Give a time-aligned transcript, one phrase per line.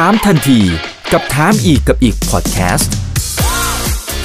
[0.00, 0.60] ถามทันที
[1.12, 2.92] กับถามอีกกับอีกพอดแคสต์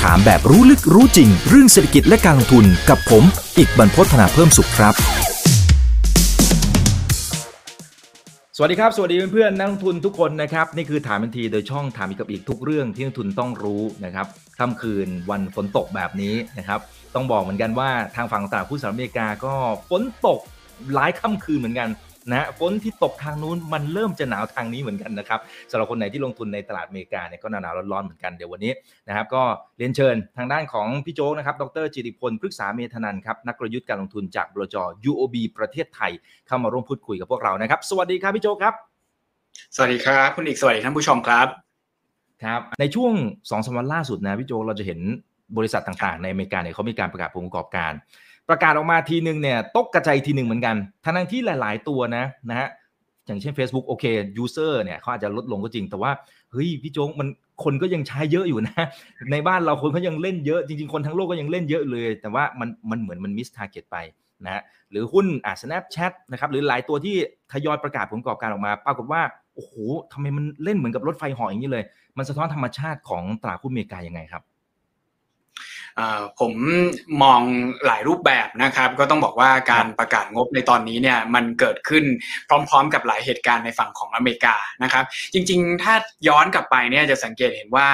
[0.02, 3.24] ถามแบบรู้ลึกรู้จริง เรื่องเศรษฐกิจและการลงทุนกับผม
[3.58, 4.94] อีกบรรพฒนาเพิ่มสุขครับ
[8.56, 14.28] สวัสดีครับ สวัสดีเพื่อนๆนักลงทุนทุกคนนะครับ นี่คือถามทันทีโดยช่องถามอีกกับอีกทุกเรื่องที่นักทุนต้องรู้นะครับ
[14.60, 16.80] ค่ำคืนวันฝนตกแบบนี้นะครับ
[17.16, 19.54] ต้องบอกเหมือนกันว่าทางฝั่งตลาดหุ้นสหรัฐอเมริกาก็
[19.90, 20.40] ฝนตก
[20.94, 21.90] หลายค่ำคืนเหมือนกัน
[22.32, 25.40] นะฝนที่ตกทางนู้นมันเริ่มจะหนาวทางนี้เหมือนกันนะครับ
[25.72, 28.72] สำหรับคนไหนที่ลงทุนในตลาดอเมริกาเนี่ยก็หนาวร้อนๆเหมือนกันเดี๋ยววันนี้
[29.08, 29.44] นะครับก็
[29.78, 34.76] เรียนเชิญทางด้านของพี่โจ๊กนะครับดรจิติพลพฤกษาเมธนันครับนักกลยุทธ์การลงทุนจากบลจ
[35.10, 36.12] UOB ประเทศไทย
[36.48, 38.74] เข้ามาร่วมพูดคุยกับพวกเรานะครับสวัสดีครับพี่โจ๊กครับ
[39.76, 41.48] สวัสดีครับคุณอีกสวัสดีท่านผู้ชมครับ
[42.44, 43.14] ครับในช่วง
[43.50, 45.00] สองสวันล่าสุดนะพี่โจเราจะเห็น
[45.58, 47.92] บริษัทต่างๆ ในอเมริกาเนี่ยเขามีการประกาศผลประกอบการ
[48.50, 52.70] ประกาศออกมาทีหนึ่งเนี่ยตกกระจายทีหนึ่งเหมือนกันทั้งที่หลาย ๆ ตัวนะนะฮะ
[53.26, 54.06] อย่างเช่น Facebook โอเค
[54.38, 56.12] user เนี่ยเขาอาจจะลดลงก็จริง แต่ว่า
[56.52, 57.28] เฮ้ยพี่โจ๊กมัน
[57.64, 58.86] คนก็ยังใช้เยอะอยู่นะ
[59.32, 63.98] ในบ้านเราคนเขายังเล่นเยอะจริง ๆ คนทั้งโลกก็ยังเล่นเยอะเลย แต่ว่ามันมันเหมือนมัน miss target ไป
[64.46, 67.16] นะฮะหรือหุ้นอ่า Snapchat นะครับหรือหลายตัวที่
[67.52, 69.22] ทยอยประกาศผลประกอบการออกมา ปรากฏว่า
[69.56, 69.74] โอ้โห
[70.14, 71.84] ทำไมมันเล่นเหมือนกับรถไฟเหาะอย่างนี้เลย
[72.18, 74.44] มันสะท้อนธรรมชาติของตลาดหุ้นอเมริกายังไงครับ
[76.40, 76.54] ผม
[77.24, 77.42] มอง
[77.86, 82.04] หลายรูปแบบนะครับ ก็ต้องบอกว่าการประกาศงบในตอนนี้เนี่ยมันเกิดขึ้น
[82.50, 85.94] พร้อม ๆ กับหลายเหตุการณ์ในฝั่งของอเมริกานะครับ จริง ๆ ถ้า
[86.28, 87.90] ย้อนกลับไปเนี่ยจะสังเกตเห็นว่า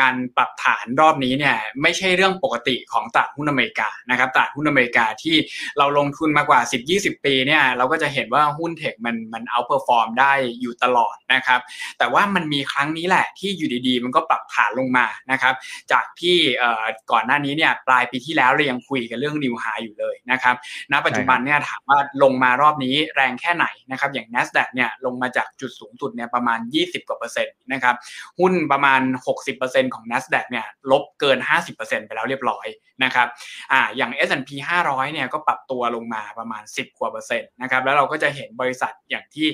[0.00, 5.36] การปรับฐานรอบนี้เนี่ยไม่ใช่เรื่องปกติของตลาดหุ้นอเมริกานะครับตลาดหุ้นอเมริกาที่
[5.78, 6.60] เราลงทุนมากว่า
[6.92, 11.60] 10-20 ปีเนี่ยเราก็จะเห็นว่าหุ้น tech มันมัน outperform ได้อยู่ตลอดนะครับ
[11.98, 15.54] แต่ว่ามันมีครั้งนี้แหละที่อยู่ดีๆ มันก็ปรับฐานลงมานะครับ
[15.92, 16.36] จากที่
[17.12, 20.54] ก่อนหน้านี้เนี่ยปลายปีที่แล้วเรายังคุยกันเรื่องนิวไฮอยู่เลยนะครับ
[20.92, 27.94] ณปัจจุบันเนี่ยถามว่าลงมารอบนี้แรงแค่ไหนนะครับอย่าง NASDAQ เนี่ยลงมาจากจุดสูงสุดเนี่ยประมาณ 20 กว่าเปอร์เซ็นต์นะครับ
[28.38, 29.00] หุ้นประมาณ
[29.48, 31.38] 60%ของ NASDAQ เนี่ยลบเกิน
[31.72, 32.66] 50%ไปแล้วเรียบร้อย
[33.04, 33.28] นะครับ
[33.72, 34.50] อ่าอย่าง S&P
[34.86, 39.46] 500เนี่ยก็ปรับตัวลงมาประมาณ 10 กว่าเปอร์เซ็นต์นะครับแล้วเราก็จะเห็นบริษัทอย่างที่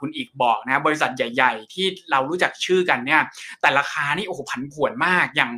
[0.00, 3.22] คุณอีกบอกนะบริษัทใหญ่ๆ ที่เรารู้จักชื่อกันเนี่ย
[3.60, 5.52] แต่ราคานี่โอ้โหผันผวนมากอย่าง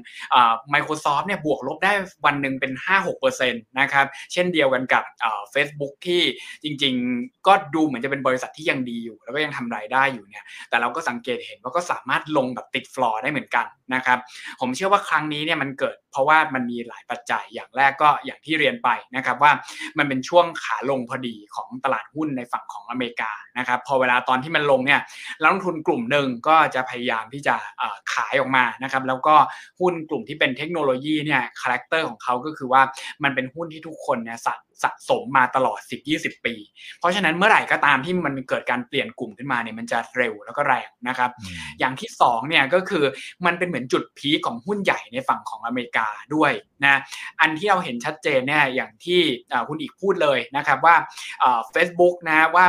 [0.75, 1.93] Microsoft เนี่ยบวกลบได้
[2.25, 2.73] วันหนึ่งเป็น
[3.07, 5.05] 5-6%นะครับ เช่นเดียวกันกับ
[5.51, 6.23] เฟซบุ๊กที่
[6.65, 14.19] จริงๆ ก็ดูเหมือนจะเป็นบริษัทที่ยังดีอยู่ แล้วก็ยังทำรายได้อยู่เนี่ย แต่เราก็สังเกตเห็นว่าก็สามารถลงแบบติดฟลอร์ได้เหมือนกันนะครับ
[14.61, 19.53] ผมเชื่อว่าครั้งนี้เนี่ยมันเกิด เพราะว่ามันมีหลายปัจจัยอย่างแรกก็อย่างที่เรียนไปนะครับว่า
[19.99, 25.01] มันเป็นช่วงขาลงพอดีของตลาดหุ้นในฝั่งของอเมริกานะครับพอเวลาตอนที่มันลงเนี่ย
[25.41, 27.55] นักลงทุนกลุ่มหนึ่งก็จะพยายามที่จะ
[28.13, 29.35] ขายออกมานะครับแล้วก็
[29.81, 32.83] หุ้นกลุ่มที่เป็นเทคโนโลยีเนี่ย character ของเขาก็คือว่า
[33.23, 35.81] มันเป็นหุ้นที่ทุกคนเนี่ยสั่ง สะสมมาตลอด
[36.13, 36.55] 10-20 ปี
[36.99, 41.31] เพราะฉะนั้นเมื่อไหร่ก็ตามที่มันเกิดการเปลี่ยนกลุ่มขึ้นมาเนี่ยมันจะเร็วแล้วก็แรงนะครับ
[41.79, 43.05] อย่างที่2เนี่ยก็คือ
[43.47, 46.53] มันเป็นเหมือนจุด peak ของหุ้นใหญ่ในฝั่งของอเมริกาด้วย
[46.85, 47.01] นะ
[47.41, 49.21] อันที่เราเห็นชัดเจนเนี่ยอย่างที่
[49.69, 50.97] คุณอีกพูดเลยนะครับว่า
[51.73, 52.67] เฟซบุ๊กนะว่า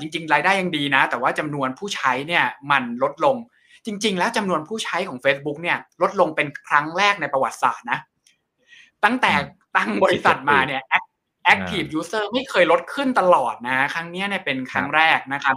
[0.00, 3.36] จริง ๆ รายได้ยังดีนะ แต่ว่าจำนวนผู้ใช้เนี่ยมันลดลง
[3.86, 7.98] จริง ๆ แล้วจำนวนผู้ใช้ของ Facebook เนี่ยลดลงเป็นครั้งแรกในประวัติศาสตร์นะ
[9.04, 9.32] ตั้งแต่
[9.76, 10.82] ตั้งบริษัทมาเนี่ย
[11.54, 15.56] active user ไม่เคยลดขึ้นตลอดนะครั้งนี้เนี่ยเป็นครั้งแรกนะครับ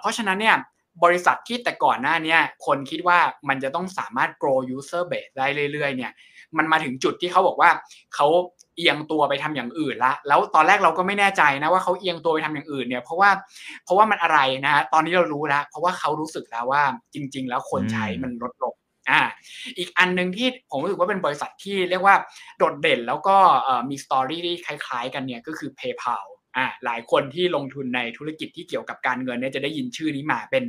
[0.00, 0.56] เพราะฉะนั้นเนี่ย
[1.04, 2.36] บริษัทที่แต่ก่อนหน้านี้
[2.66, 3.18] คนคิดว่า
[3.48, 6.12] มันจะต้องสามารถ grow user base ได้เรื่อยๆ เนี่ย
[6.56, 7.70] มันมาถึงจุดที่เขาบอกว่า
[8.14, 8.26] เขา
[8.76, 13.30] เอียงตัวไปทำอย่างอื่นละ แล้วตอนแรกเราก็ไม่แน่ใจนะว่าเขาเอียงตัวไปทำอย่างอื่นเนี่ยเพราะว่า
[13.84, 16.82] เพราะว่ามันอะไรนะตอนนี้เรารู้แล้วเพราะว่าเขารู้สึกแล้วว่า
[17.14, 18.74] จริง ๆ แล้วคนใช้มันลดลง
[19.10, 19.20] อ่า
[19.78, 22.16] อีกอันหนึ่งที่ผมรู้สึกว่าเป็นบริษัทที่เรียกว่า
[22.58, 23.36] โดดเด่นแล้วก็
[23.90, 26.26] มีสตอรี่ที่คล้ายๆ กันเนี่ยก็คือ PayPal
[26.56, 30.64] อ่าหลายคนที่ลงทุนในธุรกิจที่เกี่ยวกับการเงินเนี่ยจะได้ยินชื่อนี้มาเป็น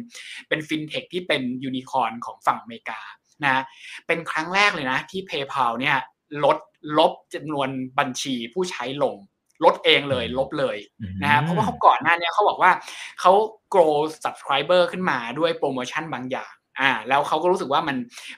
[0.49, 2.99] เป็นฟินเทคที่เป็นยูนิคอร์นของฝั่งอเมริกา
[3.43, 3.63] นะ
[4.07, 5.97] เป็นครั้งแรกเลยนะที่ PayPal เนี่ย
[6.43, 6.57] ลด
[6.97, 9.17] ลบจำนวนบัญชีผู้ใช้ลง
[9.63, 10.77] ลดเองเลยลบเลย
[11.23, 12.71] นะฮะเพราะว่าเขาก่อนหน้านี้เขาบอกว่า
[13.19, 13.31] เขา
[13.73, 17.97] grow subscriber ขึ้นมาด้วยโปรโมชั่นบางอย่าง อ่าแล้วเขาก็รู้สึกว่ามัน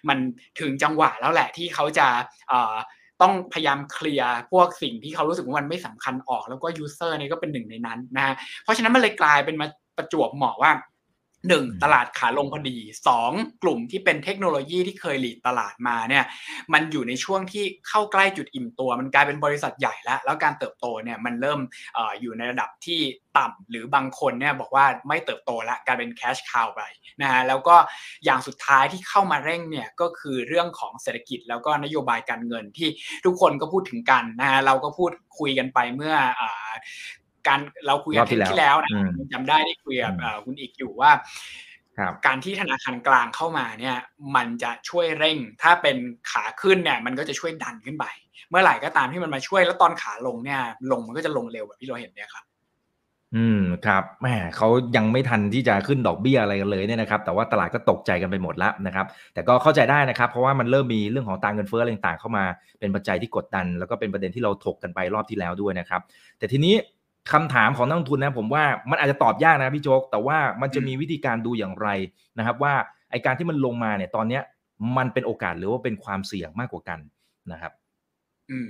[0.10, 0.18] มัน
[0.60, 2.08] ถึงจังหวะแล้วแหละที่เขาจะ
[2.52, 2.76] อ่า
[3.22, 9.68] ต้องพยายามเคลียร์พวกสิ่งที่เขารู้สึกว่ามันไม่สำคัญออก แล้วก็ user นี่ก็เป็นหนึ่งในนั้นนะฮะเพราะฉะนั้นมันเลยกลายเป็นมา
[9.98, 10.72] ประจวบเหมาะว่า
[11.47, 12.77] หนึ่งตลาดขาลงพอดี
[13.07, 13.31] สอง
[13.63, 16.25] กลุ่มที่เป็นเทคโนโลยีที่เคยหลีดตลาดมาเนี่ย
[16.74, 21.59] มันอยู่ในช่วงที่เข้าใกล้จุดอิ่มตัว มันกลายเป็นบริษัทใหญ่แล้ว แล้วการเติบโตเนี่ยมันเริ่ม
[21.97, 23.00] ออยู่ในระดับที่
[23.38, 26.81] ต่ำหรือบางคนเนี่ยบอกว่าไม่เติบโตแล้วกลายเป็นแคชคาวไป
[27.21, 27.75] นะฮะแล้วก็
[28.25, 32.89] อย่างสุดท้ายที่เข้ามาเร่งเนี่ยก็คือเรื่องของเศรษฐกิจแล้วก็นโยบายการเงินที่
[33.25, 36.15] ทุกคนก็พูดถึงกันนะฮะเราก็พูดคุยกันไปเมื่อ
[37.47, 38.92] การเราคุยกันที่แล้วนะ
[39.33, 40.13] จำได้ได้คุยกับ
[40.45, 41.12] คุณอีกอยู่ว่า
[42.25, 43.97] การที่ธนาคารกลางเข้ามาเนี่ย
[44.36, 45.97] มันจะช่วยเร่ง ถ้าเป็น
[46.31, 48.06] ขาขึ้นเนี่ย มันก็จะช่วยดันขึ้นไป
[48.50, 50.62] เมื่อไหร่ก็ตามที่มันมาช่วยแล้วตอนขาลงเนี่ย
[50.92, 52.45] ลงมันก็จะลงเร็วแบบที่เราเห็นเนี่ยครับ
[53.36, 54.27] อืมครับแหม
[54.57, 62.44] เขายังไม่ทันที่จะขึ้นดอกเบี้ยอะไรกันเลยเนี่ยนะครับแต่ว่าตลาดก็ตกใจกันไปหมดแล้วนะครับแต่ก็เข้าใจได้นะครับ เพราะว่ามันเริ่มมีเรื่องของตางเงินเฟ้ออะไรต่างๆเข้ามา
[62.80, 66.01] เป็นปัจจัยที่กดดัน แล้วก็เป็นประเด็นที่เราถกกันไปรอบที่แล้วด้วยนะครับ
[66.38, 66.75] แต่ทีนี้
[67.33, 71.88] คำถามของนักลงทุนนะผมว่ามันอาจจะตอบยากนะพี่โจ๊กแต่ว่ามันจะมีวิธีการดูอย่างไร
[72.38, 72.74] นะครับว่า
[73.12, 74.44] ไอการที่มันลงมาเนี่ยตอนเนี้ย
[74.98, 77.00] มันเป็นโอกาสหรือว่าเป็นความเสี่ยงมากกว่ากัน
[77.51, 77.72] นะครับ
[78.51, 78.68] อืม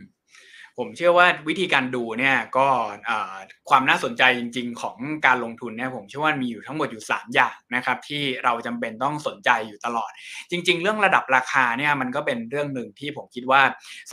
[0.79, 2.67] ผมเชื่อว่าวิธีการดูเนี่ยก็
[3.69, 10.11] ความน่าสนใจจริง ๆ ของการลงทุนเนี่ยผมเชื่อว่ามีอยู่ทั้งหมดอยู่ 3 อย่างนะครับที่เราจำเป็นต้องสนใจอยู่ตลอด
[10.51, 13.61] จริง ๆ เรื่องระดับราคาเนี่ยมันก็เป็นเรื่องหนึ่งที่ผมคิดว่า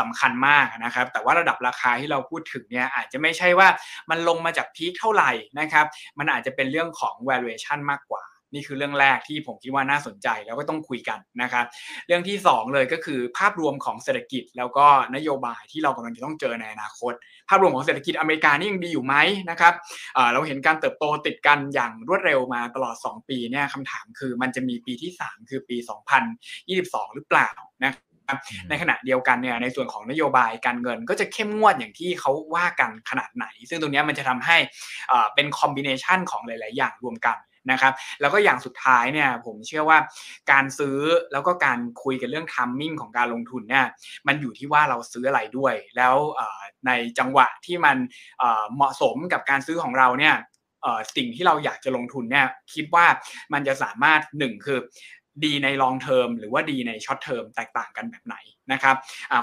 [0.00, 3.68] สำคัญมากนะครับแต่ว่าระดับราคาที่เราพูดถึงเนี่ยอาจจะไม่ใช่ว่า
[4.10, 5.30] มันลงมาจากพีคเท่าไหร่
[5.60, 5.86] นะครับ
[6.18, 8.24] มันอาจจะเป็นเรื่องของ valuation มากกว่า
[8.54, 11.64] นี่คือเรื่องแรกที่ผมคิดว่าน่าสนใจแล้วก็ต้องคุยกันนะครับ
[12.06, 17.12] เรื่องที่ 2 เลยก็คือภาพรวมของเศรษฐกิจ แล้วก็นโยบายที่เรากำลังจะต้องเจอในอนาคต
[17.49, 19.14] ภาพรวมของเศรษฐกิจอเมริกานี่ยังดีอยู่ไหม
[19.50, 19.75] นะครับ
[20.32, 25.76] เราเห็นการเติบโตติดกันอย่างรวดเร็วมาตลอด 2 ปีเนี่ยคำถามคือมันจะมีปีที่ 3 คือปี
[26.46, 27.50] 2022 หรือเปล่า
[27.84, 27.94] นะ
[28.69, 34.56] ในขณะเดียวกันเนี่ยในส่วนของนโยบายการเงินก็จะเข้มงวดอย่างที่เขาว่ากันขนาดไหน ซึ่งตรงนี้มันจะทำให้
[35.34, 37.37] เป็นคอมบิเนชันของหลาย ๆ อย่างรวมกัน
[37.70, 39.98] นะครับแล้วก็อย่างสุดท้ายเนี่ยผมเชื่อว่า
[40.52, 40.98] การซื้อ
[41.32, 43.86] แล้วก็การคุยกันเรื่องทัมมิ่งของการลงทุนเนี่ย
[44.26, 46.14] มันอยู่ที่ว่าเราซื้ออะไรด้วย แล้ว
[46.86, 47.96] ในจังหวะที่มัน
[48.74, 50.34] เหมาะสมกับการซื้อของเราเนี่ย
[51.16, 53.06] สิ่งที่เราอยากจะลงทุนเนี่ยคิดว่า
[53.52, 54.78] มันจะสามารถหนึ่งคือ
[55.44, 58.36] ดีใน long term หรือว่าดีใน short term แตกต่างกันแบบไหน
[58.72, 58.96] นะครับ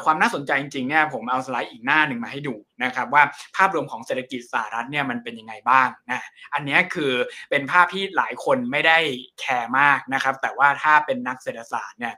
[0.04, 3.24] ความน่าสนใจจริงๆเนี่ยผมเอาสไลด์อีกหน้าหนึ่งมาให้ดูนะครับว่า
[3.56, 6.22] ภาพรวมของเศรษฐกิจสหรัฐเนี่ยมันเป็นยังไงบ้างนะ
[6.54, 7.12] อันนี้คือ
[7.50, 8.98] เป็นภาพที่หลายคนไม่ได้
[9.40, 12.14] แคร์มากนะครับแต่ว่าถ้าเป็นนักเศรษฐศาสตร์เนี่ย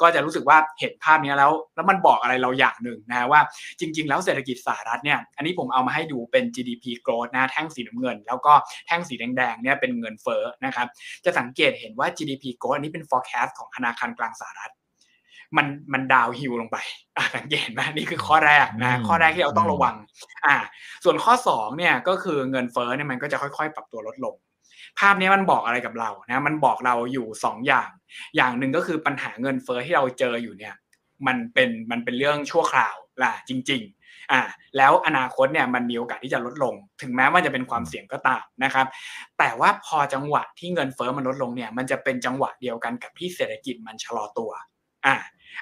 [0.00, 3.40] ก็จะรู้สึกว่าเห็นภาพนี้แล้ว แล้วมันบอกอะไรเราอย่างหนึ่งนะว่า
[3.80, 8.52] จริง ๆ แล้วเศรษฐกิจสหรัฐเนี่ยอันนี้ผมเอามาให้ดูเป็น GDP growth นะแท่งสีน้ำเงิน แล้วก็
[8.86, 10.86] แท่งสีแดงๆเนี่ยเป็นเงินเฟ้อนะครับ
[11.24, 14.72] จะสังเกตเห็นว่า GDP growth อันนี้เป็น forecast ของธนาคารกลางสหรัฐ
[15.56, 16.78] มันมันดาวฮิลลงไป
[17.36, 19.94] สังเกตไหมนี่คือข้อแรกนะข้อแรกที่เราต้องระวัง
[20.46, 20.56] อ่า
[21.04, 24.36] ส่วนข้อ2เนี่ยก็คือเงินเฟ้อเนี่ยมันก็จะค่อยๆ ปรับตัวลดลง
[24.98, 27.90] ภาพนี้มันบอกอะไรกับเรานะมันบอกเราอยู่ 2 อย่าง
[28.36, 30.74] อย่างหนึ่งก็คือปัญหาเงินเฟ้อที่เราเจออยู่เนี่ย
[31.26, 34.40] มันเป็นมันเป็นเรื่องชั่วคราวล่ะจริง ๆอ่า
[34.76, 38.86] แล้วอนาคตเนี่ยมันมีโอกาสที่จะลดลง ถึงแม้ว่าจะเป็นความเสี่ยงก็ตามนะครับ
[39.38, 44.50] แต่ว่าพอจังหวะที่เงินเฟ้อมันลดลงเนี่ย มันจะเป็นจังหวะเดียวกันกับที่เศรษฐกิจมันชะลอตัว
[45.06, 45.14] อ่า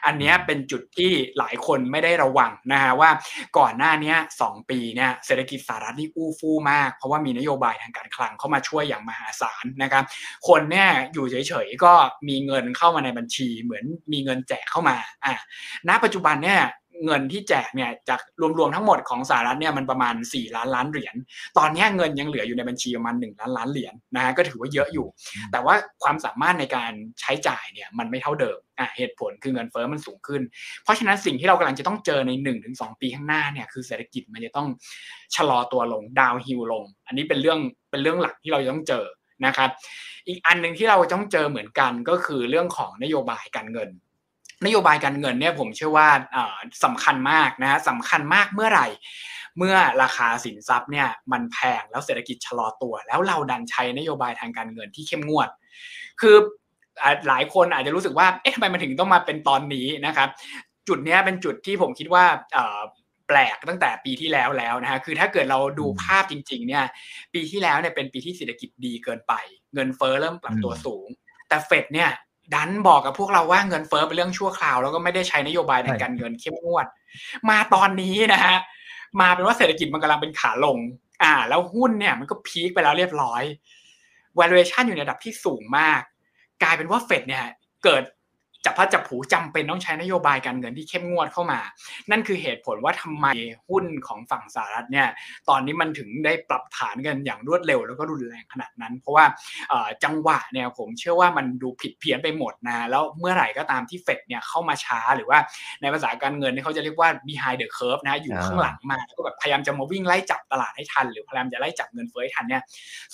[0.06, 3.10] อันนี้เป็นจุดที่หลายคนไม่ได้ระวังนะฮะว่า
[3.58, 4.14] ก่อนหน้านี้
[4.44, 10.04] 2ปีเนี่ยเศรษฐกิจสหรัฐนี่อู้ฟู่มาก เพราะว่ามีนโยบายทางการคลังเข้ามาช่วยอย่างมหาศาลนะครับ
[10.48, 11.92] คนเนี่ยอยู่เฉยๆก็
[12.28, 15.34] มีเงินเข้ามาในบัญชี เหมือนมีเงินแจกเข้ามาอ่า
[15.88, 16.60] ณปัจจุบันเนี่ย
[17.04, 18.20] เงินที่แจกเนี่ยจาก
[18.58, 21.14] รวมๆทั้งหมดของสหรัฐเนี่ยมันประมาณ 4 ล้านล้านเหรียญ
[21.58, 25.06] ตอนนี้เงินยังเหลืออยู่ในบัญชีประมาณ1ล้านล้านเหรียญนะฮะก็ถือว่าเยอะอยู่
[25.52, 30.42] แต่ว่าความสามารถในการใช้จ่ายเนี่ยมันไม่เท่าเดิมอะเหตุผลคือเงินเฟ้อมันสูงขึ้น
[30.82, 32.32] เพราะฉะนั้นสิ่งที่เรากำลังจะต้องเจอใน
[32.66, 34.68] 1-2 ปีข้างหน้าเนี่ยคือเศรษฐกิจมันจะต้อง
[35.34, 37.58] ชะลอตัวลงดาวฮิลลง อันนี้เป็นเรื่อง
[37.90, 39.04] เป็นเรื่องหลักที่เราจะต้องเจอ
[39.46, 39.70] นะครับ
[40.28, 43.90] อีกอันหนึ่งที่เราต้องเจอเหมือนกันก็คือเรื่องของนโยบายการเงิน
[44.64, 46.08] นโยบายการเงินเนี่ยผมเชื่อว่า
[46.84, 48.88] สำคัญมากนะฮะสำคัญมากเมื่อไหร่
[49.58, 55.48] เมื่อราคาสินทรัพย์เนี่ยมันแพงแล้วเศรษฐกิจชะลอตัว แล้วเราดันใช้นโยบายทางการเงินที่เข้มงวด
[56.20, 56.36] คือ
[57.28, 60.28] หลายคนอาจจะรู้สึกว่าเอ๊ะทำไมมันถึงต้องมาเป็นตอนนี้นะครับ
[60.88, 62.24] จุดนี้เป็นจุดที่ผมคิดว่า
[63.28, 66.84] แปลกตั้งแต่ปีที่แล้วแล้วนะฮะคือถ้าเกิดเราดูภาพจริง ๆ เนี่ย
[67.34, 69.32] ปีที่แล้วเนี่ยเป็นปีที่เศรษฐกิจดีเกินไป
[69.74, 71.08] เงินเฟ้อเริ่มปรับตัวสูง
[71.48, 72.10] แต่เฟดเนี่ย
[72.54, 76.86] ดันบอกกับพวกเราว่าเงินเฟ้อเป็นเรื่องชั่วคราว แล้วก็ไม่ได้ใช้นโยบายในการเงินเข้มงวด
[77.48, 78.56] มาตอนนี้นะฮะ
[79.20, 80.78] มาเป็นว่าเศรษฐกิจมันกำลังเป็นขาลง
[81.22, 83.42] อ่า แล้วหุ้นเนี่ยมันก็พีคไปแล้วเรียบร้อย
[84.38, 86.00] valuation อยู่ในระดับที่สูงมาก
[86.62, 87.44] กลายเป็นว่าเฟดเนี่ย
[87.84, 88.02] เกิด
[88.64, 91.60] จับพัดจับผูจำเป็นต้องใช้นโยบายการเงินที่เข้มงวดเข้ามา
[92.10, 93.26] นั่นคือเหตุผลว่าทำไม
[93.68, 95.08] หุ้นของฝั่งสหรัฐเนี่ย
[95.48, 99.24] ตอนนี้มันถึงได้ปรับฐานกันอย่างรวดเร็วแล้วก็รุนแรงขนาดนั้น เพราะว่า
[100.04, 105.38] จังหวะเนี่ยผมเชื่อว่ามันดูผิดเพี้ยนไปหมดนะแล้วเมื่อไหร่ก็ตามที่เฟดเนี่ยเข้ามาช้าหรือว่า
[105.80, 112.62] ในภาษาการเงินเขาจะเรียกว่า behind the curve นะอยู่ข้างหลังมาแล้วก็แบบพยายามจะมาวิ่งไล่จับตลาดให้ทัน หรือพยายามจะไล่จับเงินเฟ้อให้ทันเนี่ย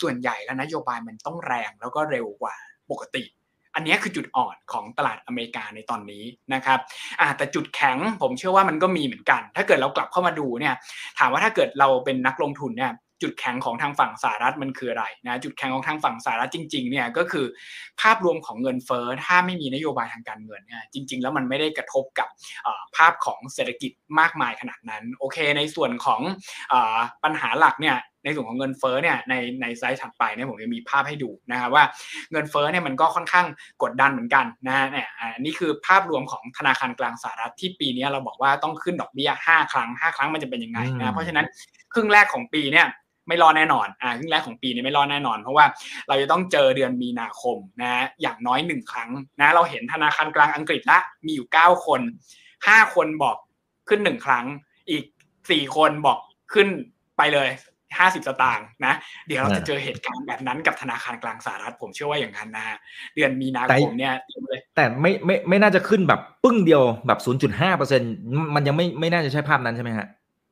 [0.00, 2.54] ส่วนใหญ่แล้วนโยบายมันต้องแรงแล้วก็เร็วกว่า
[2.90, 3.24] ปกติ
[3.74, 6.24] อันนี้คือจุดอ่อนของตลาดอเมริกาในตอนนี้
[6.54, 6.78] นะครับ
[7.36, 10.74] แต่จุดแข็งผมเชื่อว่ามันก็มีเหมือนกัน ถ้าเกิดเรากลับเข้ามาดูเนี่ย
[11.18, 17.46] ถามว่าถ้าเกิดเราเป็นนักลงทุนเนี่ยจุดแข็งของทางฝั่งสหรัฐมันคืออะไรนะจุดแข็งของทางฝั่งสหรัฐจริงๆเนี่ยก็คือ
[18.00, 22.28] ภาพรวมของเงินเฟ้อถ้าไม่มีนโยบายทางการเงินเนี่ยจริง ๆ แล้วมันไม่ได้กระทบกับ
[22.96, 26.20] ภาพของเศรษฐกิจมากมายขนาดนั้นโอเค ในส่วนของ
[27.24, 31.84] ปัญหาหลักเนี่ย ในส่วนของเงินเฟ้อเนี่ยในในไซต์ถัดไปเนี่ยผมจะมีภาพให้ดูนะครับว่า
[32.32, 33.46] เงินเฟ้อเนี่ยมันก็ค่อนข้าง
[33.82, 41.46] กดดันเหมือนกันนะฮะเนี่ยอันนี้คือภาพรวมของธนาคารกลางสหรัฐที่ปีนี้เราบอกว่าต้องขึ้นดอกเบี้ย 5 ครั้ง 5 ครั้งมันจะเป็นยังไงนะเพราะฉะนั้น
[41.92, 42.86] ครึ่งแรกของปีเนี่ย
[43.28, 45.64] ไม่รอแน่นอน อ่าครึ่งแรกของปีนี้ไม่รอแน่นอน เพราะว่า
[46.08, 49.10] เราจะต้องเจอเดือนมีนาคมนะ อย่างน้อยหนึ่งครั้ง
[49.40, 52.00] นะ เราเห็นธนาคารกลางอังกฤษละ มีอยู่ 9 คน
[52.48, 53.36] 5 คนบอก
[53.88, 54.46] ขึ้นหนึ่งครั้ง
[54.90, 55.04] อีก
[55.40, 56.18] 4 คนบอก
[56.54, 56.68] ขึ้น
[57.18, 57.48] ไปเลย
[57.98, 58.94] ห้าสิบสตางค์นะ
[59.28, 62.76] เดี๋ยวเราจะเจอเหตุการณ์แบบนั้นกับธนาคารกลางสหรัฐผมเชื่อว่าอย่างนั้นนะ
[63.14, 64.14] เดือนมีนาคมเนี่ย
[64.76, 68.02] แต่ไม่ไม่ไม่น่าจะขึ้นแบบปึ้งเดียวแบบศูนย์จุดห้าเปอร์เซ็น
[68.54, 70.06] มันยังไม่ไม่น่าจะใช่ภาพนั้นใช่ไหมฮะ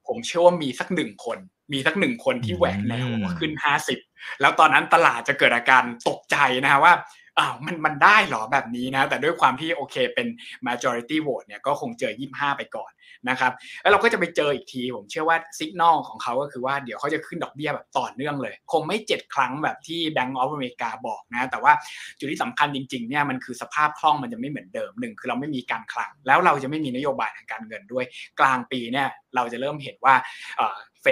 [0.08, 1.38] ผมเชื่อว่ามีสักหนึ่งคน
[1.72, 3.08] มีสักหนึ่งคนที่แหวกแนว
[3.40, 3.98] ขึ้นห้าสิบ
[4.40, 6.92] แล้วตอนนั้นตลาดจะเกิดอาการตกใจนะฮะว่า
[7.38, 10.26] อ้าวมันมันได้หรอแบบนี้นะ แต่ด้วยความที่โอเคเป็น
[10.66, 12.90] majority vote เนี่ยก็คงเจอ 25 ไปก่อน
[13.28, 13.52] นะครับ
[13.82, 21.72] แล้วเราก็จะไปเจออีกที ผมเชื่อว่าสัญญาณของเขาก็คือว่าเดี๋ยวเขาจะขึ้นดอกเบี้ยแบบต่อเนื่องเลย คงไม่ 7 ครั้งแบบที่ Bank of America บอกนะ แต่ว่า
[22.18, 28.04] จุดที่สำคัญจริงๆเนี่ยมันคือสภาพคล่องมันจะไม่เหมือนเดิมหนึ่งคือเราไม่มีการคลัง แล้วเราจะไม่มีนโยบายทางการเงินด้วย
[28.40, 30.14] กลางปีเนี่ยเราจะเริ่มเห็นว่า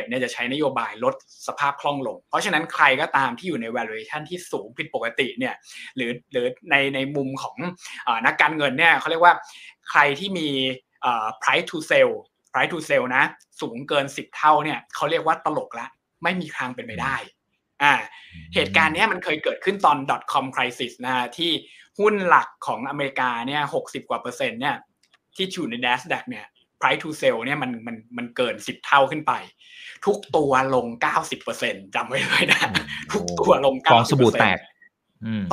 [0.02, 1.14] ดเนี่ยจะใช้นโยบายลด
[1.46, 5.54] สภาพคล่องลง เพราะฉะนั้นใครก็ตามที่อยู่ใน valuation ที่สูงผิดปกติเนี่ย
[5.96, 7.56] หรือหรือในในมุมของ
[8.26, 9.34] นักการเงินเนี่ยเขาเรียกว่า
[9.90, 10.48] ใครที่มี
[11.42, 12.10] price to sell
[12.52, 13.24] price to sell นะ
[13.60, 15.86] สูงเกิน 10 เท่าเนี่ยเขาเรียกว่าตลกละ
[16.22, 17.16] ไม่มีทางเป็นไปได้
[17.82, 17.94] อ่า
[18.54, 19.98] เหตุการณ์นี้มันเคยเกิดขึ้นตอน
[20.32, 21.52] .com crisis นะฮะที่
[21.98, 24.76] หุ้นหลักของอเมริกาเนี่ยหกสิบกว่าเปอร์เซ็นต์เนี่ย
[25.36, 26.46] ที่อยู่ใน NASDAQ เนี่ย
[26.80, 29.32] price to sell เนี่ยมันมันมันเกิน10เท่าขึ้นไป
[30.06, 30.86] ทุกตัวลง
[31.44, 32.60] 90%จำไว้เลยนะ
[33.12, 34.58] ทุกตัวลง90%ฟองสบู่แตก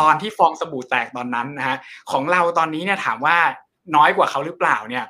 [0.02, 1.78] ตอนที่ฟองสบู่แตกตอนนั้นนะฮะ
[2.12, 3.38] ของเราตอนนี้เนี่ยถามว่า
[3.96, 5.06] น้อยกว่าเขาหรือเปล่าเนี่ย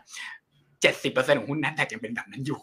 [0.82, 2.62] เจ็ดสิบเปอร์เซ็นของหุ้นนัดแทกยังเป็นแบบนั้นอยู่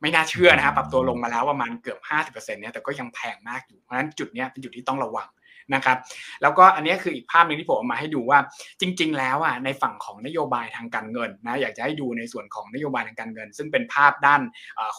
[0.00, 5.28] ไม่น่าเชื่อนะครับปรับตัวลงมาแล้วประมาณเกือบห้าสิบเปอร์เซ็นเนี่ยแต่ก็ยังแพงมากอยู่เพราะฉะนั้นจุดนี้เป็นจุดที่ต้องระวัง
[5.74, 5.98] นะครับ
[6.42, 8.38] แล้วก็อันนี้คืออีกภาพหนึ่งที่ผมเอามาให้ดูว่า
[8.80, 14.42] จริง ๆ แล้วอะในฝั่งของนโยบายทางการเงินนะอยากจะให้ดูในส่วนของนโยบายทางการเงิน ซึ่งเป็นภาพด้าน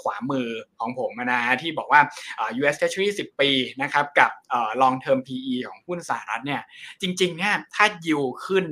[0.01, 0.47] ขวามือ
[0.79, 2.01] ของผมนะฮะที่บอกว่า
[2.59, 3.49] US Treasury 10 ปี
[3.81, 4.31] นะครับกับ
[4.81, 6.61] long term PE ของหุ้นสหรัฐเนี่ย
[7.01, 8.65] จริงๆเนี่ยถ้ายิวขึ้น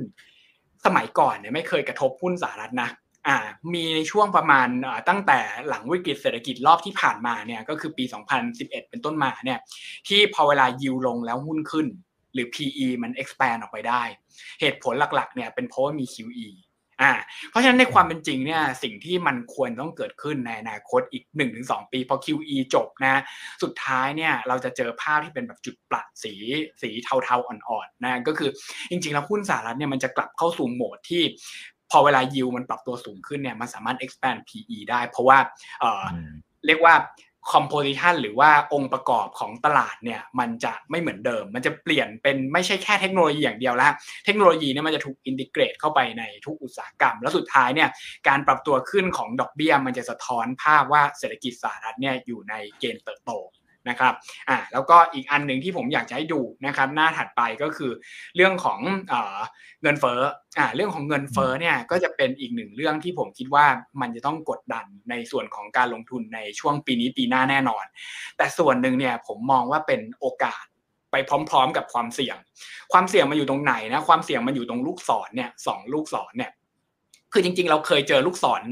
[0.86, 2.90] สมัยก่อนเนี่ยไม่เคยกระทบหุ้นสหรัฐนะ
[3.28, 3.38] อ่า
[3.74, 4.68] มีในช่วงประมาณ
[5.08, 8.04] ตั้งแต่หลังวิกฤตเศรษฐกิจรอบที่ผ่านมาเนี่ยก็คือปี
[8.46, 9.58] 2011 เป็นต้นมาเนี่ย
[10.08, 11.86] ที่พอเวลายิวลงแล้วหุ้นขึ้น
[12.34, 14.02] หรือ PE มัน expand ออกไปได้
[14.60, 16.48] เหตุผลหลักๆเนี่ยเป็นเพราะว่ามี QE
[17.02, 17.12] อ่า
[17.50, 21.24] เพราะฉะนั้นในความเป็นจริงเนี่ยสิ่งที่มันควรต้องเกิดขึ้นในอนาคตอีก
[21.58, 23.22] 1-2 ปีพอ QE จบนะ
[23.62, 26.32] สุดท้ายเนี่ยเราจะเจอภาพที่เป็นแบบจุดปละสี
[26.82, 28.50] สีเทาๆอ่อนๆนะก็คือ
[28.90, 31.22] จริงๆแล้วหุ้นสหรัฐเนี่ยมันจะกลับเข้าสู่โหมดที่
[31.90, 35.38] พอเวลายิวมันปรับตัวสูงขึ้นเนี่ยมันสามารถ expand PE ได้ เพราะว่า
[35.80, 36.94] เเรียกว่า
[37.52, 43.92] composition หรือว่าองค์ประกอบของตลาดเนี่ยมันจะไม่เหมือนเดิม มันจะเปลี่ยนเป็นไม่ใช่แค่เทคโนโลยีอย่างเดียวแล้ว
[44.24, 47.88] เทคโนโลยีเนี่ยมันจะถูกอินทิเกรตเข้าไปในทุกอุตสาหกรรม แล้วสุดท้ายเนี่ย
[48.28, 53.32] การปรับตัวขึ้นของดอกเบี้ยมันจะสะท้อนภาพว่าเศรษฐกิจสหรัฐเนี่ยอยู่ในเกณฑ์เติบโต
[53.88, 54.14] นะครับ
[54.48, 57.92] อ่าแล้วก็อีกอันหนึ่งที่ผมอยากจะให้ดูนะครับหน้าถัดไปก็คือ
[58.36, 58.78] เรื่องของ
[59.08, 60.20] เเงินเฟ้อ
[60.58, 63.66] อ่าเรื่องของเงินเฟ้อเนี่ยก็จะเป็นอีกหนึ่งเรื่องที่ผมคิดว่า
[64.00, 67.84] มันจะต้องกดดันในส่วนของการลงทุนในช่วงปีนี้ปีหน้าแน่นอน
[68.36, 70.64] แต่ส่วนหนึ่งเนี่ยผมมองว่าเป็นโอกาส
[71.12, 72.36] ไปพร้อม ๆ กับความเสี่ยง
[72.92, 76.50] ความเสี่ยงมันอยู่ตรงไหนนะ ความเสี่ยงมันอยู่ตรงลูกศรเนี่ยสองลูกศรเนี่ย
[77.32, 78.62] คือจริงๆ เราเคยเจอลูกศร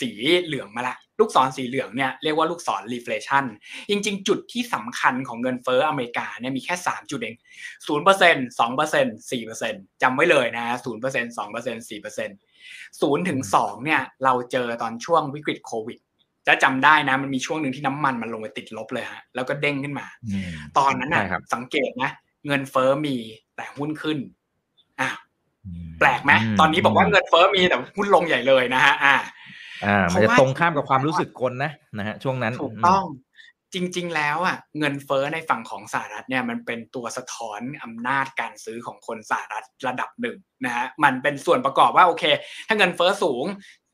[0.00, 0.10] สี
[0.44, 3.44] เหลืองมาละ ลูกศรสีเหลืองเนี่ยเรียกว่าลูกศร reflation
[3.90, 7.36] จริงๆ จุดที่สำคัญของเงินเฟ้ออเมริกาเนี่ยมีแค่ 3 จุดเอง
[7.86, 12.36] ศูนย์เปอร์เซ็นต์สองเปอร์เซ็นต์สี่เปอร์เซ็นต์จำไว้เลยนะศูนย์เปอร์เซ็นต์สองเปอร์เซ็นต์สี่เปอร์เซ็นต์
[13.00, 15.98] ศูนย์ถึงสองเนี่ยเราเจอตอนช่วงวิกฤตโควิด
[16.46, 20.06] จะจำได้นะมันมีช่วงหนึ่งที่น้ำมันมันลงไปติดลบเลยฮะแล้วก็เด้งขึ้นมา
[20.78, 22.10] ตอนนั้นนะสังเกตนะ
[22.46, 23.16] เงินเฟ้อมี
[23.56, 24.18] แต่หุ้นขึ้น
[25.00, 25.10] อะ
[25.98, 29.16] แปลกไหมตอนนี้บอกว่าเงินเฟ้อมีแต่หุ้นลงใหญ่เลยนะฮะ อ่า
[29.84, 33.04] อ่า มันจะตรงข้ามกับความรู้สึกคนนะนะฮะช่วงนั้นถูกต้อง
[33.74, 42.24] จริง ๆ แล้วอะเงินเฟ้อในฝั่งของสหรัฐเนี่ยมันเป็นตัวสะท้อนอำนาจการซื้อของคนสหรัฐระดับหนึ่งนะฮะมันเป็นส่วนประกอบว่าโอเค
[42.68, 43.44] ถ้าเงินเฟ้อสูง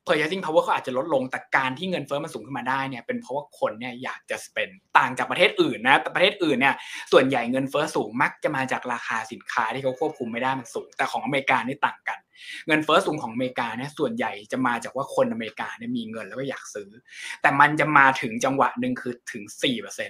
[0.08, 6.74] purchasing power เขาอาจจะลดลง แต่การที่เงินเฟ้อมันสูงขึ้นมาได้เนี่ยเป็นเพราะว่าคนเนี่ยอยากจะเป็นต่างจากประเทศอื่นนะประเทศอื่นเนี่ย
[7.12, 12.18] ส่วนใหญ่เงินเฟ้อสูงมักจะมาจากราคาสินค้าที่เขาควบคุมไม่ได้มันสูง แต่ของอเมริกานี่ต่างกัน
[12.66, 16.88] เงินเฟ้อสูงของอเมริกาเนี่ยส่วนใหญ่จะมาจากว่าคนอเมริกาเนี่ยมีเงินแล้วก็อยากซื้อ
[17.42, 20.00] แต่มันจะมาถึงจังหวะหนึ่งคือถึง4%เ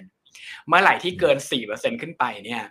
[0.69, 1.37] เมื่อไหร่ที่เกิน
[1.71, 2.63] 4%ขึ้นไปเนี่ย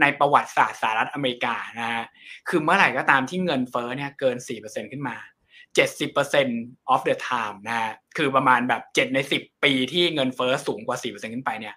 [0.00, 2.04] ในประวัติศาสตร์สหรัฐอเมริกานะฮะ
[2.48, 5.16] คือเมื่อไหร่ก็ตามที่เงินเฟ้อเนี่ยเกิน 4%ขึ้นมา
[5.62, 11.74] 70% of the time นะฮะคือประมาณแบบ 7 ใน 10 ปีที่เงินเฟ้อสูงกว่า 4%ขึ้นไปเนี่ย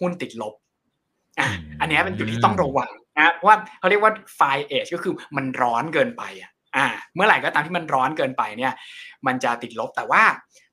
[0.00, 0.54] หุ้นติดลบ
[1.40, 1.48] อะ
[1.80, 8.72] อันนี้เป็นจุดที่ต้องระวังนะเพราะว่าเขาเรียกว่า fire age ก็คือมันร้อนเกินไปอะ อ่า เมื่อไหร่ก็ตามที่มันร้อนเกินไปเนี่ย
[9.26, 10.22] มันจะติดลบ แต่ว่า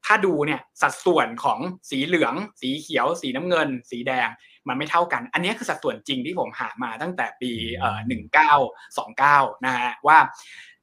[0.06, 4.30] ถ้าดูเนี่ยสัดส่วนของสีเหลือง สีเขียว สีน้ำเงิน สีแดง
[4.68, 8.54] มันไม่เท่ากัน อันนี้คือสัดส่วนจริงที่ผมหามาตั้งแต่ปีเอ่อหนึ่งเก้า
[8.98, 10.18] สองเก้านะฮะว่า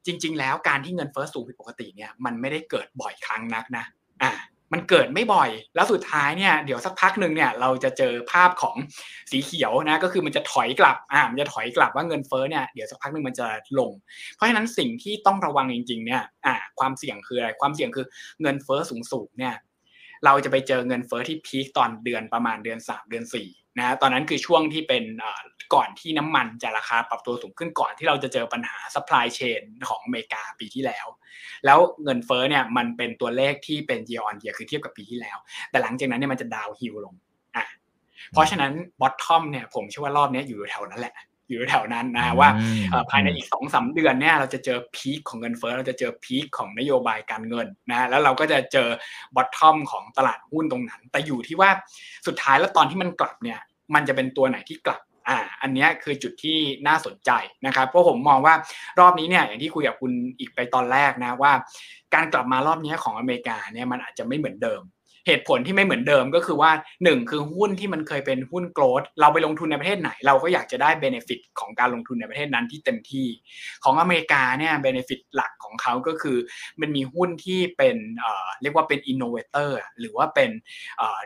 [0.06, 3.84] จริง ๆ แล้วการที่เงินเฟ้อสูงผิดปกติเนี่ยมันไม่ได้เกิดบ่อยครั้งนักนะ
[4.24, 4.32] อ่า
[4.74, 8.76] มันเกิดไม่บ่อย แล้วสุดท้ายเนี่ยเดี๋ยวสักพักหนึ่งเนี่ยเราจะเจอภาพของ
[9.30, 13.46] สีเขียวนะก็คือมันจะถอยกลับอ่ามันจะถอยกลับว่าเงินเฟ้อเนี่ยเดี๋ยวสักพักหนึ่งมันจะ
[13.78, 13.90] ลง
[14.34, 18.06] เพราะฉะนั้นสิ่งที่ต้องระวังจริงๆเนี่ยอ่าความเสี่ยงคืออะไรความเสี่ยงคือ
[18.42, 19.54] เงินเฟ้อสูงๆเนี่ย
[20.24, 25.04] เราจะไปเจอเงินเฟ้อที่พีคตอนเดือนประมาณเดือน 3 เดือน4 นะตอนนั้นคือช่วงที่เป็น
[25.74, 31.06] ก่อนที่น้ำมันจะราคาปรับตัวสูงขึ้นก่อนที่เราจะเจอปัญหา supply chain ของอเมริกาปีที่แล้ว
[31.64, 35.36] แล้วเงินเฟ้อเนี่ยมันเป็นตัวเลขที่เป็น year on year คือเทียบกับปีที่แล้ว
[35.70, 37.14] แต่หลังจากนั้นเนี่ยมันจะดาวฮิลลง
[37.56, 37.66] อะ
[38.32, 41.14] เพราะฉะนั้น bottom เนี่ยผมเชื่อว่ารอบนี้อยู่แถวนั้นแหละ
[41.50, 42.50] อยู่แถวนั้นนะว่า
[43.10, 48.88] ภายในอีกสองสาเดือนเนี่ยเราจะเจอพีคของเงินเฟ้อเราจะเจอพีคของนโยบายการเงินนะแล้วเราก็จะเจอ
[49.36, 51.70] บอททอมของตลาดหุ้นตรงนั้น แต่อยู่ที่ว่า
[52.26, 53.60] สุดท้ายแล้วตอนที่มันกลับเนี่ย
[53.94, 57.30] มันจะเป็นตัวไหนที่กลับอ่าอันนี้คือจุดที่น่าสนใจ
[57.66, 58.54] นะครับเพราะผมมองว่า
[59.00, 61.52] รอบนี้เนี่ยอย่างที่คุยกับคุณอิกไปตอนแรกนะว่า
[62.14, 64.82] การกลับมารอบนี้ของอเมริกาเนี่ยมันอาจจะไม่เหมือนเดิม
[65.26, 73.26] เหตุผลที่ไม่เหมือนเดิมก็คือว่า 1 คือหุ้นที่มันเคยเป็นหุ้น growth เราไปลงทุนในประเทศไหน เราก็อยากจะได้ benefit ของการลงทุนในประเทศนั้นที่เต็มที่
[73.84, 76.36] ของอเมริกาเนี่ย benefit หลักของเขาก็คือ
[76.80, 77.96] มันมีหุ้นที่เป็น
[78.62, 80.50] เรียกว่าเป็น innovator หรือว่าเป็น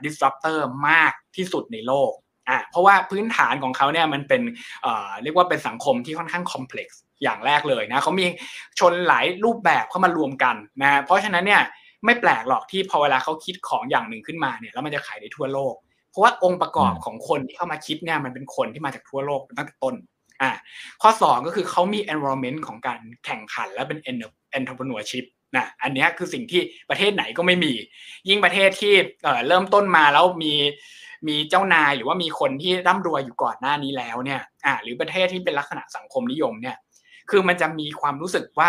[0.04, 2.12] ดิสรัปเตอร์มากที่สุดในโลก
[2.48, 4.42] อะเพราะว่าพื้นฐานของเขาเนี่ยมันเป็น
[4.82, 8.26] เอ่อเรียกว่าเป็นสังคมที่ค่อนข้างคอมเพล็กซ์อย่างแรกเลยนะเขามี
[8.78, 11.62] ชนหลายรูปแบบเข้ามารวมกันนะเพราะฉะนั้นเนี่ย
[12.04, 15.74] ไม่แปลกหรอกที่พอเวลาเขาคิดของอย่างหนึ่งขึ้นมาเนี่ยแล้วมันจะขายได้ทั่วโลก
[16.10, 19.94] เพราะว่าองค์ประกอบของคนที่เข้ามาคิดเนี่ยมันเป็นคนที่มาจากทั่วโลกตั้งแต่ต้น
[20.42, 20.50] อ่า
[21.02, 23.98] ข้อ 2 ก็คือเขามี environment ของการแข่งขันและเป็น
[24.58, 25.24] entrepreneurship
[25.56, 27.72] นะอันนี้คือสิ่งที่ประเทศไหนก็ไม่มี
[28.28, 30.54] ยิ่งประเทศที่เเริ่มต้นมาแล้วมี
[31.28, 36.76] มีเจ้านายหรือว่ามีคนที่ร่ำรวยอยู่ก่อนหน้านี้แล้วเนี่ยอ่าหรือประเทศที่เป็นลักษณะสังคมนิยมเนี่ย
[37.30, 38.68] คือมันจะมีความรู้สึกว่า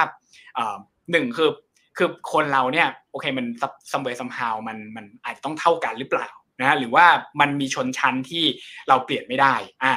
[1.11, 1.49] หนึ่งคือ
[1.97, 3.45] คือคนเราเนี่ยโอเคมัน
[3.91, 6.29] ซัมเบย์ซัมฮาวมันมันอาจจะต้องเท่ากันหรือเปล่า
[6.61, 7.05] นะหรือว่า
[7.39, 8.43] มันมีชนชั้นที่
[8.87, 9.93] เราเปลี่ยนไม่ได้อ่า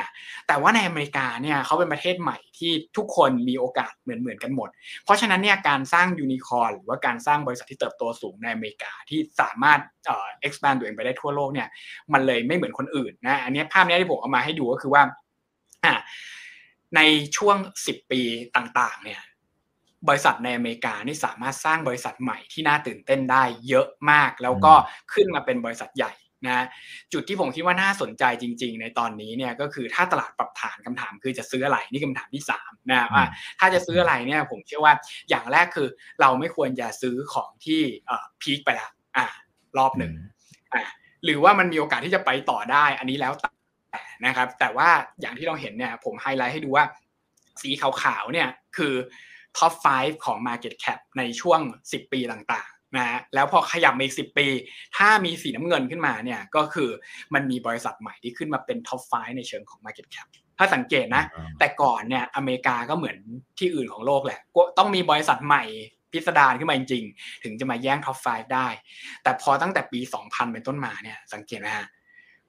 [0.46, 4.68] แต่ว่าในอเมริกาเนี่ยเขาเป็นประเทศใหม่ที่ทุกคนมีโอกาสเหมือนเหมือนกันหมด
[5.04, 11.68] เพราะฉะนั้นเนี่ยการสร้างยูนิคอร์หรือว่าการสร้างบริษัทที่เติบโตสูงในอเมริกาที่สามารถเอ่อ expand ตัวเองไปได้ทั่วโลกเนี่ย
[12.12, 15.02] มันเลยไม่เหมือนคนอื่นนะอันนี้ภาพนี้ที่ผมเอามาให้ดูก็คือว่า
[15.84, 15.94] อ่า
[16.96, 17.00] ใน
[17.36, 17.56] ช่วง
[17.86, 18.20] 10 ปี
[18.56, 19.20] ต่างๆเนี่ย
[20.08, 24.72] บริษัทในอเมริกานี่สามารถสร้างบริษัทใหม่ที่น่าตื่นเต้นได้เยอะมาก แล้วก็
[25.12, 26.12] ขึ้นมาเป็นบริษัทใหญ่
[26.46, 26.66] นะ
[27.12, 33.24] จุดที่ผมคิดว่าน่าสนใจจริง ๆ ในตอนนี้เนี่ยก็คือถ้าตลาดปรับฐานคำถามคือจะซื้ออะไรนี่คำถามที่3นะว่า
[33.60, 34.94] ถ้าจะซื้ออะไรเนี่ยผมเชื่อว่า
[35.30, 35.88] อย่างแรกคือ
[36.20, 37.80] เราไม่ควรจะซื้อของที่
[38.42, 39.26] peak ไปแล้วอ่า
[39.78, 40.12] รอบหนึ่ง
[40.74, 40.82] อ่า
[41.24, 43.50] หรือว่ามันมีโอกาสที่จะไปต่อได้ อันนี้แล้วแต่
[44.26, 44.88] นะครับ แต่ว่า
[45.20, 46.84] อย่างที่เราเห็นเนี่ยผมไฮไลท์ให้ดูว่า
[47.62, 48.94] สีขาวๆเนี่ยคือ
[49.58, 54.46] top 5 ของ Market Cap ในช่วง 10 ปีต่างๆนะแล้วพอขยับมาอีก 10 ปี
[54.96, 56.90] ถ้ามีสีน้ำเงินขึ้นมาเนี่ยก็คือ
[57.34, 61.24] มันมีบริษัทใหม่ที่ขึ้นมาเป็น top 5 ในเชิงของ Market Cap ถ้าสังเกตนะ
[61.58, 63.16] แต่ก่อนเนี่ยอเมริกาก็เหมือน
[63.58, 64.40] ที่อื่นของโลกแหละ
[64.78, 65.64] ต้องมีบริษัทใหม่
[66.12, 68.68] พิสดารขึ้นมาจริงๆ ถึงจะมาแย่ง top 5 ได้
[69.22, 71.86] แต่พอตั้งแต่ปี 2000 เป็นต้นมาเนี่ยสังเกตนะฮะ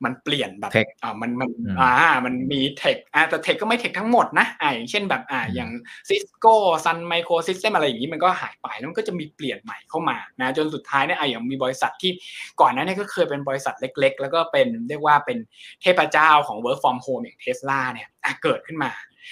[0.06, 0.72] มันเปลี่ยนแบบ
[1.04, 1.92] อ่ามันมันอ่า
[2.26, 5.70] มันมี tech อ่าแต่ tech ก็ไม่ tech ทั้งหมดนะอ่าอย่างเช่นแบบอ่าอย่าง
[6.10, 12.12] Cisco Sun Microsystems อะไรอย่างนี้มันก็หายไปแล้วมันก็จะมีเปลี่ยนใหม่เข้ามานะจนสุดท้ายเนี่ยอ่าอย่างมีบริษัทที่
[12.62, 15.38] ก่อนหน้านี้ก็เคยเป็นบริษัทเล็ก ๆ แล้วก็เป็นเรียกว่าเป็น
[15.82, 18.92] เทพเจ้าของ work from home อย่างเทสลาเนี่ยอะเกิดขึ้นมา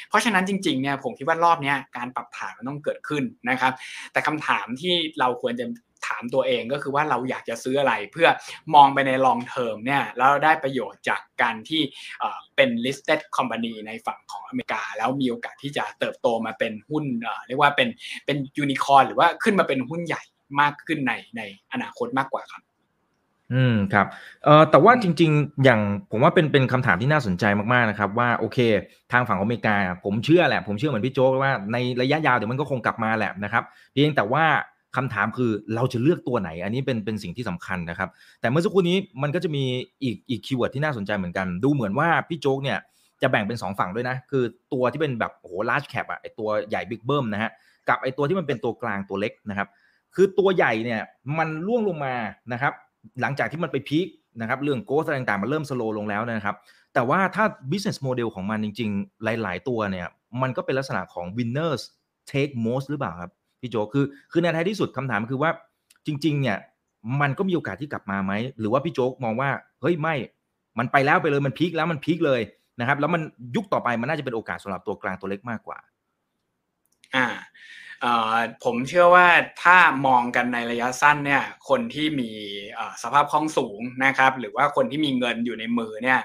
[0.09, 3.73] เพราะฉะนั้นจริงๆเนี่ยผมคิดว่ารอบนี้การปรับฐานมันต้องเกิดขึ้นนะครับ
[4.11, 5.65] แต่คำถามที่เราควรจะ
[6.07, 8.27] ถามตัวเองก็คือว่าเราอยากจะซื้ออะไรเพื่อ
[8.75, 11.81] มองไปใน long term เนี่ยแล้วได้ประโยชน์จากการที่
[12.55, 17.05] เป็น listed company ในฝั่งของอเมริกา แล้วมีโอกาสที่จะเติบโตมาเป็นหุ้น
[17.47, 17.87] เรียกว่าเป็น
[18.25, 20.21] เป็นยูนิคอร์หรือว่าขึ้นมาเป็นหุ้นใหญ่
[20.61, 21.41] มากขึ้นในใน
[21.73, 22.63] อนาคตมากกว่าครับ
[23.53, 24.07] อืมครับ
[24.43, 27.43] เอ่อแต่ว่าจริง ๆ อย่างผมว่าเป็นเป็นคำถามที่น่าสนใจ
[27.73, 28.57] มากๆนะครับ ว่าโอเค
[29.11, 34.45] ทางฝั่งอเมริกา ผมเชื่อแหละ ผมเชื่อเหมือนพี่โจ๊กว่าในระยะยาวเดี๋ยวมันก็คงกลับมาแหละนะครับเพียงแต่ว่า
[34.97, 38.09] คำถามคือเราจะเลือกตัวไหน อันนี้เป็นเป็นสิ่งที่สำคัญนะครับ
[38.41, 39.63] แต่เมื่อสักครู่นี้มันก็จะมี
[40.03, 42.79] อีกอีก keyword ที่น่าสนใจเหมือนกัน ดูเหมือนว่าพี่โจ๊กเนี่ย
[43.21, 47.51] จะแบ่งเป็น 2 ฝั่งด้วยนะ คือตัวที่เป็นแบบโอ้โห large cap อะไอ้ตัวใหญ่บิ๊กเบิ้มนะฮะ
[47.89, 49.67] กับไอตัวที่มันเป็นตัวกลางตัวเล็กนะครับ
[50.15, 51.01] คือตัวใหญ่เนี่ย
[51.37, 52.15] มันล่วงลงมา
[52.53, 52.73] นะครับ
[53.21, 54.07] หลังจากที่มันไปพีค
[54.41, 56.55] นะครับเรื่องโกสอะไรต่างๆ มันเริ่มสโลลงแล้วนะครับ
[56.93, 60.07] แต่ว่าถ้า business model ของมันจริง ๆ หลาย ๆ ตัวเนี่ย
[60.41, 61.81] มันก็เป็นลักษณะของ winners
[62.31, 65.51] take most หรือเปล่าครับ พี่โจคือคือในท้ายที่สุดคำถามคือว่า
[66.05, 66.57] จริง ๆ เนี่ย
[67.21, 69.49] มันก็มีโอกาสที่กลับมาไหมหรือว่าพี่โจ๊กมองว่า
[69.81, 70.15] เฮ้ยไม่
[70.79, 72.41] มันไปแล้วไปเลยมันพีคแล้วมันพีคเลย
[72.79, 73.21] นะครับ แล้วมัน
[73.55, 75.79] ยุคต่อไปมันน่าจะเป็นโอกาสสำหรับตัวกลางตัวเล็กมากกว่า
[77.15, 77.27] อ่า
[78.63, 79.27] ผมเชื่อว่า
[79.63, 82.31] ถ้ามองกันในระยะสั้นเนี่ยคนที่มี
[83.03, 86.19] สภาพคล่องสูงนะครับ หรือว่าคนที่มีเงินอยู่ในมือเนี่ย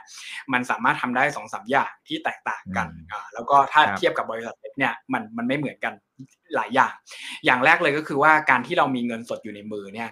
[0.53, 2.89] มันสามารถทำได้สองสามอย่างที่แตกต่างกัน
[3.35, 5.95] แล้วก็ถ้าเทียบกับบริษัทเล็กเนี่ยมันมันไม่เหมือนกัน
[6.55, 6.93] หลายอย่าง
[7.47, 10.09] อย่างแรกเลยก็คือว่าการที่เรามีเงินสดอยู่ในมือเนี่ย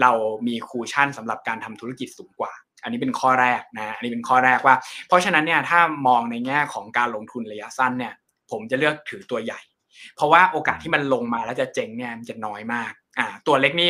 [0.00, 0.10] เรา
[0.46, 4.76] มีคูชั่นสำหรับการทำธุรกิจสูงกว่า อันนี้เป็นข้อแรกนะ อันนี้เป็นข้อแรกว่า
[5.08, 8.14] เพราะฉะนั้นเนี่ยถ้ามองในแง่ของการลงทุนระยะสั้นเนี่ย
[8.50, 9.60] ผมจะเลือกถือตัวใหญ่
[10.16, 13.88] เพราะว่าโอกาสที่มันลงมาแล้วจะเจ๊งเนี่ยมันจะน้อยมาก อ่าตัวเล็กนี่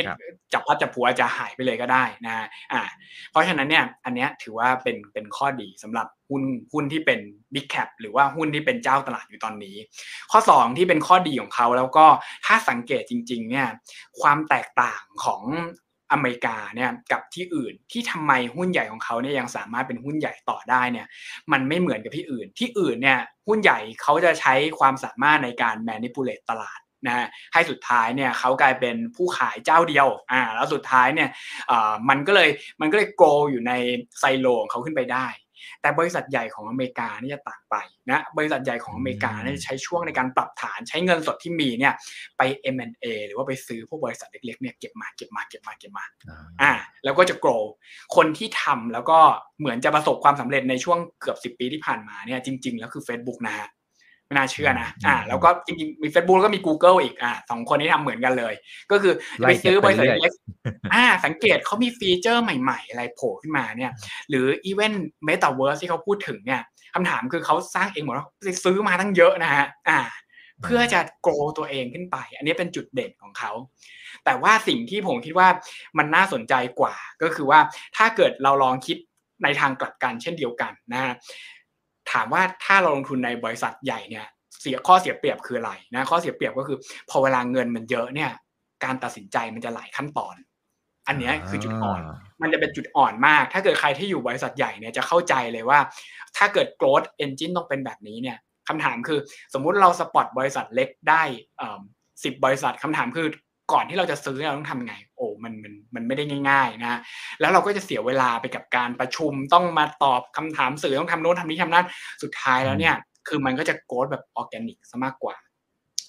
[0.53, 2.83] จับพัดจับผัวจะหายไปเลยก็ได้นะอ่า
[3.31, 7.21] เพราะฉะนั้นเนี่ยอันเนี้ยถือว่าเป็นเป็นข้อดีสำหรับหุ้นหุ้นที่เป็น
[7.55, 9.77] Big Cap หรือว่าหุ้นที่เป็นเจ้าตลาดอยู่ตอนนี้
[10.31, 12.07] ข้อ 2 ที่เป็นข้อดีของเขาแล้วก็
[12.47, 13.67] ถ้าสังเกตจริงๆเนี่ย
[14.21, 15.45] ความแตกต่างของ
[16.13, 21.07] อเมริกาเนี่ยกับที่อื่นที่ทำไมหุ้นใหญ่ของเขาเนี่ยยังสามารถเป็นหุ้นใหญ่ต่อได้เนี่ย
[21.53, 31.29] มันไม่เหมือนกับที่อื่นที่อื่นเนี่ยหุ้นใหญ่เขาจะใช้ความสามารถในการ manipulate ตลาด นะฮะให้สุดท้ายเนี่ยเขากลายเป็นผู้ขายเจ้าเดียวอ่าแล้วสุดท้ายเนี่ย
[32.09, 32.49] มันก็เลย
[32.81, 33.73] มันก็เลยโกอยู่ใน
[34.19, 35.29] ไซโลของเขาขึ้นไปได้
[35.83, 37.77] แต่บริษัทใหญ่ของอเมริกานี่จะต่างไป
[38.11, 41.95] นะบริษัทใหญ่ของอเมริกาเนี่ยใช้ช่วงในการปรับฐานใช้เงินสดที่มีเนี่ย
[42.37, 42.43] ไป
[42.75, 46.05] M&A หรือว่าไปซื้อพวกบริษัทเล็กๆเนี่ยเก็บมาเก็บมาเก็บมาเก็บมา
[46.63, 46.73] อ่า
[47.05, 47.63] แล้วก็จะ grow
[48.17, 49.19] คนที่ทำแล้วก็
[49.59, 53.69] เหมือนจะประสบความสำเร็จในช่วงเกือบ 10 ปีที่ผ่านมาเนี่ยจริง ๆ แล้วคือ Facebook นะฮะ
[54.29, 58.55] ไม่น่าเชื่อนะ อ่า แล้วก็จริงๆ มี Facebook แล้วก็มี Google อีก อ่าสองคนนี้ทำเหมือนกันเลย
[58.91, 60.33] ก็คือไปซื้อบริษัทเล็ก
[60.95, 63.93] อ่า สังเกตเขามี feature ใหม่ๆ อะไรโผล่ขึ้นมาเนี่ย
[64.31, 66.63] หรือ even metaverse ที่เขาพูดถึงเนี่ย
[66.95, 68.29] คำถามคือเขาสร้างเองหมดแล้ว
[68.65, 70.01] ซื้อมาตั้งเยอะนะฮะ อ่า
[70.63, 73.53] เพื่อจะโกรตัวเองขึ้นไป อันนี้เป็นจุดเด่นของเขา
[74.25, 75.49] แต่ว่าสิ่งที่ผมคิดว่า
[75.99, 77.61] มันน่าสนใจกว่า ก็คือว่า
[77.97, 78.97] ถ้าเกิดเราลองคิด
[79.43, 81.15] ในทางกลับกันเช่นเดียวกันนะ
[82.13, 84.27] ถามว่าถ้าเราลงทุนในบริษัทใหญ่เนี่ย
[84.61, 86.79] เสียข้อเสียเปรียบคืออะไรนะข้อเสียเปรียบก็คือ
[87.11, 88.31] พอเวลาเงินมันเยอะเนี่ย
[88.85, 90.35] การตัดสินใจมันจะหลายขั้นตอน
[91.09, 92.01] อันนี้คือจุดอ่อน
[92.43, 95.79] มันจะเป็นจุดอ่อนมาก ถ้าเกิดใครที่อยู่บริษัทใหญ่เนี่ยจะเข้าใจเลยว่า
[96.37, 99.19] ถ้าเกิด growth engine ต้องเป็นแบบนี้เนี่ยคำถามคือ
[99.55, 101.23] สมมุติเราสปอตบริษัทเล็กได้
[102.25, 103.29] สิบบริษัทคำถามคือ
[103.73, 107.01] ก่อนที่เราจะซื้อเราต้องทำไง โอ้มันมันมันไม่ได้ง่าย ๆ นะ
[107.41, 111.87] แล้วเราก็จะเสียเวลาไปกับการประชุมต้องมาตอบคำถามสื่อต้องทำโน้นทำนี้ทำนั่น
[112.23, 112.95] สุดท้ายแล้วเนี่ย
[113.29, 115.37] คือมันก็จะโกรธแบบออร์แกนิกซะมากกว่า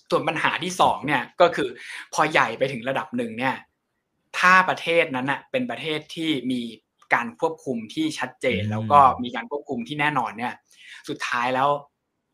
[0.09, 1.69] ส่วนปัญหาที่สองเนี่ยก็คือ
[2.13, 3.55] พอใหญ่ไปถึงระดับหนึ่งเนี่ย
[4.39, 6.61] ถ้าประเทศนั้นอะเป็นประเทศที่มี
[7.13, 10.53] การควบคุมที่ชัดเจน แล้วก็มีการควบคุมที่แน่นอนเนี่ย
[11.09, 11.69] สุดท้ายแล้ว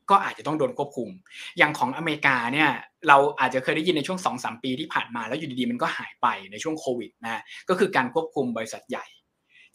[0.09, 1.09] ก็อาจจะต้องโดนควบคุม
[1.57, 2.69] อย่างของอเมริกาเนี่ย
[3.07, 9.05] เราอาจจะเคยได้ยินในช่วง2อสปีที่ผ่านมาแล้วอยู่ดีๆมันก็หายไปในช่วงโควิดนะก็คือการควบคุมบริษัทใหญ่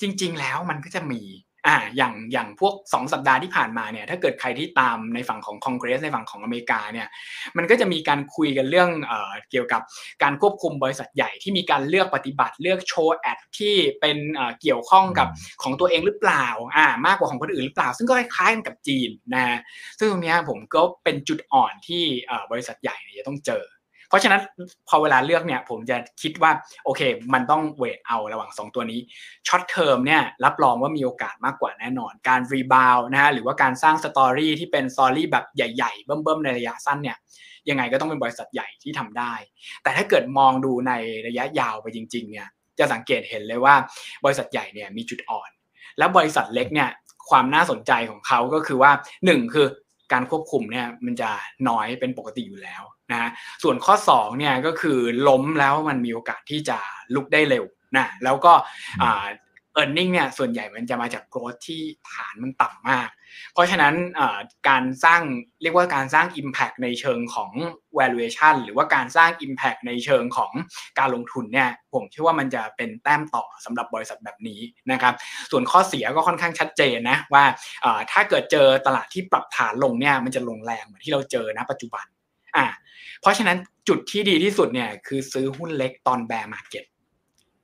[0.00, 1.22] จริง ๆ แล้วมันก็จะมี
[1.66, 7.08] อ่าอย่างอย่างพวก 2 สัปดาห์ที่ผ่านมาเนี่ยถ้าเกิดใครที่ตามในฝั่งของคอนเกรสในฝั่งของอเมริกาเนี่ย
[7.56, 9.82] มันก็จะมีการคุยกันเรื่องเอ่อเกี่ยวกับ
[10.22, 15.28] การควบคุมบริษัทใหญ่ที่มีการเลือกปฏิบัติเลือกโชว์ ad ที่เป็นเอ่อเกี่ยวข้องกับ
[15.62, 16.46] ของตัวเองหรือเปล่า
[16.76, 19.58] อ่ามากกว่าของคนอื่นหรือเปล่า ซึ่งก็คล้ายๆกันกับจีนนะ
[19.98, 23.64] ซึ่งตรงนี้ผมก็เป็นจุดอ่อนที่เอ่อบริษัทใหญ่จะต้องเจอ
[24.10, 24.40] เพราะฉะนั้น
[24.88, 26.50] พอเวลาเลือกเนี่ยผมจะคิดว่า
[26.84, 27.00] โอเค
[27.34, 29.00] มันต้อง weight เอาระหว่าง 2 ตัวนี้
[29.48, 37.16] short term เนี่ยรับรองว่ามีโอกาสมากกว่าแน่นอน การ rebound นะฮะหรือว่าการสร้าง story ที่เป็น story แบบใหญ่ๆ เบิ่มๆ ในระยะสั้นเนี่ย
[37.68, 39.34] ยังไงก็ต้องเป็นบริษัทใหญ่ที่ทำได้
[39.82, 40.92] แต่ถ้าเกิดมองดูใน
[41.26, 43.74] ระยะยาวไปจริงๆเนี่ยจะสังเกตเห็นเลยว่า
[44.24, 45.50] บริษัทใหญ่เนี่ยมีจุดอ่อน
[45.98, 46.88] แล้วบริษัทเล็กเนี่ย
[47.30, 48.92] ความน่าสนใจของเขาก็คือว่า
[49.24, 49.66] 1 คือ
[50.12, 51.30] การควบคุมเนี่ยมันจะ
[51.68, 53.30] น้อยเป็นปกติอยู่แล้วนะ
[53.62, 56.78] ส่วนข้อ2เนี่ยก็คือล้มแล้วมันมีโอกาสที่จะ
[57.14, 57.64] ลุกได้เร็ว
[57.96, 58.52] นะแล้วก็
[59.80, 63.08] เออร์เน็งเนี่ยส่วนใหญ่มันจะมาจากโกรธที่ฐานมันต่ำมาก
[63.52, 63.94] เพราะฉะนั้น
[64.68, 65.22] การสร้าง
[65.62, 67.50] เรียกว่าการสร้าง Impact ในเชิงของ
[67.98, 70.52] valuation หรือว่าการสร้าง Impact ในเชิงของ
[70.98, 74.60] การลงทุนเนี่ยผมเชื่อว่ามันจะเป็นแต้มต่อสำหรับบริษัทแบบนี้
[74.92, 75.14] นะครับ
[75.50, 77.44] ส่วนข้อเสียก็ค่อนข้างชัดเจนนะว่า
[78.12, 82.06] ถ้าเกิดเจอตลาดที่ปรับฐานลงเนี่ยมันจะลงแรงเหมือนที่เราเจอณปัจจุบัน
[82.56, 82.66] อ่า
[83.20, 86.84] เพราะฉะนั้นจุดที่ดีที่สุดเนี่ยคือซื้อหุ้นเล็กตอน bear market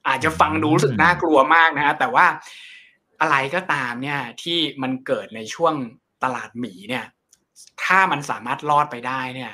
[0.08, 2.26] อาจจะฟังดูรู้สึกน่ากลัวมากนะฮะแต่ว่า
[3.20, 5.74] อะไรก็ตามเนี่ยที่มันเกิดในช่วง
[6.24, 7.04] ตลาดหมีเนี่ย
[7.84, 9.52] ถ้ามันสามารถรอดไปได้เนี่ย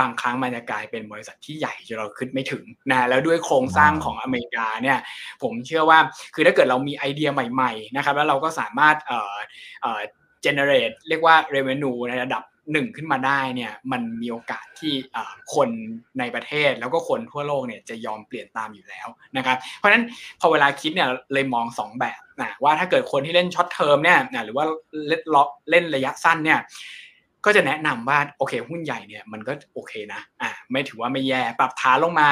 [0.00, 4.98] บางครั้งมันจะกลายเป็นบริษัทที่ใหญ่จนเราขึ้นไม่ถึงนะแล้วด้วยโครงสร้างของอเมริกาเนี่ย
[5.42, 5.98] ผมเชื่อว่า
[6.34, 9.36] คือถ้าเกิดเรามีไอเดียใหม่ ๆ นะครับ แล้วเราก็สามารถเอ่อ
[9.82, 10.00] เอ่อ
[10.44, 14.92] generate เรียกว่า revenue ในระดับ หนึ่งขึ้นมาได้เนี่ยมันมีโอกาสที่
[15.54, 15.68] คน
[16.18, 20.04] ในประเทศแล้วก็คนทั่วโลกเนี่ยจะยอมเปลี่ยนตามอยู่แล้วนะครับเพราะฉะนั้น
[20.40, 24.64] พอเวลาคิดเนี่ยเลยมอง 2 แบบนะว่าถ้าเกิดคนที่เล่น short term เนี่ยหรือว่า
[25.08, 26.60] เล่นล็อกเล่นระยะสั้นเนี่ย
[27.44, 32.26] ก็จะแนะนำว่าโอเคหุ้นใหญ่เนี่ยมันก็โอเคนะอ่าไม่ถือว่าไม่แย่ปรับฐานลงมา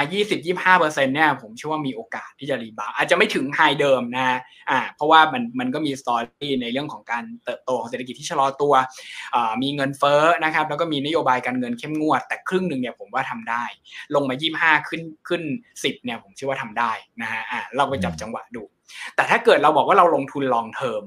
[0.55, 4.39] 20-25%เนี่ยผมเชื่อว่ามีโอกาสที่จะ rebound อาจจะไม่ถึง high เดิมนะ
[4.71, 8.75] อ่าเพราะว่ามันมันก็มี story ในเรื่องของการเติบโตของเศรษฐกิจที่ชะลอตัว
[9.35, 13.65] อ่ามีเงินเฟ้อนะครับแล้วก็มีนโยบายการเงินเข้มงวด แต่ครึ่งหนึ่งเนี่ยผมว่าทำได้
[14.15, 18.63] ลงมา 25 ขึ้นขึ้น 10เนี่ยผมเชื่อว่าทำได้นะฮะอ่าเราไปจับจังหวะดู
[19.15, 21.03] แต่ถ้าเกิดเราบอกว่าเราลงทุนลองเทอม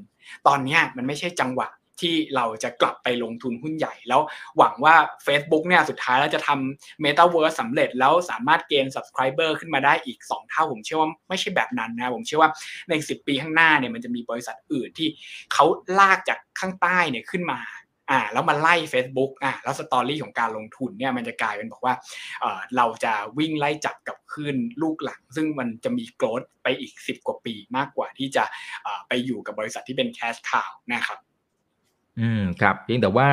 [0.48, 1.70] ตอนนี้มันไม่ใช่จังหวะ
[2.02, 4.22] ที่เราจะกลับไปลงทุนหุ้นใหญ่ แล้ว
[4.58, 12.50] หวังว่า Facebook เนี่ยสุดท้ายแล้วจะทำ Metaverse สำเร็จแล้วสามารถเกณฑ์ Subscriber ขึ้นมาได้อีก 2 เท่า ผมเชื่อว่าไม่ใช่แบบนั้นนะผมเชื่อว่า
[12.90, 15.10] ใน 10 ปีข้างหน้าเนี่ยมันจะมีบริษัทอื่นที่
[15.54, 15.66] เขา
[16.00, 17.60] ลากจากข้างใต้เนี่ยขึ้นมา
[18.12, 21.94] อ่าแล้วมาไล่ Facebook อ่าแล้วสตอรี่ของการลงทุนเนี่ยมันจะกลายเป็นบอกว่า
[22.42, 28.44] เออเราจะวิ่งไล่จับกับขึ้นลูกหลัง ซึ่งมันจะมีโกรดไปอีก 10 กว่าปีมากกว่าที่จะ
[29.08, 31.20] ไปอยู่กับบริษัทที่เป็นแคชข่าวนะครับ
[32.20, 33.28] อืมครับเพียงแต่ว่า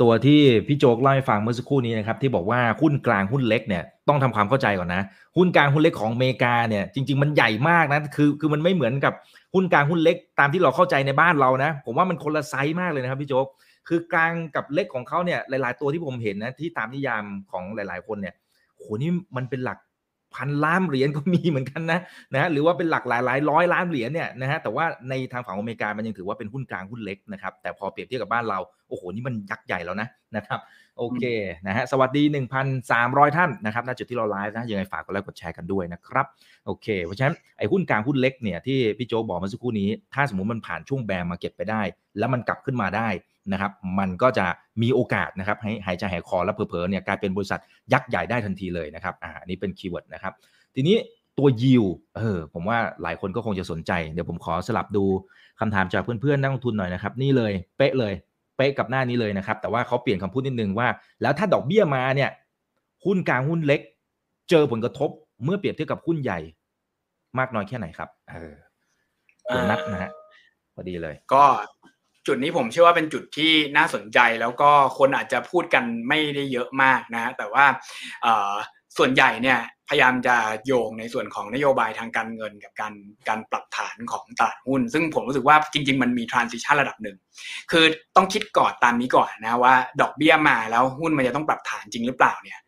[0.00, 5.02] ตัวที่พี่โจ๊กเล่าให้ฟังเมื่อสักครู่นี้นะครับที่บอกว่าหุ้นกลางหุ้นเล็กเนี่ยต้องทำความเข้าใจก่อนนะ
[5.36, 9.12] หุ้นกลางหุ้นเล็กของอเมริกาเนี่ยจริง ๆ มันใหญ่มากนะคือคือมันไม่เหมือนกับ
[9.54, 13.46] หุ้นกลางหุ้นเล็กตามที่เราเข้าใจในบ้านเรานะ ผมว่ามันคนละไซส์มากเลยนะครับพี่โจ๊ก
[13.88, 18.34] คือกลางกับเล็กของเขาเนี่ยหลาย ๆ ตัวที่ผมเห็นนะที่ตามนิยามของหลาย ๆ คนเนี่ย
[18.78, 19.78] โหนี่มันเป็นหลัก
[20.36, 22.00] พันล้านเหรียญก็มีเหมือนกันนะ
[22.34, 30.60] นะหรือว่าเป็นหลักหลายหลายร้อยล้านเหรียญเนี่ยนะฮะแต่ว่าในทางฝั่งอเมริกามันยังถือว่าเป็นหุ้นกลางหุ้นเล็กนะครับแต่พอเปรียบเทียบกับบ้านเราโอ้โหนี่มันยักษ์ใหญ่แล้วนะนะครับ
[30.98, 31.24] โอเค
[31.66, 32.22] นะฮะสวัสดี
[32.80, 36.26] 1,300 ท่านนะครับณจุดที่เราไลฟ์นะยังไงฝากกดไลค์กดแชร์กันด้วยนะครับ
[36.66, 41.82] โอเค เพราะฉะนั้นไอ้หุ้นกลางหุ้นเล็กเนี่ยที่พี่โจ๊กบอกเมื่อสักครู่นี้ ถ้าสมมติมันผ่านช่วง bear market ไปได้
[42.18, 43.08] แล้วมันกลับขึ้นมาได้
[43.52, 44.46] นะครับมันก็จะ
[44.82, 47.60] มีโอกาสนะครับให้หายใจหายคอแล้วเผลอๆเนี่ยกลายเป็นบริษัท
[47.92, 50.32] ยักษ์ใหญ่ได้ทันทีเลยนะครับอ่านี้เป็น keyword นะครับ
[50.74, 50.96] ทีนี้
[51.38, 51.84] ตัวยิว
[52.16, 55.04] เออผมว่าหลายคนก็คงจะสนใจ เดี๋ยวผมขอสลับดู
[55.60, 58.12] คำถามจากเพื่อนๆนักลงทุนหน่อยนะครับนี่เลยเป๊ะเลย
[58.56, 60.88] เป๊ะกับหน้านี้เลยนะครับ แต่ว่าเขาเปลี่ยนคำพูดนิดนึงว่า
[61.22, 62.30] แล้วถ้าดอกเบี้ยมาเนี่ย
[63.04, 63.80] หุ้นกลางหุ้นเล็ก
[64.50, 65.10] เจอผลกระทบ
[65.44, 66.38] เมื่อเปรียบเทียบกับหุ้นใหญ่
[67.38, 68.54] มากน้อยแค่ไหนครับ เออ
[69.52, 70.12] คุณนัทนะฮะ
[70.74, 71.44] พอดีเลย ก็
[72.26, 77.64] จุดนี้ผมเชื่อว่าเป็นจุดที่น่าสนใจแล้วก็คนอาจจะพูดกันไม่ได้เยอะมากนะ แต่ว่า
[78.98, 80.36] ส่วนใหญ่เนี่ยพยายามจะ
[80.66, 82.94] โยงในส่วนของนโยบายทางการเงินกับการ
[83.28, 87.16] การปรับฐานของตลาดหุ้น ซึ่งผมรู้สึกว่าจริง ๆ มันมี transition ระดับหนึ่ง
[87.70, 87.84] คือ
[88.16, 92.60] ต้องคิดก่อนตามนี้ก่อนนะว่า ดอกเบี้ยมาแล้วหุ้นมันจะต้องปรับฐานจริงหรือเปล่าเนี่ย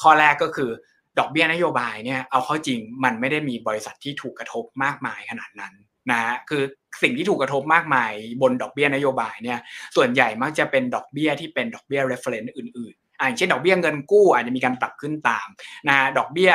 [0.00, 0.70] ข้อแรกก็คือ
[1.18, 5.74] ดอกเบี้ยนโยบายเนี่ยเอาเข้าจริงมันไม่ได้มีบริษัทที่ถูกกระทบมากมายขนาดนั้น
[6.10, 6.62] นะคือ
[7.02, 9.58] สิ่งที่ถูกกระทบมากมายบนดอกเบี้ยนโยบายเนี่ย
[9.96, 15.48] ส่วนใหญ่มักจะเป็นดอกเบี้ยที่เป็นดอกเบี้ย reference อื่นอย่างเช่นดอกเบี้ยเงินกู้อาจจะมีการปรับขึ้นตาม
[15.88, 16.50] นะดอกเบี้ย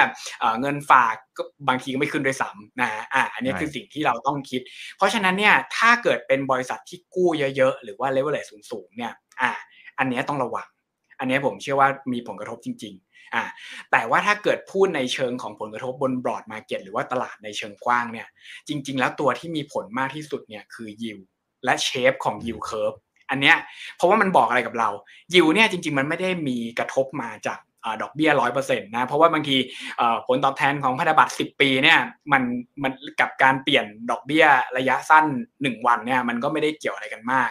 [0.61, 4.61] เงินฝากก็บางทีก็ไม่ขึ้นด้วยซ้ำนะอ่าอันนี้คือสิ่งที่เราต้องคิด
[4.97, 8.37] เพราะฉะนั้นเนี่ยถ้าเกิดเป็นบริษัทที่กู้เยอะๆ หรือว่าเลเวลเล
[8.71, 9.51] สูงๆเนี่ยอ่า
[9.99, 10.67] อันนี้ต้องระวัง
[11.19, 13.43] อันนี้ผมเชื่อว่ามีผลกระทบจริง ๆ อ่า
[13.91, 18.27] แต่ว่าถ้าเกิดพูดในเชิงของผลกระทบบน broad market หรือว่าตลาดในเชิงกว้างเนี่ย
[18.67, 21.19] จริง ๆ แล้วตัวที่มีผลมากที่สุดเนี่ยคือ yield
[21.65, 22.93] และ shape ของ yield curve
[23.29, 23.57] อันเนี้ย
[23.97, 24.89] เพราะว่ามันบอกอะไรกับเรา
[25.33, 27.59] ยิวเนี่ยจริง ๆ มันไม่ได้มีกระทบมาจาก
[28.01, 29.57] ดอกเบี้ยร้อยเปอร์เซ็นต์นะ เพราะว่าบางที
[30.27, 31.99] ผลตอบแทนของพันธบัตร10ปีเนี่ย
[32.31, 32.43] มัน
[32.83, 34.45] มันกับการเปลี่ยนดอกเบี้ย
[34.77, 35.25] ระยะสั้น
[35.61, 37.49] 1วันเนี่ยมันก็ไม่ได้เกี่ยวอะไรกันมาก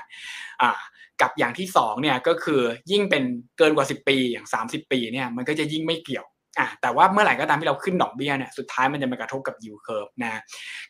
[1.22, 3.24] กับอย่างที่2เนี่ยก็คือยิ่งเป็น
[3.58, 6.26] เกินกว่า 10 ปีอย่าง 30 ปีเนี่ยมันก็จะยิ่งไม่เกี่ยว
[6.58, 10.40] อะแต่ว่าเมื่อไหร่ก็ตามที่เราขึ้นดอกเบี้ยเนี่ยสุดท้ายมันจะมากระทบกับยิวเคิร์ฟนะ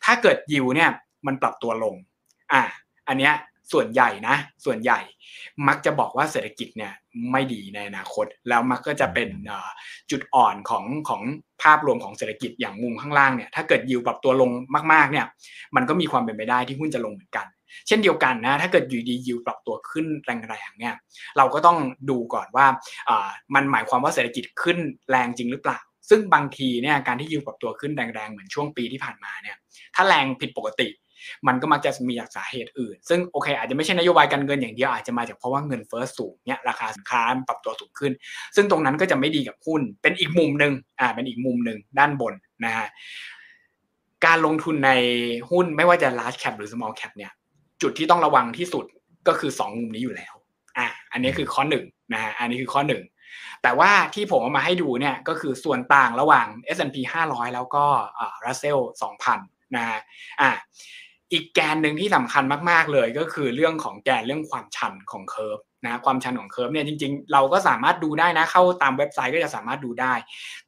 [0.04, 0.90] ถ้าเกิดยิวเนี่ย
[1.26, 1.94] มันปรับตัวลง
[2.52, 2.62] อะ
[3.08, 3.34] อันเนี้ย
[3.72, 5.00] ส่วนใหญ่นะ ส่วนใหญ่
[5.68, 6.92] มักจะบอกว่าเศรษฐกิจเนี่ย
[7.32, 9.28] ไม่ดีในอนาคต แล้วมักก็จะเป็น
[10.10, 11.22] จุดอ่อนของของ
[11.62, 14.50] ภาพรวมของเศรษฐกิจอย่างมุมข้างล่างเนี่ยถ้าเกิดยิวปรับตัวลง
[14.92, 15.26] มากๆเนี่ย
[15.76, 17.46] มันก็มีความเป็นไปได้ที่หุ้นจะลงเหมือนกัน
[17.86, 20.94] เช่นเดียวกันนะถ้าเกิดอยู่ดียิวปรับตัวขึ้นแรงๆเนี่ย
[21.36, 21.78] เราก็ต้อง
[22.10, 22.66] ดูก่อนว่า
[23.54, 24.78] มันหมายความว่าเศรษฐกิจขึ้น
[25.10, 25.78] แรงจริงหรือเปล่า
[26.10, 29.56] ซึ่งบางทีเนี่ยการที่ยิวปรับตัวขึ้นแรงๆเหมือนช่วงปีที่ผ่านมาเนี่ย
[29.94, 30.88] ถ้าแรงผิดปกติ
[31.46, 38.12] มันก็มักจะมีจากสาเหตุอื่น ซึ่งโอเค อาจจะไม่ใช่นโยบายการเงินอย่างเดียวอาจจะมาจากเพราะว่าเงินเฟ้อสูงเนี่ยราคาสินค้าปรับตัวสูงขึ้น
[38.56, 42.88] ซึ่งตรงนั้นก็จะไม่ดีกับหุ้นเป็นอีกมุมหนึ่งอ่าเป็นอีกมุมหนึ่งด้านบนนะฮะ
[44.26, 44.90] การลงทุนใน
[45.50, 47.32] หุ้นไม่ว่าจะ large cap หรือ small cap เนี่ย
[47.82, 48.84] จุดที่ต้องระวังที่สุด
[49.28, 50.34] ก็คือสองมุมนี้อยู่แล้ว
[50.78, 53.02] อ่าอันนี้คือข้อหนึ่งนะฮะอันนี้คือข้อหนึ่ง
[53.62, 57.84] แต่ว่าที่ผมเอามาให้ดูเนี่ยก็คือส่วนต่างระหว่าง S&P 500 แล้วก็
[58.44, 58.80] Russell
[59.28, 60.00] 2000 นะฮะ
[60.40, 60.50] อ่า
[61.32, 70.14] อีกแกนหนึ่งที่สำคัญมาก ๆ เลยก็คือเรื่องของแกนเรื่องความชันของ curve นะความชันของ curve เนี่ยจริง ๆ เราก็สามารถดูได้นะเข้าตามเว็บไซต์ก็จะสามารถดูได้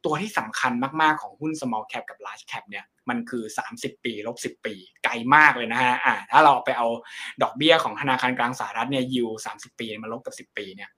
[0.05, 0.71] ตัวที่สำคัญ
[1.01, 4.73] มากๆของหุ้น small cap กับ large cap เนี่ยมันคือ 30 ปีลบ10 ปี
[5.03, 6.87] ไกลมากเลยนะฮะอ่าถ้าเราไปเอา
[7.41, 10.89] ดอกเบี้ยของธนาคารกลางสหรัฐเนี่ยยิว30ปีมาลบกับ 10 ปีเนี่ย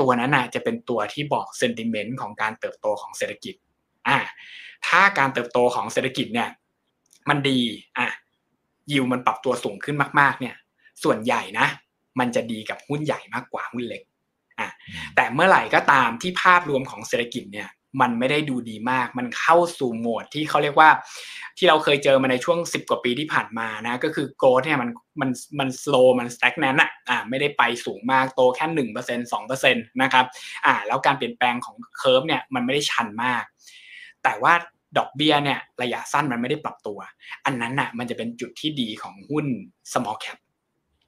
[0.00, 3.54] ตัวนั้นน่ะจะเป็นตัวที่บอก sentiment ของการเติบโตของเศรษฐกิจ
[4.08, 4.18] อ่า
[4.86, 6.48] ถ้าการเติบโตของเศรษฐกิจเนี่ย
[7.28, 7.60] มันดี
[7.98, 8.08] อะ
[8.92, 10.54] ยิวมันปรับตัวสูงขึ้นมากๆ เนี่ย
[11.04, 11.66] ส่วนใหญ่นะ
[12.18, 14.02] มันจะดีกับหุ้นใหญ่มากกว่าหุ้นเล็ก
[14.60, 14.68] อะ
[15.16, 17.68] แต่เมื่อไหร่ก็ตามที่ภาพรวมของเศรษฐกิจเนี่ย
[18.00, 20.90] มันไม่ได้ดูดีมาก มันเข้าสู่โหมดที่เขาเรียกว่า
[21.58, 24.90] ที่เราเคยเจอมาในช่วง 10 กว่าปีที่ผ่านมานะ ก็คือ growth เนี่ยมัน
[25.20, 30.24] มันมัน slow มัน stagnant อะอ่าไม่ได้ไปสูงมากโตแค่หนึ่งเปอร์เซ็นสองเปอร์เซ็นต์นะครับ
[30.66, 33.44] อ่าแล้วการเปลี่ยนแปลงของ curve เนี่ยมันไม่ได้ชันมาก
[34.24, 34.54] แต่ว่า
[34.98, 36.98] ดอกเบี้ยเนี่ยระยะสั้นมันไม่ได้ปรับตัว
[37.44, 39.46] อันนั้นน่ะมันจะเป็นจุดที่ดีของหุ้น
[39.92, 40.38] small cap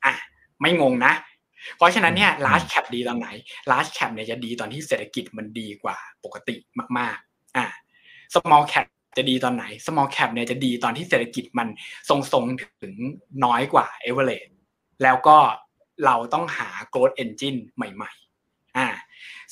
[0.05, 0.15] อะ
[0.61, 1.13] ไม่งงนะ
[1.77, 3.29] เพราะฉะนั้นเนี่ย large cap ดีตอนไหน
[3.71, 6.57] large cap เนี่ยจะดีตอนที่เศรษฐกิจมันดีกว่าปกติ
[6.99, 7.67] มากๆอะ
[8.35, 11.69] small cap จะดีตอนไหน small cap เนี่ยจะดีตอนที่เศรษฐกิจมัน
[12.09, 12.95] ทรงๆถึง
[13.45, 14.55] น้อยกว่า average
[15.03, 15.39] แล้วก็
[16.05, 18.13] เราต้องหา growth engine ใหม่
[18.45, 18.89] ๆ อ่า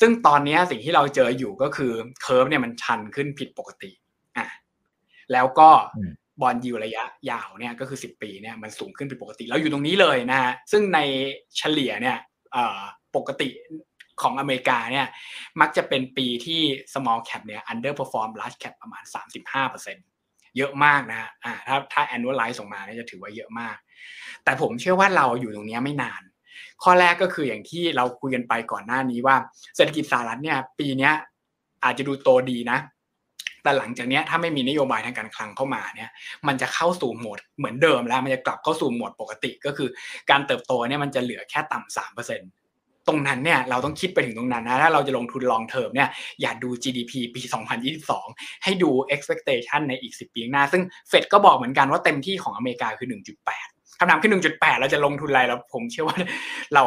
[0.00, 1.92] ซึ่งตอนนี้สิ่งที่เราเจออยู่ก็คือ
[2.22, 4.01] เคอร์ฟเนี่ยมันชันขึ้นผิดปกติอะ
[5.32, 5.70] แล้วก็
[6.40, 10.98] บอลยูระยะยาวเนี่ยก็คือ 10 ปีเนี่ยมันสูงขึ้นเป็นปกติแล้วอยู่ตรงนี้เลยนะฮะซึ่งใน
[11.56, 12.16] เฉลี่ยเนี่ย
[13.16, 13.48] ปกติ
[14.22, 15.06] ของอเมริกาเนี่ย
[15.60, 16.60] มักจะเป็นปีที่
[16.94, 19.04] small cap เนี่ย underperform large cap ประมาณ
[19.80, 23.76] 35%เยอะมากนะฮะอ่าถ้าถ้า annualize ส่งมาเนี่ยจะถือว่าเยอะมาก
[24.44, 26.22] แต่ผมเชื่อว่าเราอยู่ตรงนี้ไม่นาน
[26.82, 29.36] ข้อแรกก็คืออย่างที่เราคุยกันไปก่อนหน้านี้ว่า
[29.76, 31.10] เศรษฐกิจสหรัฐเนี่ยปีนี้
[31.84, 32.78] อาจจะดูโตดีนะ
[33.62, 36.10] แต่หลังจากนี้ถ้าไม่มีนโยบายทางการคลังเข้ามาเนี่ย
[36.46, 39.88] มันจะเข้าสู่โหมดเหมือนเดิมแล้ว มันจะกลับเข้าสู่โหมดปกติก็คือ
[40.30, 42.42] การเติบโตเนี่ยมันจะเหลือแค่ต่ำสามเปอร์เซ็น
[43.08, 46.08] ตรงนั้นเนี่ยเราต้องคิดไปถึงตรงนั้นนะถ้าเราจะลงทุนลองเทอมเนี่ย
[46.40, 47.40] อย่าดู GDP ปี
[48.02, 53.08] 2022 ให้ดู expectation ในอีก 10 ปีหน้า ซึ่งเฟดก็บอกเหมือนกันว่าเต็มที่ของอเมริกาคือ
[53.54, 56.18] 1.8คำถามคือ 1.8 เราจะลงทุนอะไรแล้วผมเชื่อว่า
[56.74, 56.84] เรา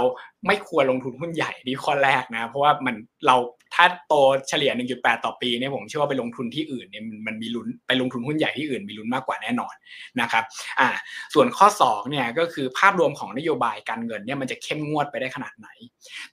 [0.48, 2.96] ไม่ควรลงทุนหุ้นใหญ่นี่ข้อแรกนะ เพราะว่ามัน
[3.28, 3.36] เรา
[3.76, 4.14] ถ้าโต
[4.50, 9.74] เฉลี่ย 1.8 ต่อปีเนี่ยผมเชื่อว่าไปลงทุนที่อื่นเนี่ยมันมีลุ้นไปลงทุนหุ้นใหญ่ที่อื่นมีลุ้นมากกว่าแน่นอน
[10.22, 10.44] นะครับ
[10.80, 10.90] อ่า
[11.34, 15.68] ส่วนข้อ2เนี่ยก็คือภาพรวมของนโยบายการเงินเนี่ยมันจะเข้มงวดไปได้ขนาดไหน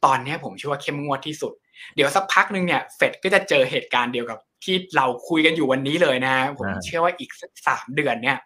[0.04, 1.52] ตอนนี้ผมเชื่อว่าเข้มงวดที่สุด
[1.94, 8.38] เดี๋ยวสักพักหนึ่งเนี่ยเฟดก็จะเจอเหตุการณ์เดียวกับที่เราคุยกันอยู่วันนี้เลยนะ ผมเชื่อว่าอีกสักสามเดือนเนี่ย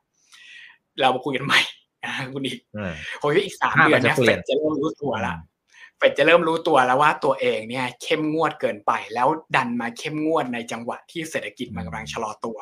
[1.01, 1.61] เรามาคุยกันใหม่
[2.05, 2.59] นะคุณอีก
[3.21, 5.35] ผมว่าอีกสามเดือนเนี่ยเฟดจะเริ่มรู้ตัวละ
[5.99, 12.59] เฟดจะเริ่มรู้ตัวแล้วว่าตัวเองเนี่ยเข้มงวดเกินไป แล้วดันมาเข้มงวดในจังหวะที่เศรษฐกิจมันกำลังชะลอตัว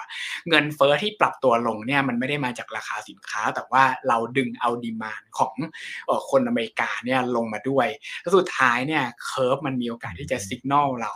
[0.49, 5.55] เงินเฟอ้อที่ปรับตัวลงเนี่ยมันไม่ได้มาจากราคาสินค้า แต่ว่าเราดึงเอาดีมานของ
[6.31, 7.88] คนอเมริกาเนี่ยลงมาด้วย
[8.20, 11.12] แล้วสุดท้ายเนี่ยเคอร์ฟมันมีโอกาสที่จะสัญญาณเรา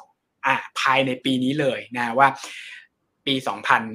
[0.46, 2.28] อ่าภายในปีนี้เลยนะว่า
[3.28, 3.34] ปี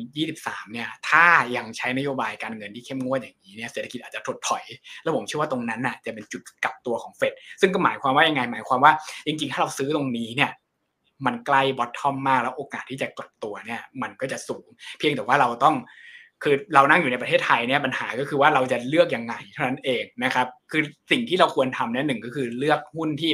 [0.06, 4.64] 2023 เนี่ย ถ้ายังใช้นโยบายการเงินที่เข้มงวดอย่างนี้เนี่ย เศรษฐกิจอาจจะถดถอย
[5.02, 8.92] แล้วผมเชื่อว่าตรงนั้นน่ะจะเป็นจุดกลับตัวของเฟด ซึ่งก็หมายความว่ายังไง หมายความว่า
[9.26, 10.52] จริง ๆ ถ้าเราซื้อตรงนี้เนี่ย
[11.26, 14.66] มันใกล้บอททอมมาก แล้วโอกาสที่จะกลับตัวเนี่ย มันก็จะสูง
[14.98, 15.76] เพียงแต่ว่าเราต้อง
[16.44, 23.32] คือเรานั่งอยู่ในประเทศไทยเนี่ย ปัญหาก็คือว่าเราจะเลือกยังไงเท่านั้นเองนะครับ คือสิ่งที่เราควรทำเนี่ยหนึ่งก็คือเลือกหุ้นที่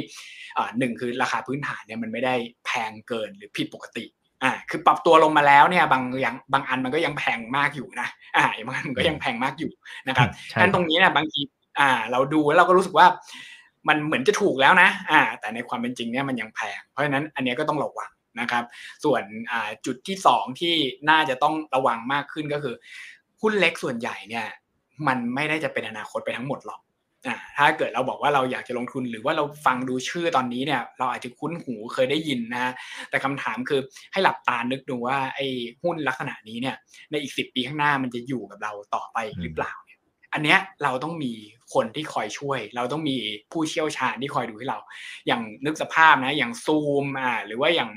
[0.78, 2.34] หนึ่งคือราคาพื้นฐานเนี่ยมันไม่ได้
[2.66, 4.04] แพงเกินหรือผิดปกติ
[4.42, 9.72] อ่าคือปรับตัวลงมาแล้วเนี่ยบางอย่างบางอันมันก็ยังแพงมากอยู่นะอ่าบางอันมันก็ยังแพงมากอยู่
[10.08, 11.40] นะครับดังนั้นตรงนี้เนี่ยบางที
[11.80, 13.06] อ่า เราดูแล้วเราก็รู้สึกว่า
[13.88, 18.64] มันเหมือนจะถูกแล้วนะ อ่า แต่ในความเป็นจริงเนี่ยมันยังแพง เพราะฉะนั้นอันนี้ก็ต้องระวังนะครับ
[19.04, 20.74] ส่วนอ่าจุดที่สองที่
[21.10, 22.74] น่าจะต้องระวังมากขึ้นก็คือ
[23.40, 24.46] หุ้นเล็กส่วนใหญ่เนี่ย
[25.06, 26.88] มันไม่ได้จะเป็นอนาคตไปทั้งหมดหรอกอ่า
[27.56, 32.72] ถ้าเกิดเราบอกว่าเราอยากจะลงทุนหรือว่าเราฟังดูชื่อตอนนี้เนี่ย เราอาจจะคุ้นหูเคยได้ยินนะ
[33.10, 33.80] แต่คำถามคือ
[34.12, 35.46] ให้หลับตานึกดูว่าไอ้
[35.82, 36.76] หุ้นลักษณะนี้เนี่ย
[37.10, 39.98] ในอีกสิปีข้างหน้ามันจะอยู่กับเราต่อไปหรือเปล่าเนี่ย
[40.32, 41.32] อันเนี้ยเราต้องมี
[41.74, 43.16] คนที่คอยช่วย เราต้องมี
[43.52, 44.78] ผู้เชี่ยวชาญที่คอยดูให้เรา
[45.26, 47.90] อย่างนึกสภาพนะ อย่างซูมอ่าหรือว่าอย่าง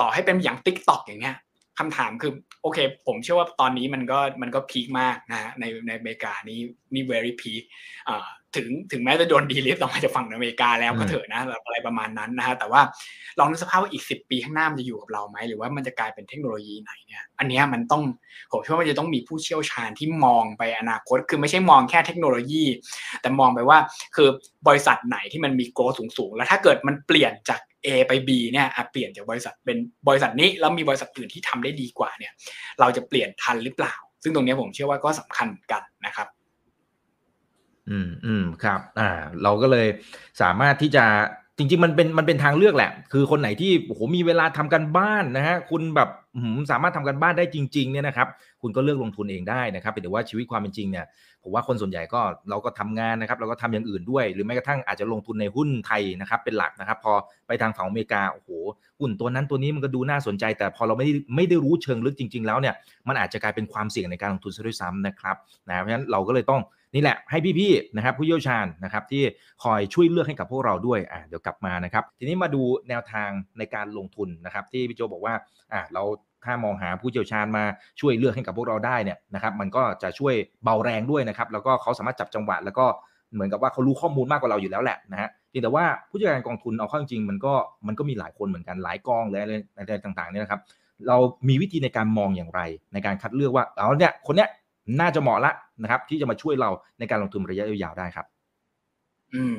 [0.00, 1.36] ต่อให้เป็นอย่างติ๊กต็อกอย่างเงี้ย
[1.78, 6.60] คำถามคือโอเค ผมเชื่อว่าตอนนี้มันก็มันก็พีคมากนะในในอเมริกานี่
[6.94, 7.62] นี่ very peak
[8.10, 8.26] อ่า
[8.56, 12.80] ถึงถึงแม้จะโดนดีลิฟต์ออกมาจากฝั่งอเมริกาแล้วก็เถอะนะอะไรประมาณนั้นนะฮะแต่ว่า
[13.38, 18.02] ลองนึกสภาพว่าอีกสิปีข้างหน้ามันจะอยู่กับเราไหมหรือว่ามันจะกลายเป็นเทคโนโลยีไหนเนี่ยอันนี้มันต้อง
[18.52, 22.64] ผมเชื่อว่ามันจะต้องมีผู้เชี่ยวชาญที่มองไปอนาคต คือไม่ใช่มองแค่เทคโนโลยี
[23.20, 23.78] แต่มองไปว่า
[24.16, 24.28] คือ
[24.66, 32.32] บริษัทไหนที่มันมีโกลสูงสูงแล้วถ้าเกิดมันเปลี่ยนจาก A ไป B เนี่ยเปลี่ยนจากบริษัทเป็นบริษัทนี้แล้วมีบริษัทอื่นที่ทำได้ดีกว่าเนี่ย
[32.80, 36.28] เราจะเปลี่ยนทันหรือเปล่า ซึ่งตรงนี้ผมเชื่อว่าก็สำคัญกันนะครับ
[37.90, 39.10] อืมอืมครับ อ่า
[39.42, 39.88] เราก็เลย
[40.40, 41.04] สามารถที่จะ
[41.58, 46.08] จริงๆมันเป็นมันเป็นทางเลือกแหละ คือคนไหนที่โอ้โหมีเวลาทำกันบ้านนะฮะคุณแบบ
[46.70, 48.28] สามารถทำกันบ้านได้จริงๆเนี่ยนะครับ
[48.62, 51.06] คุณก็เลือกลงทุนเองได้นะครับแต่ว่าชีวิตความเป็นจริงเนี่ย
[51.42, 57.12] ผมว่าคนส่วนใหญ่ก็เราก็ทำงานนะครับเราก็ทำอย่างอื่นด้วย หรือแม้กระทั่งอาจจะลงทุนในหุ้นไทยนะครับเป็นหลักนะครับ พอ
[57.46, 58.50] ไปทางฝั่งอเมริกาโอ้โห
[59.00, 62.74] หุ้นตัวนั้นตัวนี้มันก็ดูน่าสนใจ แต่พอเราไม่ได้ไม่ได้รู้เชิงลึกจริง ๆ แล้วเนี่ย
[63.08, 65.36] มันอาจจะกลายเป็นความเสี่ยงในการลงทุนซะด้วยซ้ำนะครับ
[65.68, 66.60] นะเพราะฉะนั้นเราก็เลยต้อง
[66.94, 69.22] นี่แหละให้พี่ๆนะครับผู้เชี่ยวชาญนะครับที่
[69.64, 75.34] คอยช่วยเลือกให้กับพวกเราด้วยอ่าเดี๋ยวกลับมานะครับ ทีนี้มาดูแนวทางในการลงทุนนะครับ ที่พี่โจบอกว่า
[75.72, 76.02] อ่าเรา
[76.44, 77.64] ถ้ามองหาผู้เชี่ยวชาญมา
[78.00, 80.34] ช่วยเลือกให้กับพวกเราได้เนี่ยนะครับ มันก็จะช่วย
[80.64, 82.86] เบาแรงด้วยนะครับ แล้วก็เขาสามารถจับจังหวะ แล้วก็
[83.34, 87.54] เหมือนกับว่าเขารู้ข้อมูลมากกว่าเราอยู่แล้วแหละนะฮะเพียงแต่ว่าผู้จัดการกองทุนเอาเข้าจริงมันก็
[87.86, 89.48] มันก็มีหลายคนเหมือนกันหลายกองเลยอะ
[89.88, 90.60] ไรต่างๆเนี่ยนะครับ
[91.08, 91.16] เรา
[91.48, 92.60] มีวิธีในการมองอย่างไร
[92.92, 94.48] ในการคัดเลือกว่าเอาเนี่ยคนเนี้ย
[95.00, 98.26] น่าจะเหมาะละนะครับ ที่จะมาช่วยเราในการลงทุนระยะยาวได้ครับ
[99.34, 99.56] อืม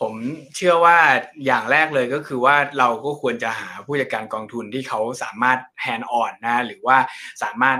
[0.00, 0.14] ผม
[0.56, 0.98] เชื่อว่า
[1.46, 6.98] อย่างแรกเลยก็คือว่าเราก็ควรจะหาผู้จัดการกองทุนที่เขาสามารถแฮนด์ออนนะหรือว่า
[7.42, 7.78] สามารถ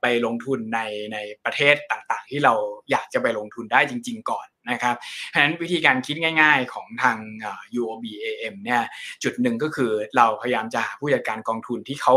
[0.00, 0.80] ไปลงทุนใน
[1.12, 2.54] ในประเทศต่างๆ ที่เรา
[2.90, 4.96] อยากจะไปลงทุนได้จริง ๆ ก่อนนะครับ
[5.30, 7.16] เพราะฉะนั้นวิธีการคิดง่าย ๆ ของทาง
[7.80, 8.82] UOB AM เนี่ย
[9.22, 12.14] จุดหนึ่งก็คือเราพยายามจะหาผู้จัดการกองทุนที่เขา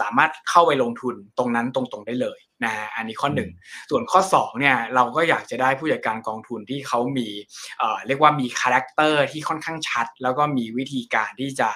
[0.00, 3.50] สามารถเข้าไปลงทุนตรงนั้นตรงๆได้เลย นะอันนี้ข้อหนึ่ง
[3.90, 7.28] ส่วนข้อ2เนี่ยเราก็อยากจะได้ผู้จัดการกองทุนที่เขามี
[8.06, 11.70] เรียกว่ามี character ที่ค่อนข้างชัด แล้วก็มีวิธีการที่จะ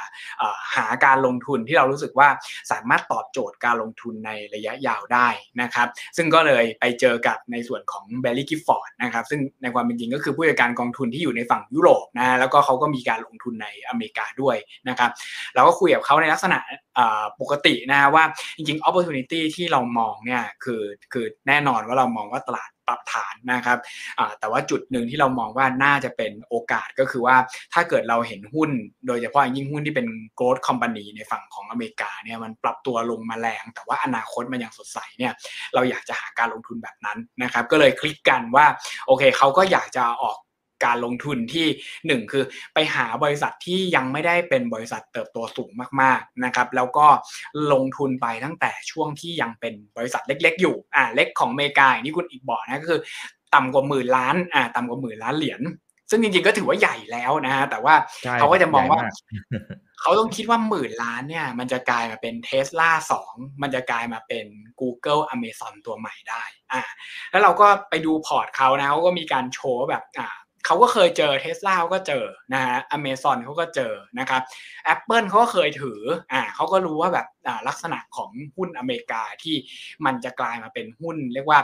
[0.75, 2.29] หาการลงทุนที่เรารู้สึกว่า
[2.73, 5.29] สามารถตอบโจทย์การลงทุนในระยะยาวได้
[5.63, 14.57] นะครับซึ่งก็เลยไปเจอกับในส่วนของ Baillie Gifford นะครับซึ่งในความเป็นจริงก็คือผู้จัดการกองทุนที่อยู่ในฝั่งยุโรปนะแล้วก็เขาก็มีการลงทุนในอเมริกาด้วย
[14.89, 15.11] นะครับ
[15.55, 16.59] เราก็คุยกับเขาในลักษณะ
[17.41, 18.25] ปกตินะว่า
[18.57, 20.83] จริงๆ opportunity ที่เรามองเนี่ยคือ
[21.13, 23.79] คือแน่นอนว่าเรามองว่าตลาดปรับฐานนะครับ
[24.39, 27.37] แต่ว่าจุดหนึ่งที่เรามองว่าน่าจะเป็นโอกาสก็คือว่า
[27.75, 28.71] ถ้าเกิดเราเห็นหุ้น
[29.07, 30.07] โดยเฉพาะยิ่งหุ้นที่เป็น
[30.39, 35.33] growth company ในฝั่งของอเมริกาเนี่ยมันปรับตัวลงมาแรง แต่ว่าอนาคตมันยังสดใสเนี่ย
[35.75, 38.67] เราอยากจะหาการลงทุนแบบนั้นนะครับก็เลยคลิกกันว่า
[39.07, 40.39] โอเคเขาก็อยากจะออก
[40.85, 41.67] การลงทุนที่
[42.23, 45.71] 1 คือไปหาบริษัทที่ยังไม่ได้เป็นบริษัทเติบโตสูง
[46.01, 47.07] มากๆนะครับแล้วก็
[47.73, 53.01] ลงทุนไปตั้งแต่ช่วงที่ยังเป็นบริษัทเล็ก ๆ อยู่อ่าเล็กของอเมริกาอย่างที่คุณอีกบอกนะก็คือ
[53.55, 55.63] ต่ำกว่าหมื่นล้านอ่าต่ำกว่าหมื่นล้านเหรียญ
[56.11, 57.95] ซึ่งจริงๆก็ถือว่าใหญ่แล้วนะฮะแต่ว่า
[58.39, 59.01] เขาก็จะมองว่า
[60.01, 64.47] เขาต้องคิดว่าหมื่นล้านเนี่ย มันจะกลายมาเป็นเทสลาสองมันจะกลายมาเป็น
[64.81, 66.83] Google Amazon ตัวใหม่ได้อ่า
[67.31, 70.29] แล้วเราก็ไปดูพอร์ตเขานะเขาก็มีการโชว์แบบอ่า
[70.67, 74.43] เขาก็เคยเจอเทสลาเขาก็เจอนะฮะอเมซอนเขาก็เจอนะครับ
[74.93, 76.01] Apple เขาก็เคยถือ
[76.33, 79.57] อ่าเขาก็รู้ว่าแบบอ่าลักษณะของหุ้นอเมริกาที่
[80.05, 81.61] มันจะกลายมาเป็นหุ้น เรียกว่า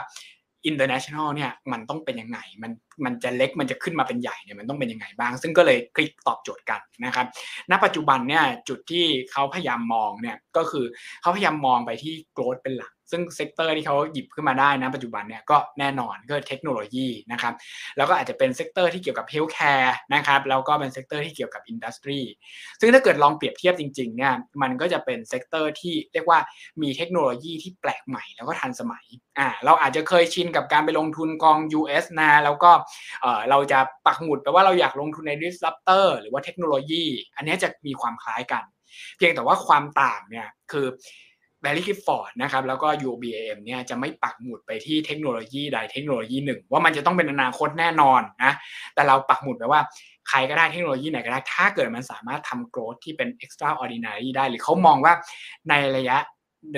[0.69, 2.71] international เนี่ยมันต้องเป็นยังไงมัน
[3.05, 7.25] มันจะเล็กมันจะขึ้นมาเป็นใหญ่เนี่ยมันต้องเป็นยังไงบ้าง ซึ่งก็เลยคลิกตอบโจทย์กันนะครับ
[7.71, 10.85] ณปัจจุบันเนี่ยจุดที่เขาพยายามมองเนี่ยก็คือ
[11.21, 17.53] เขาพยายามมองไปที่ growth เป็นหลัก ซึ่ง sector ที่เขาหยิบขึ้นมาได้นะปัจจุบันเนี่ยก็แน่นอนก็เทคโนโลยีนะครับ
[17.97, 22.19] แล้วก็อาจจะเป็น sector ที่เกี่ยวกับ healthcare นะครับแล้วก็เป็น sector ที่เกี่ยวกับ industry
[22.79, 26.39] ซึ่งถ้าเกิดลองเปรียบเทียบจริงๆเนี่ยมันก็จะเป็น sector ที่เรียกว่า
[26.81, 29.05] มีเทคโนโลยีที่แปลกใหม่แล้วก็ทันสมัย
[29.39, 32.71] อ่าเราอาจจะเคยชินกับการไปลงทุนกอง US นะแล้วก็
[33.21, 38.63] เออเราจะปักหมุดไปว่าเราอยากลงทุนใน disruptor หรือว่าเทคโนโลยี อันนี้จะมีความคล้ายกัน
[39.17, 40.87] เพียงแต่ว่าความต่างเนี่ยคือ
[41.65, 48.53] แบร r ี y ิฟฟอร์ดนะครับแล้วก็ UBM เนี่ยจะไม่ปักหมุดไปที่เทคโนโลยีใดเทคโนโลยีหนึ่ง ว่ามันจะต้องเป็นอนาคตแน่นอนนะ
[48.93, 49.81] แต่เราปักหมุดไปว่า
[50.29, 55.13] ใครก็ได้เทคโนโลยีไหนก็ได้ ถ้าเกิดมันสามารถทำโกรธที่เป็น extraordinary ได้ หรือเขามองว่า
[55.69, 56.17] ในระยะ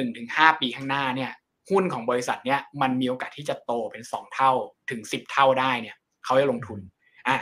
[0.01, 1.31] 1-5 ปีข้างหน้าเนี่ย
[1.69, 4.51] หุ้นของบริษัทเนี่ยมันมีโอกาสที่จะโตเป็น 2 เท่า
[4.89, 6.79] ถึง 10 เท่าได้เนี่ยเขาจะลงทุน
[7.27, 7.37] อะ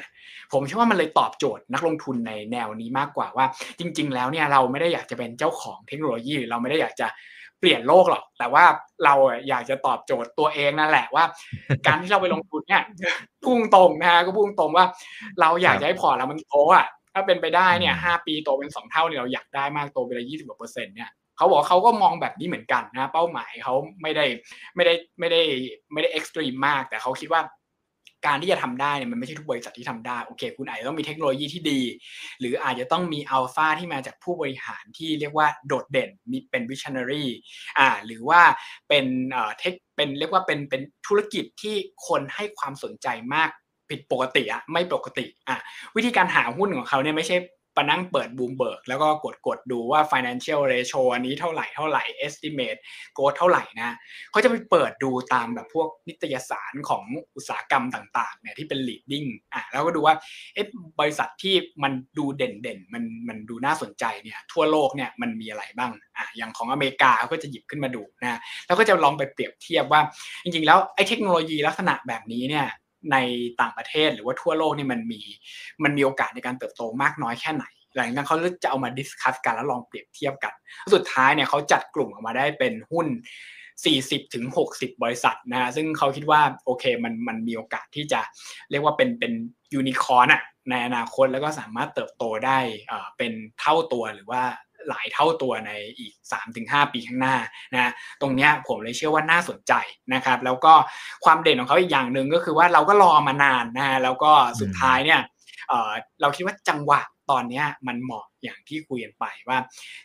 [0.53, 3.45] ผมเชื่อว่ามันเลยตอบโจทย์นักลงทุนในแนวนี้มากกว่าว่า
[3.79, 7.07] จริง ๆ แล้วเนี่ยเราไม่ได้อยากจะเป็นเจ้าของเทคโนโลยี เราไม่ได้อยากจะ
[7.59, 8.65] เปลี่ยนโลกหรอกแต่ว่า
[9.05, 9.13] เรา
[9.49, 11.25] อยากจะตอบโจทย์ตัวเองนั่นแหละว่า
[11.87, 12.83] การที่เราไปลงทุนเนี่ย
[13.45, 14.85] พุ่งตรงนะฮะก็พุ่งตรงว่า
[15.41, 24.25] เราอยากจะให้พอร์ตเรามันโตอะถ้าเป็นไปได้เนี่ยห้าปีโตเป็นสองเท่าเนี่ยเราอยากได้มากโตไปเลยยี่สิบกว่าเปอร์เซ็นต์เนี่ยเขาบอกเขาก็มองแบบนี้เหมือนกันนะ เป้าหมายเขาไม่ได้
[24.75, 25.41] ไม่ได้ไม่ได้
[25.93, 27.41] ไม่ได้ extreme มาก แต่เขาคิดว่า
[28.25, 31.81] การที่จะทำได้เนี่ยมันไม่ใช่ทุกบริษัทที่ทำได้โอเค คุณอาจจะต้องมีเทคโนโลยีที่ดี
[32.39, 37.25] หรืออาจจะต้องมีอัลฟาที่มาจากผู้บริหารที่เรียกว่าโดดเด่นมีเป็น visionary
[37.79, 38.41] อ่าหรือว่า
[38.89, 41.75] เป็นเอ่อ tech เป็นเรียกว่าเป็นเป็นธุรกิจที่
[42.07, 43.49] คนให้ความสนใจมาก
[43.89, 45.57] ผิดปกติอะไม่ปกติอะ
[45.95, 47.35] วิธีการหาหุ้นของเขาเนี่ยไม่ใช่
[47.77, 52.79] ปนั่งเปิดบูมเบิร์กแล้วก็กดกดดูว่า financial ratio อันนี้เท่าไหร่เท่าไหร่ estimate
[53.15, 53.95] growth เท่าไหร่นะ
[54.31, 57.03] เขาจะไปเปิดดูตามแบบพวกนิตยสารของ
[57.35, 60.15] อุตสาหกรรมต่างๆเนี่ยที่เป็น leading อะแล้วก็ดูว่า
[60.53, 60.65] เอ๊ะ
[60.99, 70.01] บริษัทที่มันดูเด่นๆมันมันดูน่าสนใจเนี่ยทั่วโลกเนี่ยมันมีอะไรบ้างอะอย่างของอเมริกาเขาก็จะหยิบขึ้นมาดูนะแล้วก็จะลองไปเปรียบเทียบว่า
[70.43, 72.67] จริงๆ แล้วไอ้เทคโนโลยีลักษณะแบบนี้เนี่ย
[73.11, 73.17] ใน
[73.61, 75.21] ต่างประเทศหรือว่าทั่วโลกนี่มันมี
[75.83, 80.53] มันมีโอกาสในการเติบโตมากน้อยแค่ไหน หลังจากนั้นเขาจะเอามา discuss กันแล้วลองเปรียบเทียบกัน
[80.93, 83.07] สุดท้ายเนี่ยเขาจัดกลุ่มออกมาได้เป็นหุ้น
[83.71, 88.21] 40ถึง60 บริษัทนะฮะซึ่งเขาคิดว่าโอเคมันมันมีโอกาสที่จะ
[88.71, 89.33] เรียกว่าเป็นเป็น
[89.73, 92.59] ยูนิคอร์นอะในอนาคตแล้วก็สามารถเติบโตได้
[93.17, 94.43] เป็นเท่าตัวหรือว่า
[94.89, 96.13] หลายเท่าตัวในอีก
[96.53, 97.35] 3-5 ปีข้างหน้า
[97.73, 99.73] นะตรงนี้ผมเลยเชื่อว่าน่าสนใจ
[100.13, 100.73] นะครับ แล้วก็
[101.25, 104.31] ความเด่นของเขาอีกอย่างหนึ่งก็คือว่าเราก็รอมานานนะฮะแล้วก็
[104.61, 105.21] สุดท้ายเนี่ย
[106.21, 109.57] เราคิดว่าจังหวะตอนนี้มันเหมาะอย่างที่คุยกันไปว่า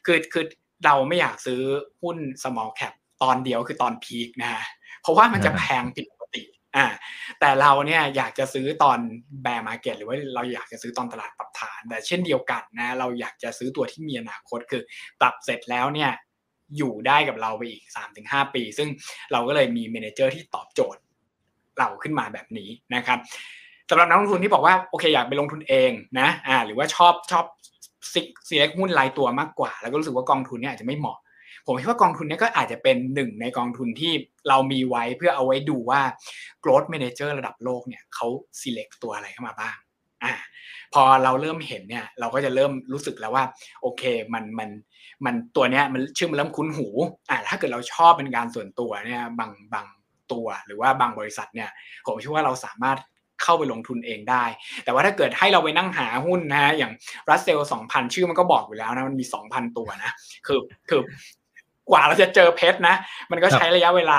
[0.06, 0.44] คือคือ
[0.84, 1.60] เราไม่อยากซื้อ
[2.02, 4.62] หุ้น small cap ตอนเดียวคือตอนพีคนะฮะ
[5.02, 6.19] เพราะว่ามันจะแพงผิดปกติ
[6.76, 6.86] อ่า
[7.40, 8.98] แต่เราเนี่ยอยากจะซื้อตอน
[9.42, 14.82] แบร์มาเก็ตหรือว่าเราอยากจะซื้อตอนตลาดปรับฐาน แต่เช่นเดียวกันนะ เราอยากจะซื้อตัวที่มีอนาคตคือ
[15.20, 16.10] ปรับเสร็จแล้วเนี่ย
[16.76, 17.82] อยู่ได้กับเราไปอีก
[18.20, 18.88] 3-5 ปี ซึ่ง
[19.32, 21.00] เราก็เลยมีเมนเจอร์ที่ตอบโจทย์
[21.78, 23.18] เราขึ้นมาแบบนี้นะครับ
[23.90, 25.90] สำหรับนักลงทุนที่บอกว่าโอเคอยากไปลงทุนเอง
[26.20, 27.44] นะอ่าหรือว่าชอบชอบ
[28.12, 31.18] ซิกซีเล็กหุ้นรายตัวมากกว่า แล้วก็รู้สึกว่ากองทุนเนี่ยอาจจะไม่เหมาะ
[31.72, 34.12] ผมคิดว่ากองทุนนี้ก็อาจจะเป็นหนึ่งในกองทุนที่
[34.48, 36.02] เรามีไว้เพื่อเอาไว้ดูว่า
[36.64, 38.26] growth manager ระดับโลกเนี่ยเขา
[38.60, 39.76] select ตัวอะไรเข้ามาบ้าง
[40.24, 40.32] อ่า
[40.94, 43.44] พอเราเริ่มเห็นเนี่ยเราก็จะเริ่มรู้สึกแล้วว่า
[43.82, 44.02] โอเค
[44.34, 44.70] มันมัน
[45.24, 46.88] มันตัวเนี้ยมันชื่อมันเริ่มคุ้นหู
[47.30, 49.86] อ่าถ้าเกิดเราชอบเป็นการส่วนตัวเนี่ยบางบาง
[50.32, 51.70] ตัวหรือว่าบางบริษัทเนี่ย
[52.06, 52.98] ผมเชื่อว่าเราสามารถ
[53.44, 54.44] เข้าไปลงทุนเองได้
[54.84, 56.92] แต่ว่าถ้าเกิดให้เราไปนั่งหาหุ้นนะฮะอย่าง
[57.30, 60.10] รัสเซลสองพันชื่อมันก็บอกอยู่แล้วนะมันมีสองพันตัวนะ
[60.46, 60.58] คือ
[60.88, 61.00] คือ
[61.90, 62.94] กว่าเราจะเจอเพชรนะ
[63.30, 64.18] มันก็ใช้ระยะเวลา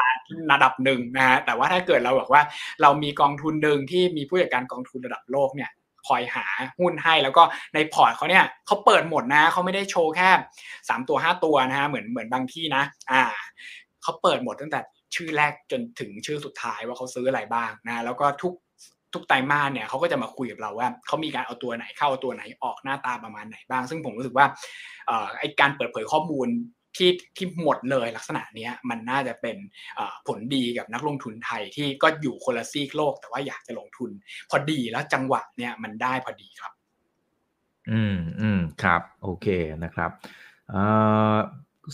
[0.51, 2.41] ระดับหนึ่งนะฮะแต่ว่าถ้าเกิดเราบอกว่า
[2.82, 5.72] เรามีกองทุนหนึ่งที่มีผู้จัดการกองทุนระดับโลกเนี่ย
[6.07, 6.45] คอยหา
[6.80, 7.43] หุ้นให้แล้วก็
[7.74, 10.30] ในพอร์ตเขาเนี่ยเขาเปิดหมดนะเขาไม่ได้โชว์แค่
[10.89, 13.24] สามตัวห้าตัวนะฮะเหมือนเหมือนบางที่นะ อ่า
[14.03, 14.80] เขาเปิดหมดตั้งแต่
[15.15, 18.53] ชื่อแรกจนถึงชื่อสุดท้ายว่าเขาซื้ออะไรบ้างนะแล้วก็ทุก
[19.13, 24.45] ทุกไตรมาสเนี่ยเขาก็จะมาคุยกับเราว่าเขามีการเอาตัวไหนเข้าตัวไหนออกหน้าตาประมาณไหนบ้าง ซึ่งผมรู้สึกว่า
[25.39, 26.47] ไอการเปิดเผยข้อมูล
[26.97, 29.57] ที่ที่หมดเลยลักษณะนี้มันน่าจะเป็น
[30.27, 34.09] ผลดีกับนักลงทุนไทยที่ก็อยู่คนละซีกโลก แต่ว่าอยากจะลงทุน
[34.49, 36.73] พอดีแล้วจังหวะเนี่ยมันได้พอดีครับ
[37.91, 39.47] อืมอืมครับ โอเค
[39.83, 40.11] นะครับ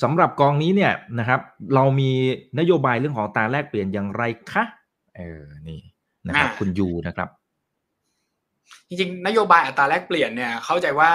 [0.03, 1.39] สำหรับกองนี้เนี่ยนะครับ
[1.75, 2.11] เรามี
[2.59, 4.63] นโยบายเรื่องของตาแลกเปลี่ยนอย่างไรคะ
[5.15, 5.81] เออนี่
[6.27, 7.29] นะครับคุณยูนะครับ
[8.87, 11.11] จริงๆนโยบายอัตราแลกเปลี่ยนเนี่ยเข้าใจว่า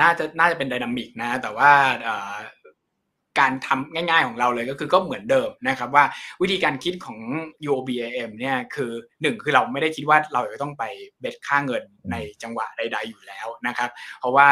[0.00, 1.70] น่าจะน่าจะเป็นดินามิกนะ แต่ว่า
[3.40, 6.04] การทำง่ายๆของเราเลยก็คือก็เหมือนเดิมนะครับว่า
[6.42, 7.18] วิธีการคิดของ
[7.68, 10.84] UOBIM เนี่ยคือหนึ่งคือเราไม่ได้คิดว่าเราจะต้องไป
[11.20, 14.48] เบ็ดค่าเงินในจังหวะใดๆอยู่แล้วนะครับ เพราะว่า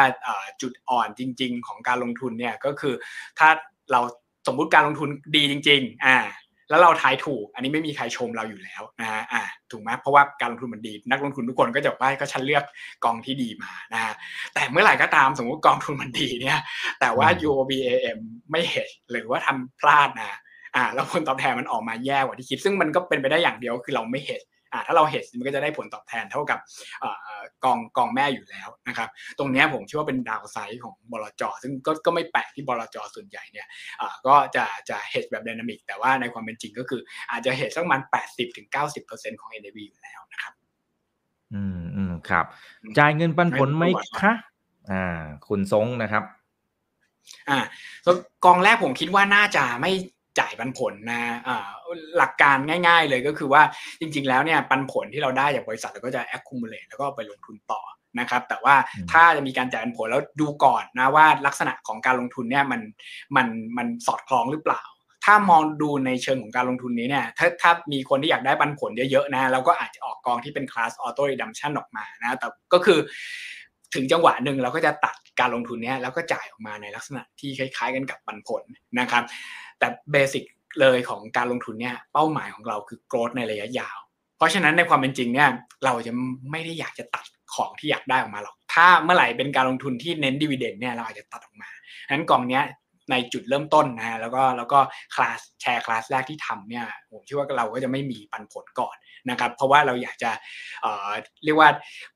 [0.61, 2.93] จุดอ่อนจริง ๆ ของการลงทุนเนี่ยก็คือ
[3.39, 3.49] ถ้า
[3.91, 4.01] เรา
[4.47, 6.17] สมมุติการลงทุนดีจริง ๆ อ่า
[6.73, 12.63] แล้วเราทายถูก อันนี้ไม่มีใครชมเราอยู่แล้วนะฮะอ่าถูกไหมเพราะว่าการลงทุนมันดี นักลงทุนทุกคนก็จะว่าก็ฉันเลือก
[13.03, 14.13] กองที่ดีมานะฮะ
[14.53, 16.59] แต่เมื่อไหร่ก็ตามสมมติกองทุนมันดีเนี่ย
[16.99, 18.19] แต่ว่า UOBAM
[18.51, 20.37] ไม่เห็นหรือว่าทำพลาดนะ
[20.75, 24.52] อ่าแล้วผลตอบแทนมันออกมาแย่กว่าที่คิด ซึ่งมันก็เป็นไปได้อย่างเดียวคือเราไม่เห็นอ่า
[24.87, 26.59] ถ้าเราเห็ดมันก็จะได้ผลตอบแทนเท่ากับ
[27.63, 29.09] กองกองแม่อยู่แล้วนะครับ
[29.39, 33.67] ตรงนี้ผมเชื่อว่าเป็นดาวไซด์ของบลจซึ่งก็ก็ไม่แปลกที่บลจส่วนใหญ่เนี่ย
[34.27, 37.01] ก็จะจะเฮดแบบดินามิกแต่ว่าในความเป็นจริงก็คือ
[37.31, 40.53] อาจจะเฮดสักมันแปดสิบถึงเก้าสิบเปอร์เซ็นของ NAV อยู่แล้วนะครับ
[41.53, 42.45] อืมอืมครับ
[42.97, 43.83] จ่ายเงินปันผลไหม
[44.21, 44.33] คะ
[44.91, 46.23] อ่า คุณทรงนะครับ
[47.49, 47.59] อ่า
[48.45, 49.91] กองแรกผมคิดว่าน่าจะไม่
[50.39, 51.21] จ่ายปันผลนะ
[52.17, 52.57] หลักการ
[52.87, 53.63] ง่าย ๆ เลยก็คือว่า
[53.99, 57.81] จริง ๆ แล้วเนี่ยปันผลที่เราได้จากบริษัทเราก็จะ accumulate แล้วก็ไปลงทุนต่อ
[58.19, 58.75] นะครับแต่ว่า
[59.11, 62.81] ถ้าจะมีการจ่ายปันผลแล้วดูก่อนนะว่าลักษณะของการลงทุนเนี่ยมัน
[63.35, 64.83] มันมันสอดคล้องหรือเปล่า
[65.25, 72.99] ถ้ามองดูในเชิงของการลงทุนนี้เนี่ยถ้าถ้ามีคนที่อยากได้ปันผลเยอะๆนะเราก็อาจจะออกกองที่เป็นคลาสออโต้รีดัมชันออกมานะแต่ก็คือ
[73.93, 78.63] ถึงจังหวะหนึ่งเราก็จะตัดการลงทุนนี้แล้วก็จ่ายออกมาในลักษณะที่คล้าย ๆ กันกับปันผล
[78.99, 79.23] นะครับ
[79.79, 80.43] แต่เบสิก
[80.81, 83.97] เลยของการลงทุนเนี่ยเป้าหมายของเราคือโกรธในระยะยาว
[84.37, 85.49] เพราะฉะนั้นในความเป็นจริงเนี่ย
[85.85, 86.11] เราจะ
[86.51, 87.25] ไม่ได้อยากจะตัด
[87.55, 91.69] ของที่อยากได้ออกมาหรอก ถ้าเมื่อไหร่เป็นการลงทุนที่เน้นดีเวเดนเนี่ยเราอาจจะตัดออกมา
[92.07, 92.63] ฉะนั้นกองเนี้ย
[93.11, 94.79] ในจุดเริ่มต้นนะแล้วก็แล้วก็
[95.15, 98.95] คลาสแชร์คลาสแรกที่ทำเนี่ยผมคิดว่าเราก็จะไม่มีปันผลก่อน
[99.29, 100.31] นะครับ เพราะว่าเราอยากจะ
[100.81, 101.09] เอ่อ
[101.43, 101.69] เรียกว่า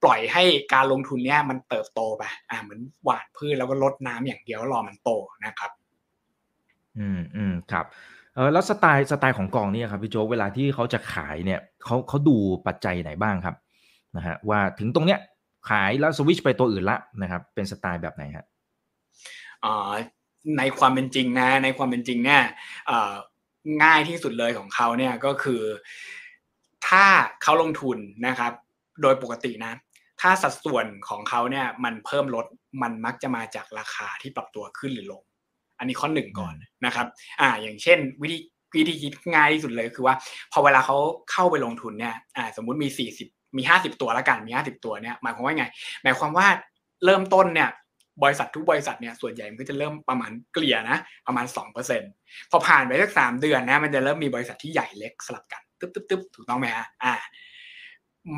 [0.03, 5.09] ปล่อยให้การลงทุนเนี่ยมันเติบโตไปอ่าเหมือนหว่านพืชแล้วก็ลดน้ำอย่างเดียวรอมันโต
[5.45, 5.71] นะครับ
[6.97, 7.85] อืมอืมครับ
[8.35, 13.55] เออแล้วสไตล์สไตล์ของกองนี่ครับพี่โจ๊กเวลาที่เขาจะขายเนี่ยเขาเขาดูปัจจัยไหนบ้างครับ
[14.17, 15.19] นะฮะว่าถึงตรงเนี้ย
[15.69, 18.45] ขายแล้วสวิชไปตัวอื่นละนะครับ เป็นสไตล์แบบไหนฮะ
[19.65, 19.91] อ่า
[20.57, 22.41] ในความเป็นจริงนะ ในความเป็นจริงเนี่ย
[23.83, 25.61] ง่ายที่สุดเลยของเขาเนี่ยก็คือ
[26.87, 27.05] ถ้า
[27.43, 28.51] เขาลงทุนนะครับ
[29.01, 29.73] โดยปกตินะ
[30.21, 32.45] ถ้าสัดส่วนของเขาเนี่ยมันเพิ่มลด
[32.81, 35.23] มันมักจะมาจากราคาที่ปรับตัวขึ้นหรือลง
[35.79, 36.53] อันนี้ข้อหนึ่งก่อน
[36.85, 37.07] นะครับ
[37.41, 38.37] อ่าอย่างเช่นวิธี
[38.75, 40.15] วิธีคิดง่ายที่สุดเลยคือว่า
[40.51, 40.97] พอเวลาเขา
[41.31, 43.27] เข้าไปลงทุนเนี่ยอ่าสมมุติมีสี่สิบ
[43.57, 45.65] มีห้าสิบตัวละกันมีห้าสิบตัวเนี่ยหมายความว่าไง
[46.03, 46.47] หมายความว่า
[47.05, 47.69] เริ่มต้นเนี่ย
[48.23, 50.97] บริษัททุกบริษัทเนี่ยส่วนใหญ่มันก็จะเริ่มประมาณเกลี่ยนะ
[51.27, 52.01] ประมาณสองเปอร์เซ็น
[52.51, 57.13] พอผ่านไปสักสามเดือนนะมันจะเริ่มมีบริษัทที่ใหญ่เล็กสลับกันตึ๊บตึ๊บตึ๊บถูกต้องไหมฮะอ่า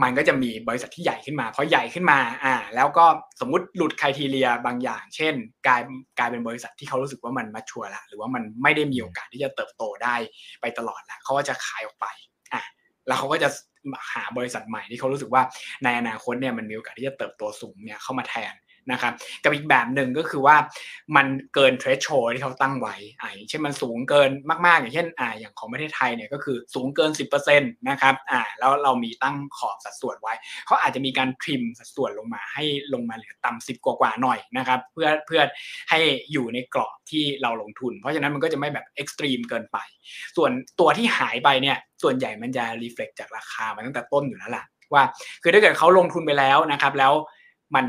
[0.03, 3.05] มันก็จะมีบริษัทที่ใหญ่ขึ้นมาพอใหญ่ขึ้นมา อ่า แล้วก็
[3.39, 5.33] สมมุติหลุดคุณทีเรียบางอย่าง เช่น
[5.67, 5.81] กลาย
[6.19, 10.15] กลายเป็นบริษัทที่เขารู้สึกว่ามันมาชัวร์ละหรือว่ามันไม่ได้มีโอกาสที่จะเติบโตได้
[10.61, 12.07] ไปตลอดละเขาก็จะขายออกไป
[12.53, 12.63] อะ
[13.07, 13.49] แล้วเขาก็จะ
[14.13, 15.43] หาบริษัทใหม่ที่เขารู้สึกว่า
[15.83, 18.53] ในอนาคตเนี่ยมันมีโอกาสที่จะเติบโตสูงเนี่ยเข้ามาแทน
[18.91, 19.13] นะครับ
[19.43, 20.55] กับอีกแบบหนึ่งก็คือว่า
[21.15, 24.29] มันเกิน threshold ที่เขาตั้งไว้อ่าเช่นมันสูงเกิน
[24.65, 27.11] มากๆ อย่างเช่นอ่าอย่างของประเทศไทยเนี่ยก็คือสูงเกิน
[27.49, 27.59] 10%
[27.89, 30.33] นะครับอ่าแล้วเรามีตั้งขอบสัดส่วนไว้
[30.65, 32.63] เขาอาจจะมีการ trim สัดส่วนลงมาให้
[32.93, 35.41] ลงมาเหลือต่ำสิบกว่าๆหน่อยนะครับเพื่อเพื่อ
[35.89, 35.99] ให้
[36.31, 39.77] อยู่ในกรอบที่เราลงทุน เพราะฉะนั้นมันก็จะไม่แบบ extreme เกินไป
[40.37, 44.63] ส่วนตัวที่หายไปเนี่ยส่วนใหญ่มันจะ reflect จากราคามาตั้งแต่ต้นอยู่แล้วล่ะ
[44.93, 45.03] ว่า
[45.43, 47.13] คือถ้าเกิดเขาลงทุนไปแล้วนะครับ แล้ว
[47.75, 47.85] มัน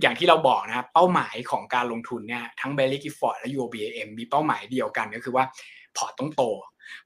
[0.00, 5.44] อย่างที่เราบอกนะครับเป้าหมายของการลงทุนเนี่ยทั้ง Baillie Gifford และ UOBAM มีเป้าหมายเดียวกันก็คือว่า
[5.96, 6.42] พอร์ตต้องโต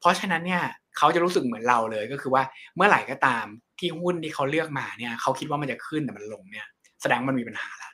[0.01, 0.63] เพราะฉะนั้นเนี่ย
[0.99, 2.43] เขาจะรู้สึกเหมือนเราเลยก็คือว่า
[2.77, 3.45] เมื่อไหร่ก็ตาม
[3.79, 6.67] ที่หุ้นที่เขาเลือกมาเนี่ยเขาคิดว่ามันจะขึ้นแต่มันลงเนี่ย
[7.03, 7.91] แสดงมันมีปัญหาละ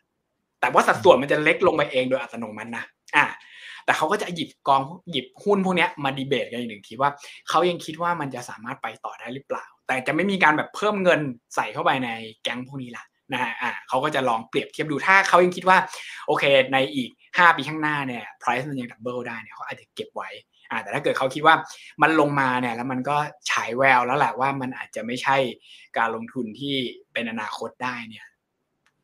[0.61, 2.84] แต่ว่าสัดส่วนมันจะเล็กลงไปเองโดยอัตโนมัตินะ
[3.16, 3.26] อ่า
[3.84, 7.11] แต่เขาก็จะหยิบกองหยิบหุ้นพวกนี้มาดีเบตกันอีกหนึ่งทีว่า
[7.48, 11.20] เขายังคิดว่ามันจะสามารถไปต่อได้หรือเปล่า แต่จะไม่มีการแบบเพิ่มเงิน
[11.54, 12.09] ใส่เข้าไปใน
[12.42, 15.79] แก๊งพวกนี้ละ นะฮะอ่าเขาก็จะลองเปรียบเทียบดูถ้าเขายังคิดว่า
[16.26, 20.29] โอเคในอีก 5 ปีข้างหน้าเนี่ย price มันยังดับเบิลได้เนี่ยเขาอาจจะเก็บไว้
[20.70, 21.55] อ่าแต่ถ้าเกิดเขาคิดว่า
[22.03, 23.16] มันลงมาเนี่ยแล้วมันก็
[23.51, 25.37] ฉายแววแล้วแหละว่ามันอาจจะไม่ใช่
[25.99, 26.74] การลงทุนที่
[27.12, 28.26] เป็นอนาคตได้เนี่ย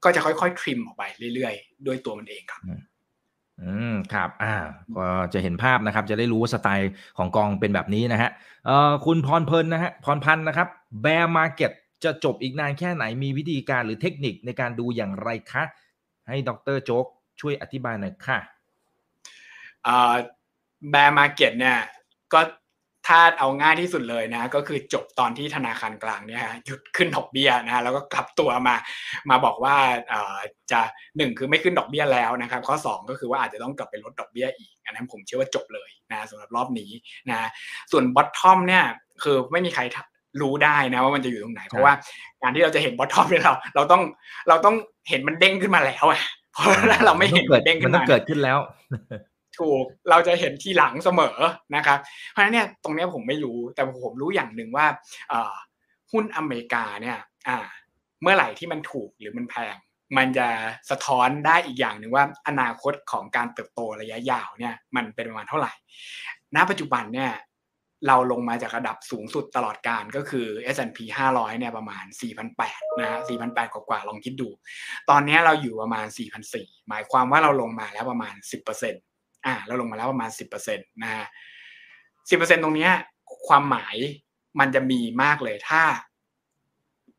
[0.04, 1.02] ก็จะค่อยๆทริมออกไป
[1.34, 2.62] เรื่อยๆ ด้วยตัวมันเองครับ
[3.62, 4.54] อืมครับ อ่า
[4.96, 8.30] ก็จะเห็นภาพนะครับ จะได้รู้ว่าสไตล์ของกองเป็นแบบนี้นะฮะ
[8.66, 10.68] เอ่อคุณพรเพลินนะฮะพรพันธ์นะครับ
[11.02, 11.72] bear market
[12.04, 15.64] จะจบอีกนานแค่ไหนมีวิธีการหรือเทคนิคในการดูอย่างไรคะ
[16.28, 17.06] ให้ดรโจ๊ก
[17.40, 18.38] ช่วยอธิบายหน่อยค่ะ
[20.90, 21.78] bear market เนี่ย
[22.32, 22.40] ก็
[23.06, 28.76] ถ้าเอาง่ายที่สุดเลยนะ ก็คือจบตอนที่ธนาคารกลางเนี่ยหยุดขึ้นดอกเบี้ยนะแล้วก็กลับตัวมา
[29.30, 29.76] มาบอกว่า
[30.72, 30.80] จะ
[31.16, 36.90] หนึ่งคือไม่ขึ้นดอกเบี้ยแล้วนะครับ ข้อ 2 ก็คือว่าอาจจะต้องกลับไปลดดอกเบี้ยอีกอันนั้นผมเชื่อว่าจบเลยนะสำหรับรอบนี้
[37.30, 37.48] นะ
[37.92, 38.84] ส่วน bottom เนี่ย
[39.22, 39.82] คือไม่มีใคร
[40.40, 41.92] รู้ได้นะว่ามันจะอยู่ตรงไหน เพราะว่า
[42.42, 44.02] การที่เราจะเห็น bottom เนี่ยเราเราต้อง
[44.48, 44.76] เราต้อง
[45.08, 46.20] เห็นมันเด้งขึ้นมาแล้วอะ
[46.52, 48.58] เพราะถ้าเราไม่เห็นเด้งขึ้นมามันเกิดขึ้นแล้ว
[49.58, 51.36] ถูกเราจะเห็นทีหลังเสมอ
[51.76, 51.98] นะครับ
[52.30, 54.86] เพราะฉะนั้นเนี่ยตรงนี้ผมไม่รู้แต่ผมรู้อย่างหนึ่งว่า
[56.12, 57.18] หุ้นอเมริกาเนี่ย
[58.22, 59.76] เมื่อไหร่ที่มันถูกหรือมันแพง
[60.16, 60.48] มันจะ
[60.90, 65.72] สะท้อนได้อีกอย่างหนึ่งว่าอนาคตของการเติบโตระยะยาวเนี่ยมันเป็นประมาณเท่าไหร่
[66.56, 67.30] ณ ปัจจุบันเนี่ย
[68.08, 70.98] เราลงมาจากระดับสูงสุดตลอดการก็คือ S&P
[71.32, 72.04] 500 เนี่ยประมาณ
[72.52, 74.48] 4,800 นะฮะ 4,800 กว่าๆ ลองคิดดู
[75.10, 76.06] ตอนนี้เราอยู่ประมาณ
[76.46, 78.34] 4,400 หมายความว่าเราลงมาแล้วประมาณ
[78.90, 80.30] 10%อ่า เราลงมาแล้วประมาณ
[80.60, 81.26] 10%นะฮะ
[82.30, 82.88] 10%ตรงนี้
[83.48, 83.96] ความหมาย
[84.60, 85.82] มันจะมีมากเลยถ้า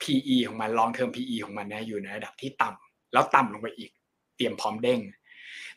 [0.02, 3.92] PE ของมัน long term PE ของมันเนี่ยอยู่ในระดับที่ต่ำแล้วต่ำลงไปอีก
[4.38, 5.00] เตรียมพร้อมเด้ง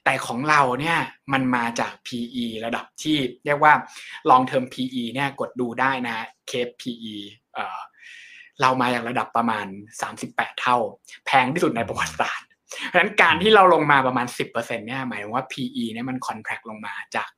[0.08, 0.98] แต่ของเราเนี่ย
[1.32, 3.72] มันมาจาก PE ระดับที่เรียกว่า
[4.30, 6.16] long term PE เนี่ยกดดูได้นะ
[6.50, 7.16] Cape PE
[7.54, 7.78] เอ่อ
[8.60, 9.66] เรามาจากระดับประมาณ
[10.12, 10.76] 38 เท่า
[11.26, 12.48] แพงที่สุดในประวัติศาสตร์
[12.86, 17.28] เพราะฉะนั้นการที่เราลงมาประมาณ 10%เนี่ยหมายถึงว่า PE เนี่ยมัน contract ลงมาจาก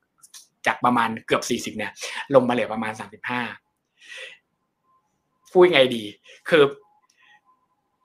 [0.66, 1.42] จากประมาณเกือบ
[1.74, 1.92] 40เนี่ย
[2.34, 2.92] ลงมาเหลือประมาณ
[3.98, 6.04] 35พูดไงดี
[6.48, 6.64] คือ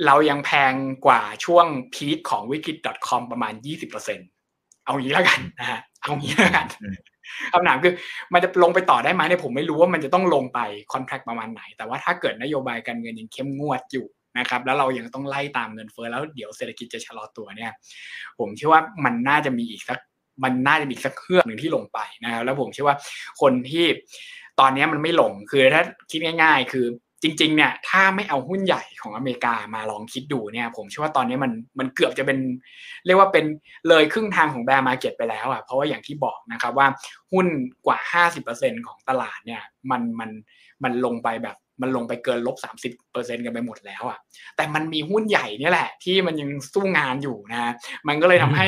[0.06, 0.74] เรายังแพง
[1.06, 4.35] กว่าช่วงพีคของวิกฤต .com ประมาณ 20%
[4.86, 6.66] เอางี้แล้วกันนะฮะเอางี้แล้วกัน
[7.54, 7.94] คำถามคือ
[8.34, 10.60] มันจะลงไปต่อได้ไหมเนี่ยผมไม่รู้ว่ามันจะต้องลงไป
[10.94, 14.06] คอนแทคประมาณไหน แต่ว่าถ้าเกิดนโยบายการเงินยังเข้มงวดอยู่
[14.40, 17.72] นะครับแล้วเรายังต้องไล่ตามเงินเฟ้อแล้วเดี๋ยวเศรษฐกิจจะชะลอตัวเนี่ย
[18.40, 20.00] ผมเชื่อว่ามันน่าจะมีอีกสัก
[20.44, 22.98] มันน่าจะมีสักเครื่องหนึ่งที่ลงไปนะครับแล้วผมเชื่อว่า
[23.42, 23.86] คนที่
[24.60, 25.82] ตอนนี้มันไม่ลงคือถ้า
[26.12, 26.86] คิดง่าย ๆ คือ
[27.26, 32.40] จริงๆเนี่ยถ้าไม่เอาหุ้นใหญ่ของอเมริกามาลองคิดดูเนี่ยผมเชื่อว่าตอนนี้มันมันเกือบจะเป็น
[33.06, 33.46] เรียกว่าเป็น
[33.90, 36.88] เลยครึ่งทางของแบร์มาเก็ตไปแล้วอะเพราะว่าอย่างที่บอกนะครับว่า
[37.32, 37.48] หุ้น
[37.86, 37.98] กว่า
[38.44, 39.62] 50%ของตลาดเนี่ย
[39.92, 40.30] มันมัน
[40.84, 42.58] มันลงไปแบบมันลงไปเกินลบ
[42.96, 44.20] 30%กันไปหมดแล้วอะ
[44.56, 47.74] แต่มันมีหุ้นใหญ่เนี่ยแหละ ที่มันยังสู้งานอยู่นะ
[48.08, 48.68] มันก็เลยทำให้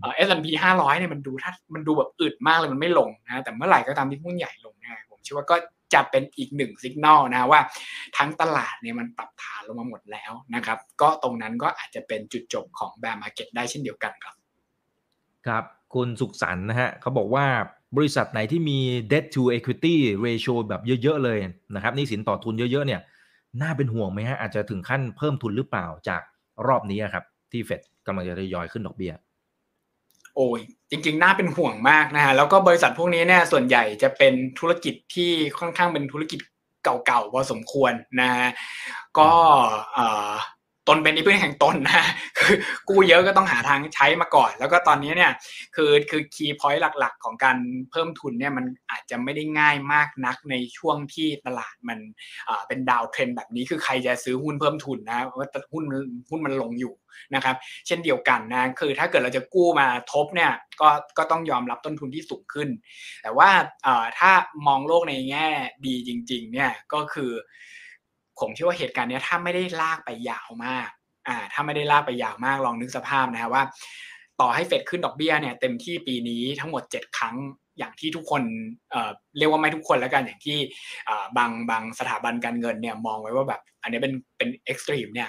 [0.00, 5.56] S&P ห้าร้อยเนี่ยมันดูถ้ามันดูแบบอึดมากเลยมันไม่ลงนะแต่เมื่อไหร่ก็ตามที่หุ้นใหญ่ลงนะผมเชื่อว่าก็
[5.94, 7.60] จะเป็นอีกหนึ่งสัญญาณนะว่า
[8.16, 14.34] ทั้งตลาดเนี่ยมันปรับฐานลงมาหมดแล้วนะครับ ก็ตรงนั้นก็อาจจะเป็นจุดจบของ bear market ได้เช่นเดียวกันครับ
[15.46, 15.64] ครับ
[15.94, 17.46] คุณสุขสันต์นะฮะเขาบอกว่า
[17.96, 18.78] บริษัทไหนที่มี
[19.12, 21.38] debt to equity ratio แบบเยอะๆเลย
[21.74, 23.00] นะครับนี่สินต่อทุนเยอะๆเนี่ย
[23.62, 26.22] น่าเป็นห่วงไหมฮะอาจจะถึงขั้นเพิ่มทุนหรือเปล่าจาก
[26.66, 29.12] รอบนี้ครับที่เฟดกำลังจะทยอยขึ้นดอกเบี้ย
[30.36, 30.60] โอ้ย
[30.90, 36.40] จริง ๆ น่าเป็นห่วงมากนะฮะแล้วก็บริษัทพวกนี้เนี่ยส่วนใหญ่จะเป็นธุรกิจที่ค่อนข้างเป็นธุรกิจ
[37.06, 38.48] เก่าๆพอสมควรนะฮะ
[39.18, 39.30] ก็
[40.88, 42.04] ตนเป็นที่พึ่งแห่งตนนะ
[42.38, 42.54] คือ
[42.88, 45.32] กู้เยอะก็ต้องหาทางใช้มาก่อน แล้วก็ตอนนี้เนี่ย
[45.76, 47.56] คือคือ key point หลัก ๆ ของการ
[47.90, 51.98] เพิ่มทุนเนี่ยมันอาจจะไม่ได้ง่ายมากนักในช่วงที่ตลาดมัน
[52.68, 55.84] เป็น downtrend แบบนี้คือใครจะซื้อหุ้นเพิ่มทุนนะว่าหุ้น
[56.30, 56.94] หุ้นมันลงอยู่
[57.34, 57.56] นะครับ
[57.86, 62.68] เช่นเดียวกันนะคือถ้าเกิดเราจะกู้มาทบเนี่ยก็ก็ต้องยอมรับต้นทุนที่สูงขึ้น
[63.22, 63.50] แต่ว่า
[64.18, 64.30] ถ้า
[64.66, 65.48] มองโลกในแง่
[65.86, 67.32] ดีจริง ๆ เนี่ยก็คือ
[68.40, 70.88] ผมเชื่อว่าเหตุการณ์นี้ถ้าไม่ได้ลากไปยาวมาก
[71.28, 73.62] อ่าถ้าไม่ได้ลากไปยาวมากลองนึกสภาพนะครับว่า
[74.40, 77.36] ต่อให้เฟดขึ้นดอกเบี้ยเนี่ยเต็มที่ปีนี้ทั้งหมด 7 ครั้ง
[77.78, 78.42] อย่างที่ทุกคน
[78.90, 80.58] เเรียกว่าไม่ทุกคนแล้วกันอย่างที่
[81.36, 85.28] บางบางสถาบันการเงินเนี่ยมองไว้ว่าแบบอันนี้เป็นเป็น extreme เนี่ย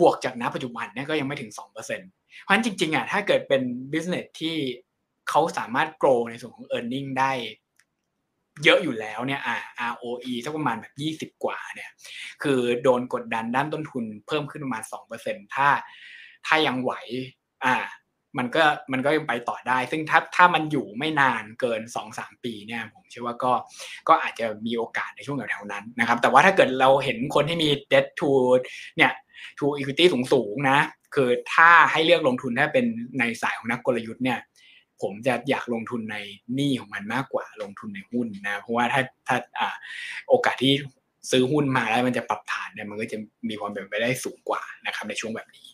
[0.00, 3.62] บวกจากณปัจจุบันเนี่ยก็ยังไม่ถึง 2%เพราะฉะนั้นจริงๆอะถ้าเกิดเป็น
[3.92, 4.56] business ที่
[5.28, 7.32] เขาสามารถ grow ในส่วนของ e a r n i n g ได้
[8.64, 9.56] เยอะอยู่แล้วเนี่ยอ่า
[9.90, 11.90] ROE สักประมาณแบบ 20 กว่าเนี่ย
[12.42, 14.82] คือโดนกดดันด้านต้นทุนเพิ่มขึ้นประมาณ
[15.18, 15.68] 2%ถ้า
[16.46, 16.92] ถ้ายังไหว
[17.64, 17.76] อ่า
[18.38, 21.80] มันก็มันก็ยังไปต่อได้ ซึ่งถ้าถ้ามันอยู่ไม่นานเกิน
[22.14, 23.52] 2-3 ปีเนี่ย ผมเชื่อว่าก็
[24.08, 28.30] ก็อาจจะมีโอกาสในช่วงแถวๆนั้นนะครับ แต่ว่าถ้าเกิดเราเห็นคนที่มี debt to
[28.96, 29.12] เนี่ย
[29.58, 30.78] to equity สูงๆนะ
[31.14, 32.86] คือถ้าให้เลือกลงทุนถ้าเป็น
[33.18, 34.38] ในสายของนักกลยุทธ์เนี่ย
[35.02, 36.16] ผมจะอยากลงทุนใน
[36.54, 39.36] หนี้ของมันมากกว่าลงทุนในหุ้นนะ เพราะว่าถ้าถ้า
[40.28, 40.74] โอกาสที่
[41.30, 43.16] ซื้อหุ้นมาแล้วมันจะปรับฐานเนี่ยมันก็จะ
[43.48, 45.66] มีความเป็นไปได้สูงกว่านะครับในช่วงแบบนี้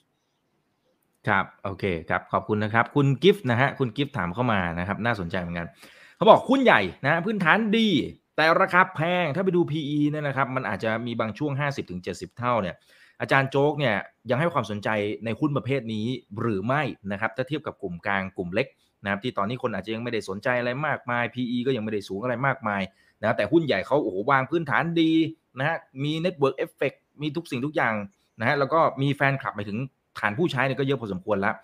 [1.28, 5.68] ครับโอเคครับขอบคุณนะครับ คุณกิฟต์นะฮะคุณกิฟต์ถามเข้ามานะครับ น่าสนใจเหมือนกัน
[6.16, 7.88] เขาบอกหุ้นใหญ่นะพื้นฐานดี
[8.36, 11.52] แต่ราคาแพงถ้าไปดู PE เนี่ยนะครับ มันอาจจะมีบางช่วง
[11.94, 12.76] 50-70 เท่าเนี่ย
[13.20, 13.96] อาจารย์โจ๊กเนี่ย
[14.30, 14.88] ยังให้ความสนใจ
[15.24, 16.06] ในหุ้นประเภทนี้
[16.40, 18.66] หรือไม่นะครับ ถ้าเทียบกับกลุ่มกลางกลุ่มเล็ก
[19.04, 22.82] นะครับที่ตอนนี้คนอาจจะยังไม่ได้สนใจอะไรมากมาย PE ก็ยังไม่ได้สูงอะไรมากมาย
[23.22, 25.12] นะแต่หุ้นใหญ่เขาโอ้โหวางพื้นฐานดี
[25.58, 26.92] นะฮะมี network effect
[27.22, 27.94] มีทุกสิ่งทุกอย่าง
[28.40, 29.78] นะฮะแล้วก็มีแฟนคลับไปถึง
[30.18, 31.54] ฐานผู้ใช้เนี่ยก็เยอะพอสมควรแล้ว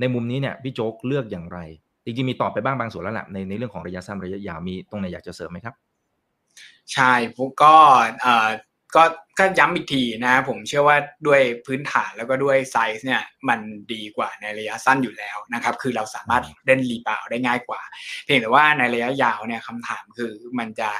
[0.00, 1.58] ในมุมนี้เนี่ยพี่โจ๊กเลือกอย่างไร
[2.04, 5.74] จริงๆมีตอบไปบ้างบางส่วนแล้วแหละในในเรื่องของระยะสั้นระยะยาวมีตรงไหนอยากจะเสริมไหมครับ
[6.92, 7.74] ใช่ผมก็
[8.96, 9.02] ก็
[9.38, 13.60] ก็ย้ำอีกทีนะผมเชื่อว่าด้วยพื้นฐานแล้วก็ด้วยไซส์เนี่ยมัน
[13.92, 17.80] ดีกว่าในระยะสั้นอยู่แล้วนะครับคือเราสามารถเล่น rebound ได้ง่ายกว่า
[18.24, 20.90] เพียงแต่ว่าในระยะยาวเนี่ยคำถามคือมันจะ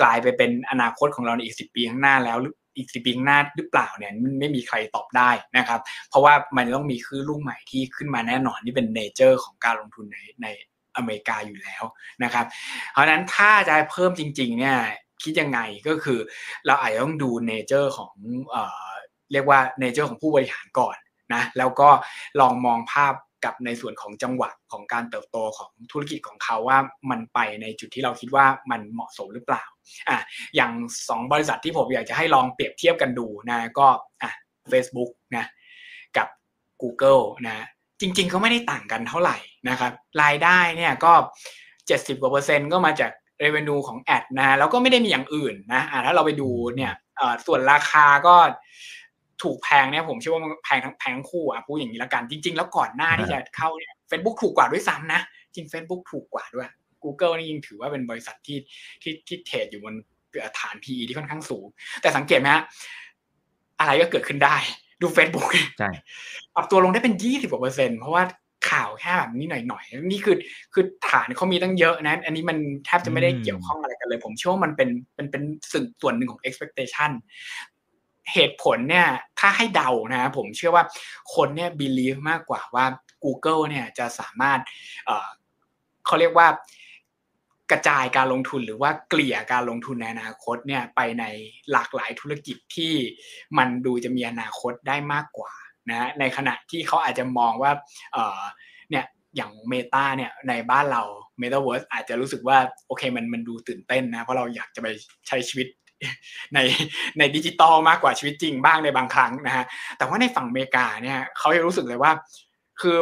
[0.00, 2.38] กลายไปเป็นอนาคตของเราในอีกสิบปีข้างหน้าแล้ว
[2.76, 10.46] อีกสิบปีข้างหน้าหรือเปล่าเนี่ยไม่มีใครตอบได้นะครับ เพราะว่ามันต้องมีคลื่นลูกใหม่ที่ขึ้นมาแน่นอนนี่เป็น nature ของการลงทุนในใน
[10.96, 11.82] อเมริกาอยู่แล้ว
[12.24, 12.46] นะครับ
[12.92, 14.78] เพราะฉะนั้นถ้าจะเพิ่มจริงๆเนี่ย
[15.24, 16.18] คิดยังไงก็คือ
[16.66, 18.12] เราอาจจะต้องดู nature ของ
[19.32, 20.96] เรียกว่า nature ของผู้บริหารก่อน
[21.34, 21.88] นะแล้วก็
[22.40, 23.14] ลองมองภาพ
[23.44, 26.78] กับในส่วนของจังหวะของการเติบโตของธุรกิจของเขาว่า
[27.10, 29.64] มันไปในจุดที่เราคิดว่ามันเหมาะสมหรือเปล่า
[30.08, 30.18] อะ
[30.56, 30.72] อย่าง
[31.04, 33.86] 2 บริษัทที่ผมอยากจะให้ลองเปรียบเทียบกันดูนะก็
[34.22, 34.30] อะ
[34.72, 35.44] Facebook นะ
[36.16, 36.28] กับ
[36.82, 37.66] Google นะ
[38.00, 39.36] จริงๆ ก็ไม่ได้ต่างกันเท่าไหร่
[39.68, 41.12] นะครับรายได้เนี่ยก็
[41.66, 43.10] 70กว่าเปอร์เซ็นต์ก็มาจาก
[43.40, 46.92] เรเวนูของแอดนะแล้วก็ไม่ได้มีอย่างอื่นนะอ่าถ้าเราไปดูเนี่ย
[47.46, 48.34] ส่วนราคาก็
[49.42, 55.20] ถูกแพงเนี่ยผมเชื่อว่ามันแพงทั้งแพงคู่อะพูดอย่างนี้ละกันจริง ๆ แล้วก่อนหน้าที่จะเข้าเนี่ยเฟซบุ๊กถูกกว่าด้วยซ้ำนะ
[55.54, 56.68] จริง Facebook ถูกกว่าด้วย
[57.02, 58.58] Google นี่ยิ่งถือว่าเป็นบริษัทที่
[59.02, 59.94] ที่ที่เทรดอยู่บน
[60.58, 61.66] ฐาน PE ที่ค่อนข้างสูง
[62.02, 62.62] แต่สังเกตไหมฮะ
[63.80, 64.56] อะไรก็เกิดขึ้นได้
[65.02, 65.90] ดู Facebook ใช่
[66.54, 68.22] ปรับตัวลงได้เป็นยี่สิบกว่าเปอร์เซ็นต์เพราะว่า
[68.70, 70.36] ข่าวแค่แบบนี้หน่อยๆนี่คือ
[70.72, 77.10] คือฐานเขามีตั้งเยอะนะ อันนี้มันแทบจะไม่ได้เกี่ยวข้องอะไรกันเลย ผมเชื่อว่ามันเป็นเป็นเป็นส่วนส่วนหนึ่งของ expectation
[78.32, 79.08] เหตุผลเนี่ย
[79.38, 80.84] ถ้าให้เดานะผมเชื่อว่า
[81.34, 82.86] คนเนี่ย believe มากกว่าว่า
[83.24, 84.60] Google เนี่ยจะสามารถ
[86.06, 86.48] เขาเรียกว่า
[87.72, 91.24] กระจายการลงทุนหรือว่าเกลี่ยการลงทุนในอนาคตเนี่ยไปใน
[91.72, 92.94] หลากหลายธุรกิจที่
[93.58, 95.52] มันดูจะมีอนาคตได้มากกว่า
[95.90, 97.72] นะในขณะที่เขาอาจจะมองว่า
[98.90, 99.04] เนี่ย
[99.36, 101.02] อย่างเมตาเนี่ยในบ้านเรา
[101.42, 104.86] Metaverse อาจจะรู้สึกว่าโอเคมันมันดูตื่นเต้นนะเพราะเราอยากจะไป
[105.28, 105.68] ใช้ชีวิต
[106.54, 106.58] ใน
[107.18, 109.64] ในดิจิตอลมากกว่าชีวิตจริงบ้างในบางครั้งนะฮะ
[109.98, 112.12] แต่ว่าในฝั่งอเมริกาเนี่ยเขาจะรู้สึกเลยว่า
[112.80, 112.96] คือ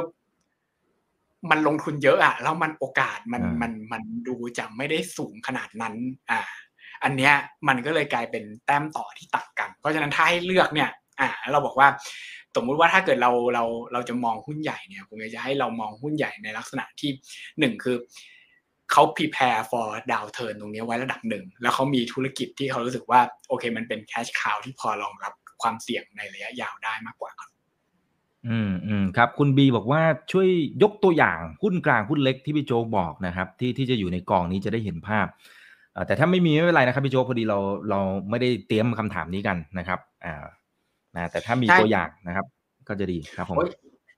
[1.50, 5.94] มันลงทุนเยอะอะแล้วมันโอกาสมันมันมันดูจะไม่ได้สูงขนาดนั้น
[6.30, 6.40] อ่า
[7.04, 7.34] อันเนี้ย
[7.68, 11.88] มันก็เลยกลายเป็นแต้มต่อที่ตัดกัน เพราะฉะนั้นถ้าให้เลือกเนี่ย อ่า เราบอกว่า
[12.56, 17.10] สมมุติว่าถ้าเกิดเราเราเราจะมองหุ้นใหญ่เนี่ยผมอยากจะให้เรามองหุ้นใหญ่ในลักษณะที่
[17.58, 17.96] หนึ่งคือ
[18.92, 25.32] เขา prepare for downturn ตรงนี้ไว้ระดับหนึ่ง แล้วเขามีธุรกิจที่เขารู้สึกว่า โอเค มันเป็น cash cow ที่พอรองรับ
[25.62, 27.50] ความเสี่ยงในระยะยาวได้มากกว่าครับ
[28.48, 30.48] อืมอืมครับ คุณบีบอกว่าช่วย
[30.82, 35.26] ยกตัวอย่างหุ้นกลางหุ้นเล็กที่พี่โจบอกนะครับ ที่ที่จะอยู่ในกองนี้จะได้เห็นภาพ
[36.06, 37.58] แต่ถ้าไม่มีไม่เป็นไรนะครับพี่โจพอดีเรา
[37.90, 38.00] เรา
[38.30, 40.44] ไม่ได้เตรียมคำถามนี้กันนะครับอ่า
[41.16, 42.46] นะแต่ถ้ามีตัวอย่างนะครับ
[42.88, 43.56] ก็จะดีครับผม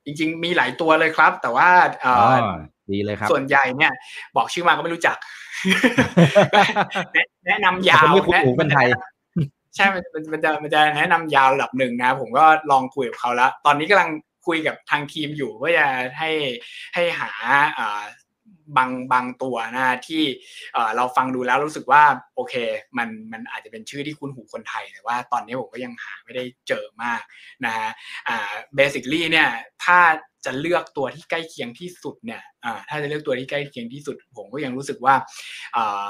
[0.04, 1.68] จริง ๆ มีหลายตัวเลยครับ แต่ว่า
[2.04, 2.16] อ๋อ
[2.92, 3.92] ดีเลยครับ ส่วนใหญ่เนี่ย
[4.36, 5.16] บอกชื่อมาก็ไม่รู้จัก
[7.46, 8.86] แนะนำยาวแนะนำไทย
[9.76, 14.10] ใช่มันมันจะมันจะแนะนำยาวระดับหนึ่งนะ ผมก็ลองคุยกับเขาแล้ว ตอนนี้กำลัง
[14.46, 15.86] คุยกับทางทีมอยู่เพื่อจะ
[16.18, 16.30] ให้
[16.94, 17.30] ให้หา
[18.76, 20.22] บางบางตัวนะที่
[20.96, 22.02] เราฟังดูแล้วรู้สึกว่า
[22.36, 22.54] โอเค
[22.98, 27.22] มันมันอาจจะเป็นชื่อที่คุ้นหูคนไทยแต่ว่าตอนนี้ผมก็ยังหาไม่ได้เจอมาก
[27.64, 27.90] นะฮะ
[28.76, 29.48] เบสิคลี่เนี่ย
[29.84, 29.98] ถ้า
[30.44, 32.42] จะเลือกตัวที่ใกล้เคียงที่สุดเนี่ย
[32.88, 35.14] ถ้าจะเลือกตัวที่ใกล้เคียงที่สุดผมก็ยังรู้สึกว่า
[35.76, 36.06] อ่า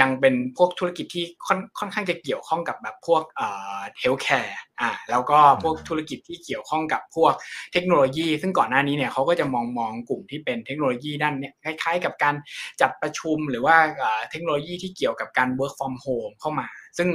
[0.00, 7.32] ยังเป็นพวกธุรกิจที่ค่อนค่อนข้างจะเกี่ยวข้องกับแบบพวกเอ่อเฮลท์แคร์อ่าแล้วก็พวกธุรกิจที่เกี่ยวข้องกับพวก
[7.72, 12.34] เทคโนโลยี ซึ่งก่อนหน้านี้เนี่ยเขาก็จะมองมองกลุ่มที่เป็นเทคโนโลยีด้านเนี่ยคล้ายๆ กับการ
[12.80, 13.76] จัดประชุมหรือว่า
[14.30, 16.66] เทคโนโลยีที่เกี่ยวกับการ work from home เข้ามา
[16.98, 17.08] ซึ่ง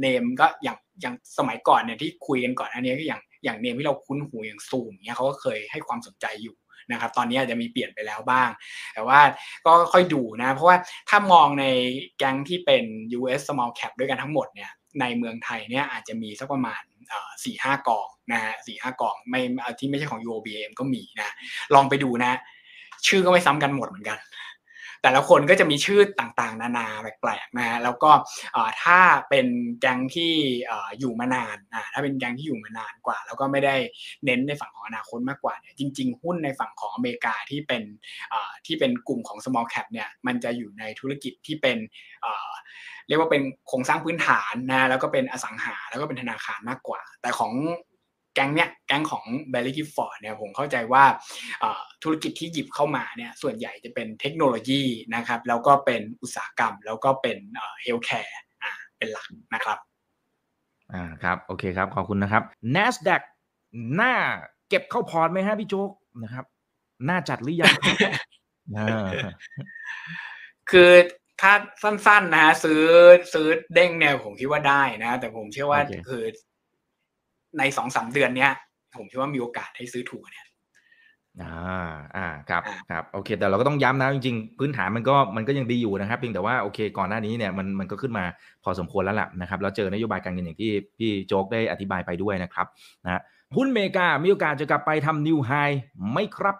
[0.00, 6.56] เนมก็อย่างอย่างสมัยก่อนเนี่ยที่คุยกันก่อนอันนี้ก็อย่างอย่างเนมที่เราคุ้นหูอย่างซูมเนี่ยเขาก็เคยให้ความสนใจอยู่
[6.90, 8.48] นะครับตอนนี้อาจจะมีเปลี่ยนไปแล้วบ้าง
[8.94, 9.20] แต่ว่า
[9.66, 10.76] ก็ค่อยดูนะ เพราะว่า
[11.08, 11.66] ถ้ามองใน
[12.18, 12.84] แก๊งที่เป็น
[13.18, 14.70] US small cap ด้วยกันทั้งหมดเนี่ย
[15.00, 16.82] ในเมืองไทยเนี่ยอาจจะมีสักประมาณ
[17.44, 19.40] สี่ห้ากองนะฮะสี่ห้ากองไม่
[19.78, 21.34] ที่ไม่ใช่ของ UOBM ก็มีนะ
[21.74, 22.38] ลองไปดูนะ
[23.06, 24.18] ชื่อก็ไม่ซ้ำกันหมดเหมือนกัน
[25.02, 28.10] แต่ละคนก็จะมีชื่อต่างๆ นานาแปลกๆนะฮะแล้วก็
[28.82, 29.46] ถ้าเป็น
[29.80, 30.32] แก๊งที่
[30.98, 31.56] อยู่มานาน
[31.94, 33.76] ถ้าเป็นแก๊งที่อยู่มานานกว่า แล้วก็ไม่ได้
[34.24, 37.82] เน้นในฝั่งของอนาคตมากกว่าเนี่ยจริง ๆ หุ้นในฝั่งของอเมริกาที่เป็น
[38.66, 41.78] ที่เป็นกลุ่มของ small cap เนี่ยมันจะอยู่ในธุรกิจที่เป็น
[43.08, 47.52] เรียกว่าเป็นโครงสร้างพื้นฐานนะแล้วก็เป็นอสังหาแล้วก็เป็นธนาคารมากกว่า แต่ของ
[48.34, 51.04] แก๊งเนี้ยแก๊งของ Baillie Gifford เนี่ยผมเข้าใจว่า
[52.02, 54.82] ธุรกิจที่หยิบเข้ามาเนี่ยส่วนใหญ่จะเป็นเทคโนโลยี
[55.14, 57.38] นะครับแล้วก็เป็นอุตสาหกรรม แล้วก็เป็น
[57.82, 59.78] healthcare อ่าเป็นหลักนะครับ
[60.92, 62.42] อ่าครับโอเคครับขอบคุณนะครับ
[62.76, 63.22] NASDAQ
[63.94, 64.14] หน้า
[64.68, 65.90] เก็บเข้าพอร์ตไหมฮะพี่โจ๊ก
[66.22, 66.44] นะครับ
[67.06, 67.74] หน้าจัดหรือยัง
[70.70, 70.90] คือ
[71.40, 71.52] ถ้า
[71.82, 72.82] สั้นๆนะฮะซื้อ
[73.34, 76.22] ซื้อเด้งเนี่ยผมคิดว่าได้นะ แต่ผมเชื่อว่าคือ
[77.58, 78.50] ในสองสาเดือนเนี้ย
[78.96, 80.46] ผมคิดว่ามีโอกาสให้ซื้อถูกเนี่ย
[81.42, 88.24] อ่าอ่าครับครับโอเค แต่เราก็ต้องย้ำนะจริงๆ พื้นฐานมันก็มันก็ยังดีอยู่นะครับเพียงแต่ว่าโอเค ก่อนหน้านี้เนี่ยมันมันก็ขึ้นมา
[88.64, 92.66] พอสมควรแล้วแหละนะครับแล้วเจอนโยบายการเงินอย่างที่พี่โจ๊กได้อธิบายไปด้วยนะครับ
[93.04, 93.20] นะ
[93.56, 95.50] หุ้นเมกามีโอกาสจะกลับไปทำ new high
[96.10, 96.56] ไหมครับ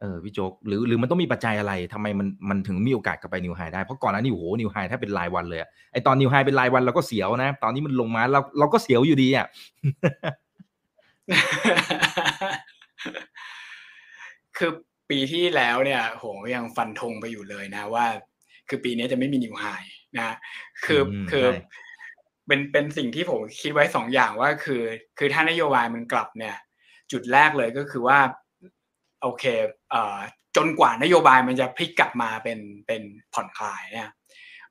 [0.00, 5.60] เออพี่โจ๊กหรือหรือมันต้องมีปัจจัยอะไรทำไมมันมันถึงมีโอกาสกลับไป new high ได้เพราะก่อนหน้านี้โอ้โห new high ถ้าเป็นรายวันเลย
[5.92, 9.46] ไอตอน new high เป็นรายวันเราก็เสียวนะ ตอนนี้มันลงมาเราเราก็เสียวอยู่ดีอะ
[14.56, 14.70] คือ
[15.10, 16.24] ปีที่แล้วเนี่ยโห
[16.54, 18.06] ยังฟันธงไปอยู่เลยนะว่า
[18.68, 19.64] คือปีนี้จะไม่มีนิวไฮ
[20.18, 20.30] นะ
[20.84, 21.46] คือคือ
[22.46, 24.82] เป็นเป็นสิ่งที่ผมคิดไว้สองอย่างว่าคือ
[25.18, 26.56] คือถ้านโยบายมันกลับเนี่ย
[27.12, 28.18] จุดแรกเลยก็คือว่า
[29.22, 29.44] โอเค
[29.94, 29.96] อ
[30.56, 33.02] จนกว่านโยบายมันจะพลิกกลับมาเป็นเป็น
[33.34, 34.08] ผ่อนคลายเนี่ย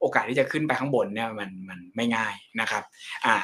[0.01, 2.83] โอกาสที่จะขึ้นไปข้างบนเนี่ยมันมันไม่ง่ายนะครับ
[3.25, 3.35] อ่า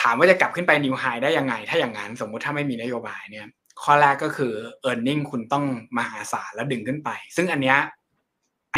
[0.00, 3.46] ถามว่าจะกลับขึ้นไปนิวไฮได้ยังไง ถ้าอย่างนั้นสมมุติถ้าไม่มีนโยบายเนี่ย
[3.82, 4.52] ข้อแรกก็คือ
[4.90, 5.64] e a r n i n g คุณต้อง
[5.98, 7.78] มหาศาลแล้วดึงขึ้นไป ซึ่งอันเนี้ย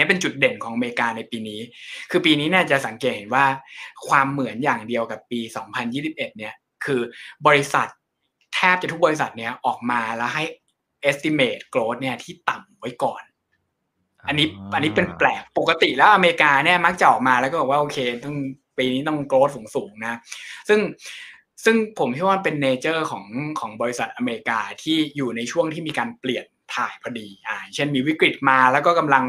[0.01, 1.61] นี้เป็นจุดเด่นของอเมริกาในปีนี้
[2.11, 3.47] คือปีนี้เนี่ยจะสังเกตเห็นว่า
[4.09, 5.41] ความเหมือนอย่างเดียวกับปี
[5.89, 6.55] 2021 เนี่ย
[6.85, 7.01] คือ
[7.47, 7.89] บริษัท
[8.55, 10.45] แทบจะทุกบริษัทเนี้ยออกมาแล้วให้
[11.09, 13.23] estimate growth เนี่ยที่ต่ำไว้ก่อน
[14.27, 18.37] อันนี้อันนี้เป็นแปลกปกติแล้วอเมริกาเนี่ยมักจะออกมาแล้วก็บอกว่าโอเคต้อง
[18.79, 20.19] ปีนี้ต้องโกรธสูงๆนะ
[20.69, 20.81] ซึ่ง
[21.65, 23.25] ซึ่งผมคิดว่าเป็นเนเจอร์ของ
[23.61, 26.45] ของบริษัทอเมริกาที่อยู่ในช่วงที่มีการเปลี่ยน
[26.75, 29.25] ถ่ายพอดี อ่า เช่นมีวิกฤตมาแล้วก็กำลัง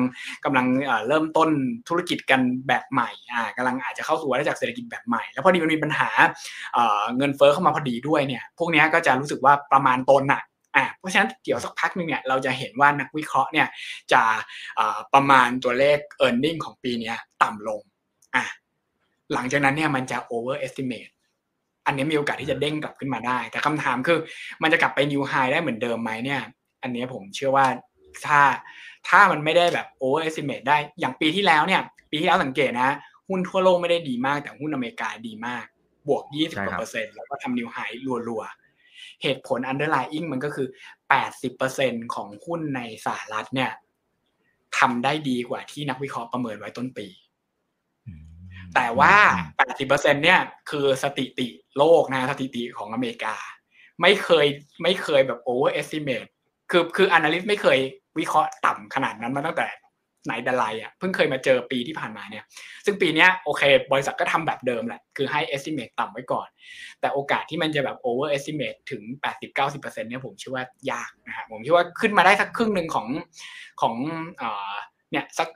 [0.45, 0.65] กำลัง
[1.07, 1.49] เริ่มต้น
[1.89, 6.09] ธุรกิจกันแบบใหม่ อ่ากำลังอาจจะเข้าสู่วัฏจักรเศรษฐกิจแบบใหม่ แล้วพอดีมันมีปัญหา
[7.17, 10.41] เงินเฟ้อเข้ามาพอดีด้วยเนี่ย พวกนี้ก็จะรู้สึกว่าประมาณตนอะ
[10.75, 13.67] อ่าเพราะฉะนั้นเดี๋ยวสักพักหนึ่งเนี่ยเราจะเห็นว่านักวิเคราะห์เนี่ย
[14.13, 14.23] จะ
[15.13, 17.13] ประมาณตัวเลข e a r n i n g ของปีนี้
[17.43, 17.81] ต่ำลง
[18.35, 18.43] อ่า
[19.33, 21.11] หลังจากนั้นเนี่ยมันจะ overestimate
[21.85, 24.19] อันนี้มีโอกาสที่จะเด้งกลับขึ้นมาได้ แต่คำถามคือ
[24.61, 26.41] มันจะกลับไป new high ได้เหมือนเดิมไหมเนี่ย
[26.83, 27.65] อันนี้ผมเชื่อว่า
[28.25, 28.41] ถ้า
[29.09, 32.89] ถ้ามันไม่ได้แบบ overestimate ได้อย่างปีที่แล้วเนี่ย ปีที่แล้วสังเกตนะ
[33.27, 35.65] หุ้นทั่วโลกไม่ได้ดีมากแต่หุ้นอเมริกาดีมาก
[36.07, 37.95] บวก 20เปอร์เซ็นต์แล้วก็ทำ new high
[38.27, 38.60] รัวๆ
[39.21, 40.67] เหตุผล underlying มันก็คือ
[41.41, 43.71] 80%ของหุ้นในสหรัฐเนี่ย
[44.79, 47.07] ทำได้ดีกว่าที่นักวิเคราะห์ประเมินไว้ต้นปี
[48.75, 49.15] แต่ว่า
[49.67, 49.87] 80%
[50.23, 51.47] เนี่ยคือสถิติ
[51.77, 53.35] โลกนะสถิติของอเมริกา
[54.01, 54.45] ไม่เคย
[54.83, 56.29] ไม่เคยแบบ over estimate
[56.71, 57.79] คือคือ analyst ไม่เคย
[58.19, 59.67] วิเคราะห์ต่ำขนาดนั้นมาตั้งแต่
[60.25, 62.43] ไหนแต่ไรอะเพิ่งเคยมาเจอปีที่ผ่านมาเนี่ย
[62.85, 63.61] ซึ่งปีนี้โอเค
[63.91, 66.47] บริษัทก็ทำแบบเดิมแหละ คือให้ estimate ต่ำไว้ก่อน
[67.01, 69.01] แต่โอกาสที่มันจะแบบ over estimate ถึง
[69.55, 73.07] 80-90%เนี่ยผมเชื่อว่ายากนะฮะผมคิดว่าขึ้นมาได้สักครึ่งหนึ่งของ
[73.81, 73.93] ของ
[75.11, 75.47] เนี่ยสัก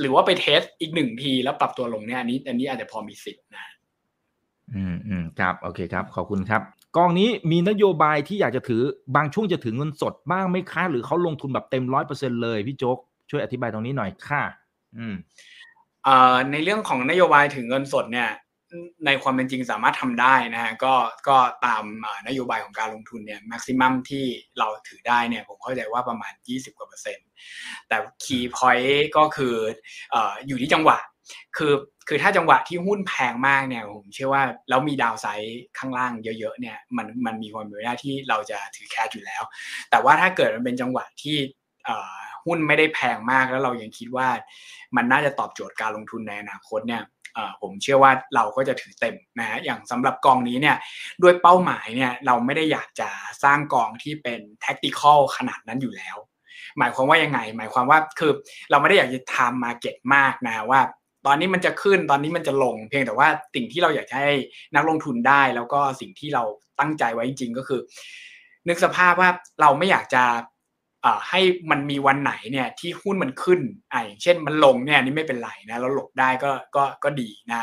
[0.00, 3.66] หรือว่าไปเทสอีกหนึ่งทีแล้วปรับตัวลงเนี่ยอันนี้ อันนี้อาจจะพอมีสิทธิ์นะ
[4.74, 6.62] อืมอืมครับโอเคครับ ขอบคุณครับ
[6.96, 8.82] กองนี้มีนโยบายที่อยากจะถือ
[9.16, 12.98] บางช่วงจะถือเงินสดบ้างไหมคะหรือเขาลงทุนแบบเต็มร้อยเปอร์เซ็นเลยพี่โจ๊ก
[13.30, 14.42] ช่วยอธิบายตรงนี้หน่อยค่ะ
[14.96, 15.14] อืม
[16.52, 18.30] ในเรื่องของนโยบายถือเงินสดเนี่ย
[19.06, 20.94] ในความเป็นจริงสามารถทำได้นะฮะก็
[21.28, 21.84] ก็ตาม
[22.28, 24.24] นโยบายของการลงทุนเนี่ย maximum ที่
[24.58, 27.28] เราถือได้เนี่ยผมเข้าใจว่าประมาณ 20กว่าเปอร์เซ็นต์
[27.88, 29.54] แต่ key point ก็คือ
[30.14, 30.16] อ
[30.46, 30.98] อยู่ที่จังหวะ
[31.56, 31.74] คือ
[32.08, 39.42] คือถ้าจังหวะที่หุ้นแพงมากเนี่ยผมเชื่อว่าแล้วมี downside ข้างล่างเยอะๆเนี่ยมันมันมีความเป็นไปได้ที่เราจะถือ cash อยู่แล้ว
[39.90, 41.36] แต่ว่าถ้าเกิดมันเป็นจังหวะที่
[42.44, 44.28] หุ้นไม่ได้แพงมากแล้วเรายังคิดว่า
[44.96, 47.02] มันน่าจะตอบโจทย์การลงทุนในอนาคตเนี่ย
[47.60, 50.76] ผมเชื่อว่าเราก็จะถือเต็มนะฮะอย่างสำหรับกองนี้เนี่ย
[51.22, 53.08] ด้วยเป้าหมายเนี่ยเราไม่ได้อยากจะ
[53.44, 56.16] สร้างกองที่เป็น tactical ขนาดนั้นอยู่แล้ว
[56.78, 58.32] หมายความว่ายังไง หมายความว่าคือ
[58.70, 60.80] เราไม่ได้อยากจะทำมาเก็ตมากนะว่า
[61.26, 64.34] ตอนนี้มันจะขึ้นตอนนี้มันจะลง เพียงแต่ว่าสิ่งที่เราอยากให้
[64.74, 66.42] นักลงทุนได้ แล้วก็สิ่งที่เรา
[66.80, 67.80] ตั้งใจไว้จริง ๆ ก็คือ
[68.68, 69.30] นึกสภาพว่า
[69.60, 70.24] เราไม่อยากจะ
[71.28, 71.40] ให้
[71.70, 73.60] มันมีวันไหนเนี่ยที่หุ้นมันขึ้น
[73.92, 77.62] อ่าอย่างเช่นมันลงเนี่ยนี่ไม่เป็นไรนะเราหลบได้ก็ก็ก็ดีนะ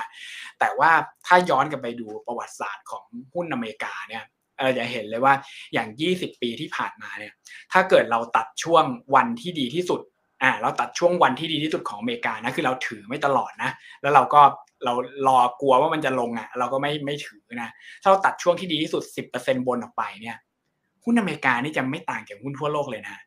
[0.59, 0.91] แต่ว่า
[1.25, 4.23] ถ้าย้อนกลับไปดูประวัติศาสตร์ของหุ้นอเมริกาเนี่ย
[4.63, 5.33] เราจะเห็นเลยว่า
[5.73, 7.33] อย่าง 20 ปีที่ผ่านมาเนี่ย
[7.71, 8.85] ถ้าเกิดเราตัดช่วง
[9.15, 10.01] วันที่ดีที่สุด
[10.43, 13.71] อ่าเราตัดช่วงวันที่ดีที่สุดของอเมริกานะคือเราถือไม่ตลอดนะ
[14.01, 14.41] แล้วเราก็
[14.85, 14.93] เรา
[15.27, 17.69] รอกลัวว่ามันจะลงอะเราก็ไม่ไม่ถือนะ
[18.01, 19.03] ถ้าเราตัดช่วงที่ดีที่สุด
[19.35, 20.37] 10%บนออกไปเนี่ย
[21.07, 23.17] หุ้นอเมริกานี่จะไม่ต่างจากหุ้นทั่วโลกเลยนะ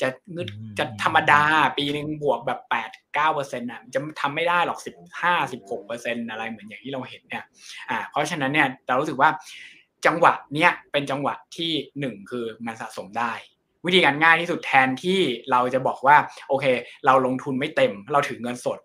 [0.00, 1.42] จะงึดจะธรรมดา
[1.78, 7.44] ปีหนึ่งบวกแบบแปดเก้าเปอร์เซ็นต์อะจะทำไม่ได้หรอกสิบห้าสิบหกเปอร์เซ็นต์อะไรเหมือนอย่างที่เราเห็นเนี่ย
[7.90, 9.30] อ่าเพราะฉะนั้นเนี่ยเรารู้สึกว่า
[10.06, 13.32] จังหวะเนี้ยเป็นจังหวะที่หนึ่งคือมันสะสมได้
[13.86, 15.20] วิธีการง่ายที่สุดแทนที่
[15.50, 16.16] เราจะบอกว่า
[16.48, 16.64] โอเค
[17.06, 18.78] เราลงทุนไม่เต็ม เราถือเงินสด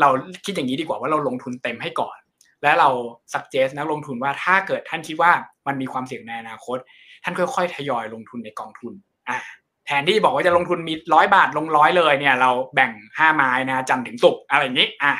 [0.00, 0.08] เรา
[0.44, 2.18] คิดอย่างนี้ดีกว่าว่าเราลงทุนเต็มให้ก่อน
[2.62, 2.88] และเรา
[3.34, 5.32] สักเจสนักลงทุนว่าถ้าเกิดท่านคิดว่า
[5.66, 6.78] มันมีความเสี่ยงในอนาคต
[7.24, 8.92] ท่านค่อยๆทยอยลงทุนในกองทุน
[9.28, 9.38] อ่า
[9.86, 15.12] แทนที่บอกว่าจะลงทุนมีร้อยบาทลงร้อยเลยเนี่ย เราแบ่งห้าไม้นะจันถึงสุกอะไรอย่างนี้อะ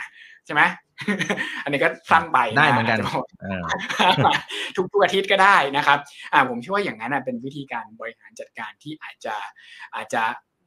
[0.47, 0.63] ใช่ไหม
[1.65, 2.99] อันนี้ก็สั้นไปได้เหมือนกัน
[4.77, 5.99] ทุกทุกอาทิตย์ก็ได้นะครับ
[6.33, 9.35] อ่าผมเชื่อว่าอย่างนั้นเป็นวิธีการบริหารจัดการที่อาจจะ
[9.95, 10.23] อาจจะ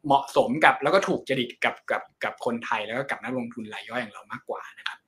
[0.06, 4.99] เหมาะสมกับแล้วก็ถูกจริตกับกับกับคนไทยแล้วก็กับนักลงทุนรายย่อยอย่างเรามากกว่านะครับ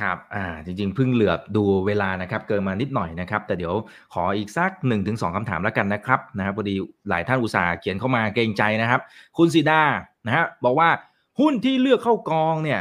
[0.00, 3.74] ครับ อ่า จริงๆ เพิ่งเหลือบดูเวลานะครับ เกินมานิดหน่อยนะครับ แต่เดี๋ยว
[4.14, 6.74] ขออีกสัก1นถึงสคำถามแล้วกันนะครับ นะครับพอดี
[7.08, 9.00] หลายท่านอุตส่าห์เขียนเข้ามาเกรงใจนะครับ
[9.36, 9.82] คุณสีดา
[10.26, 10.88] นะฮะ บอกว่า
[11.40, 12.80] หุ้นที่เลือกเข้ากองเนี่ย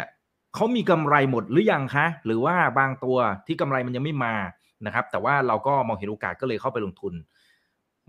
[0.56, 4.36] เขามีกำไรหมดหรือยังคะ หรือว่าบางตัวที่กำไรมันยังไม่มา
[4.86, 7.14] นะครับ แต่ว่าเราก็มองเห็นโอกาสก็เลยเข้าไปลงทุน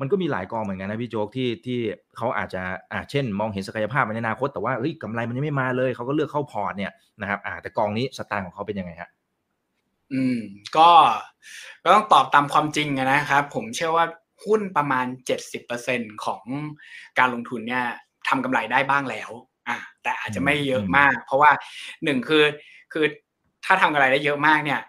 [0.00, 1.78] มันก็มีหลายกองเหมือนกันนะพี่โจ๊กที่ที่
[2.16, 9.10] เขาอาจจะอ่าเช่น มองเห็นศักยภาพในอนาคตแต่ว่าเฮ้ยกำไรมันยังไม่มาเลยเขาก็เลือกเข้าพอร์ตเนี่ยนะครับอ่าแต่กองนี้สไตล์ของเขาเป็นยังไงฮะ
[10.12, 10.38] อืม
[10.76, 10.90] ก็
[11.84, 14.06] ก็ต้องตอบตามความจริงนะครับ ผมเชื่อว่า
[14.44, 16.42] หุ้นประมาณเจ็ดสิบเปอร์เซ็นต์ของ
[17.18, 17.84] การลงทุนเนี่ย
[18.28, 19.30] ทำกำไรได้บ้างแล้ว
[19.68, 21.50] อ่าแต่อาจจะไม่เยอะมาก เพราะว่า
[22.04, 22.44] หนึ่งคือ
[22.92, 23.04] คือ
[23.64, 24.80] ถ้าทำกำไรได้เยอะมากเนี่ย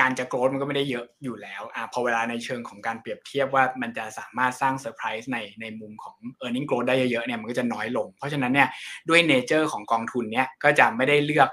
[0.00, 8.68] การจะ grow มันก็ไม่ได้เยอะอยู่แล้วอ่าพอเวลาในเชิงของการเปรียบเทียบว่ามันจะสามารถสร้างเซอร์ไพรส์ในในมุมของ e a r n i n g growth ได้เยอะๆเนี่ยมันก็จะน้อยลง เพราะฉะนั้นเนี่ย
[9.08, 11.48] ด้วยเนเจอร์ของกองทุนเนี่ยก็จะไม่ได้เลือก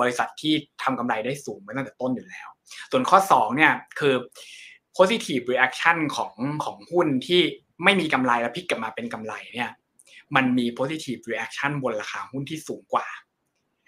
[0.00, 2.48] บริษัทที่ทำกำไรได้สูงมาตั้งแต่ต้นอยู่แล้ว
[2.90, 4.14] ส่วนข้อ2เนี่ยคือ
[4.96, 6.34] positive reaction ของ
[6.64, 7.42] ของหุ้นที่
[7.84, 9.70] ไม่มีกำไรแล้วพลิกกลับมาเป็นกำไรเนี่ย
[10.36, 13.06] มันมี positive reaction บนราคาหุ้นที่สูงกว่า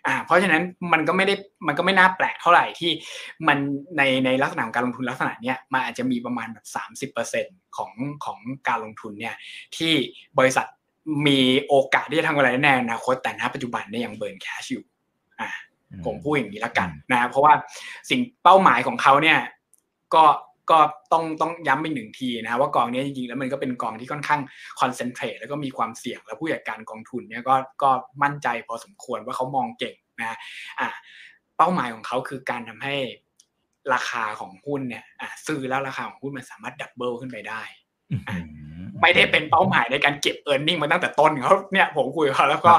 [0.07, 1.35] อ่าเพราะฉะนั้นมันก็ไม่ได้
[1.67, 2.91] มันก็ไม่น่าแปลกเท่าไหร่ที่
[3.49, 3.59] มัน
[3.97, 7.47] ในในลักษณะของการลงทุนลักษณะเนี้ยมันอาจจะมีประมาณแบบสามสิบเปอร์เซ็น
[7.77, 7.93] ของ
[8.25, 8.39] ของ
[8.69, 9.35] การลงทุนเนี่ย
[9.77, 9.93] ที่
[10.39, 10.67] บริษัท
[11.27, 14.85] มีโอกาสที่จะทำอะไรแน่อนาคตแต่ณปัจจุบันเนี่ยยังเบิร์นแคชอยู่
[15.41, 15.51] อ่า
[16.07, 17.53] ผมพูดอย่างนี้ละกันนะเพราะว่า
[18.11, 19.39] สิ่งเป้าหมายของเขาเนี่ย
[20.15, 20.25] ก็
[20.71, 20.79] ก็
[21.13, 24.41] ต้องต้องย้ำอีกหนึ่งทีนะว่ากองนี้จริงๆแล้วมันก็เป็นกองที่ค่อนข้าง
[24.81, 27.91] คอนเซนเทรตแล้วก็มีความเสี่ยงแล้วผู้จัดการกองทุนเนี่ยก็ก็
[28.23, 30.39] มั่นใจพอสมควรว่าเขามองเก่งนะ
[30.81, 30.89] อะ
[31.57, 32.97] เป้าหมายของเขาคือการทำให้
[33.95, 37.63] ราคาของหุ้นเนี่ยอะซื้อแล้วราคาของหุ้นมันสามารถดับเบิลขึ้นไปได้
[39.03, 42.73] ไม่ได้เป็นเป้าหมายในการเก็บเออร์เน็งมาตั้งแต่ต้นเขาเนี่ยผมคุยกับเขาแล้วก็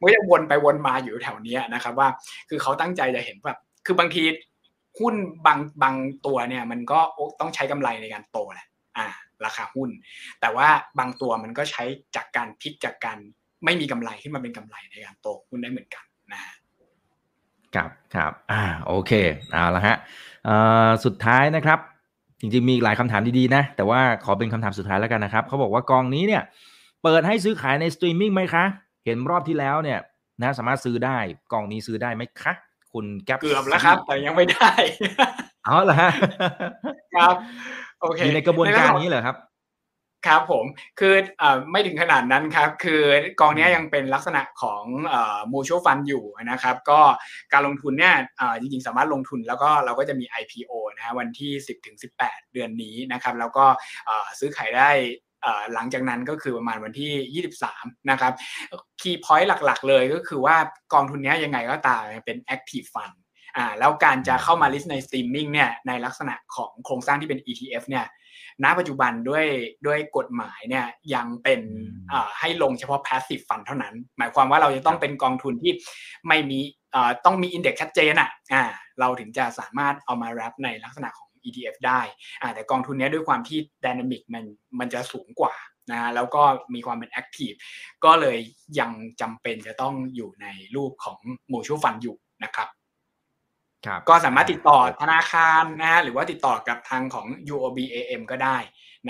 [0.00, 2.08] มันจะวนไปวนมาอยู่แถวนี้นะครับว่า
[2.48, 4.22] คือเขาตั้งใจจะเห็นแบบคือบางที
[4.98, 5.14] หุ้น
[5.46, 5.94] บางบาง
[6.26, 7.00] ตัวเนี่ยมันก็
[7.40, 8.66] ต้องใช้กำไรในการโตแหละ
[8.98, 9.06] อ่า
[9.44, 9.90] ราคาหุ้น
[10.40, 10.68] แต่ว่า
[10.98, 11.84] บางตัวมันก็ใช้
[12.16, 13.18] จากการพลิกจากการ
[13.64, 16.40] ไม่มีกำไรที่มันเป็นกำไรในการโตหุ้นได้เหมือนกันนะ
[17.74, 19.12] ครับครับอ่าโอเค
[19.52, 19.96] เอาละฮะ
[21.04, 21.78] สุดท้ายนะครับ
[22.40, 26.42] จริงๆมีหลายคำถามดีๆนะ แต่ว่าขอเป็นคำถามสุดท้ายแล้วกันนะครับเขาบอกว่ากองนี้เนี่ย
[27.02, 28.64] เปิดให้ซื้อขายในสตรีมมิ่งไหมคะ
[29.04, 29.98] เห็นรอบที่แล้วเนี่ย
[30.42, 31.18] นะสามารถซื้อได้
[31.52, 32.52] กองนี้ซื้อได้ไหมคะ
[32.94, 34.70] คุณแก๊ปเกือบแล้วครับ แต่ยังไม่ได้
[35.64, 36.10] เอาเหรอฮะ
[37.16, 37.34] ครับ
[38.00, 39.36] โอเคในกระบวนการนี้เหรอครับ
[40.26, 40.64] ครับผม
[41.00, 43.02] คืออไม่ถึงขนาดนั้นครับ คือ
[43.40, 44.84] กองนี้ยังเป็นลักษณะของ
[45.52, 47.00] mutual fund อยู่นะครับ ก็
[47.52, 48.14] การลงทุนเนี่ย
[48.60, 53.64] จริงๆ สามารถลงทุนแล้วก็เราก็จะมี IPO นะฮะวันที่ 10ถึง18 เดือนนี้นะครับ แล้วก็
[54.38, 54.90] ซื้อขายได้
[55.74, 58.32] หลังจากนั้นก็คือประมาณวันที่ 23 นะครับ
[59.00, 60.56] key point หลักๆ เลยก็คือว่า
[60.92, 63.16] กองทุนนี้ยังไงก็ตามเป็น Active Fund
[63.56, 68.06] อ่าแล้วการจะเข้ามา list ในสตรีมมิ่งเนี่ยในลักษณะของโครงสร้างที่เป็น ETF เนี่ย
[68.64, 69.46] ณปัจจุบันด้วย
[69.86, 71.60] ด้วยกฎหมายเนี่ยยังเป็น
[72.38, 75.72] ให้ลงเฉพาะ passive fund เท่านั้น หมายความว่าเราจะต้องเป็นกองทุนที่
[76.28, 76.58] ไม่มี
[77.24, 78.30] ต้องมีอินเด็กซ์ชัดเจนอะ
[79.00, 82.00] เราถึงจะสามารถเอามาแรปในลักษณะของ ETF ได้
[82.54, 84.44] แต่กองทุนนี้ด้วยความที่ดินามิกมัน
[84.78, 85.54] มันจะสูงกว่า
[85.90, 86.42] นะแล้วก็
[86.74, 87.52] มีความเป็นแอคทีฟ
[88.04, 88.38] ก็เลย
[88.80, 88.90] ยัง
[89.20, 91.18] จำเป็นจะต้องอยู่ในรูปของ
[91.50, 92.68] มูชูฟันอยู่นะครับ
[94.08, 98.58] ก็สามารถติดต่อธนาคารนะฮะหรือว่าติดต่อกับทางของ UOB AM ก็ได้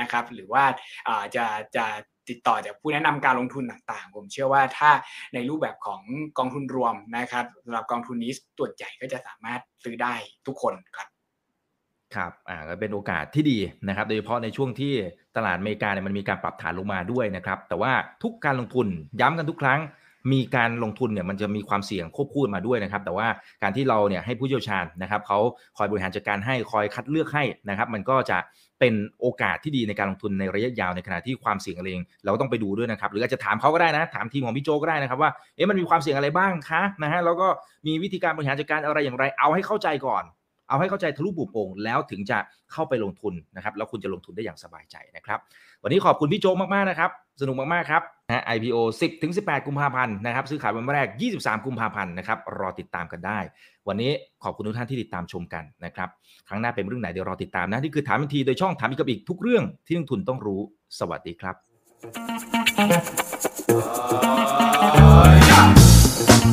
[0.01, 0.65] นะครับหรือว่า
[1.37, 1.45] จะ
[1.77, 1.87] จะ
[2.31, 4.91] ติดต่อจากผู้แนะนำการลงทุนต่างๆ ผมเชื่อว่าถ้า
[5.35, 6.03] ในรูปแบบของ
[6.39, 10.15] กองทุนรวมนะครับสำหรับกองทุนนี้ตัวใหญ่ก็จะสามารถซื้อได้
[10.47, 11.09] ทุกคนครับ
[12.17, 13.59] ครับอ่าก็เป็นโอกาสที่ดี
[13.89, 14.93] นะครับ โดยเฉพาะในช่วงที่
[15.37, 17.93] ตลาดอเมริกาเนี่ยมันมีการปรับฐานลงมาด้วยนะครับ แต่ว่า
[18.23, 18.87] ทุกการลงทุน
[19.21, 19.81] ย้ำกันทุกครั้ง
[20.33, 23.29] มีการลงทุนเนี่ยมันจะมีความเสี่ยงควบคู่มาด้วยนะครับ แต่ว่า
[23.63, 25.39] การที่เราเนี่ยให้ผู้เชี่ยวชาญนะครับเขา
[25.77, 28.39] คอยบริหารจัดการให้คอยคัดเลือกให้นะครับ มันก็จะ
[28.81, 37.49] เป็นโอกาสที่ดีในการลงทุนในระยะยาวในขณะที่ความเสี่ยงเองเราต้องไปดูด้วยนะครับ หรืออาจจะถามเขาก็ได้นะ ถามทีมของพี่โจก็ได้นะครับว่าเอ๊ะมันมีความเสี่ยงอะไรบ้างคะนะฮะแล้วก็
[37.87, 40.25] มีวิธีการบริหารจัดการอะไรอย่างไร เอาให้เข้าใจก่อน
[40.73, 42.39] เอาให้เข้าใจทะลุปุโป่งแล้วถึงจะ
[42.73, 45.39] เข้าไปลงทุนนะครับแล้วคุณจะลงทุนได้อย่างสบายใจนะครับ
[45.83, 47.11] วันนี้ขอบคุณพี่โจมากๆนะครับ
[47.41, 53.39] สนุกมากๆครับนะ IPO 10ถึง18 กุมภาพันธ์นะครับซื้อขายวันแรก 23 กุมภาพันธ์นะครับรอติดตามกันได้
[53.89, 54.11] วันนี้
[54.45, 56.09] ขอบคุณทุกท่านที่ติดตามชมกันนะครับ
[56.49, 60.61] ครั้งหน้าเป็นเรื่องไหนเดี๋ยวรอติดตามนะนี่คือถามทันทีโดยช่องถามอีกกับอีกทุกเรื่องที่นักทุนต้องรู้
[60.99, 61.55] สวัสดีครับ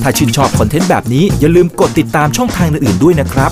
[0.03, 3.51] ถ้าชื่นชอบคอนเทนต์แบบนี้อย่าลืมกดติดตามช่องทางอื่นๆด้วยนะครับ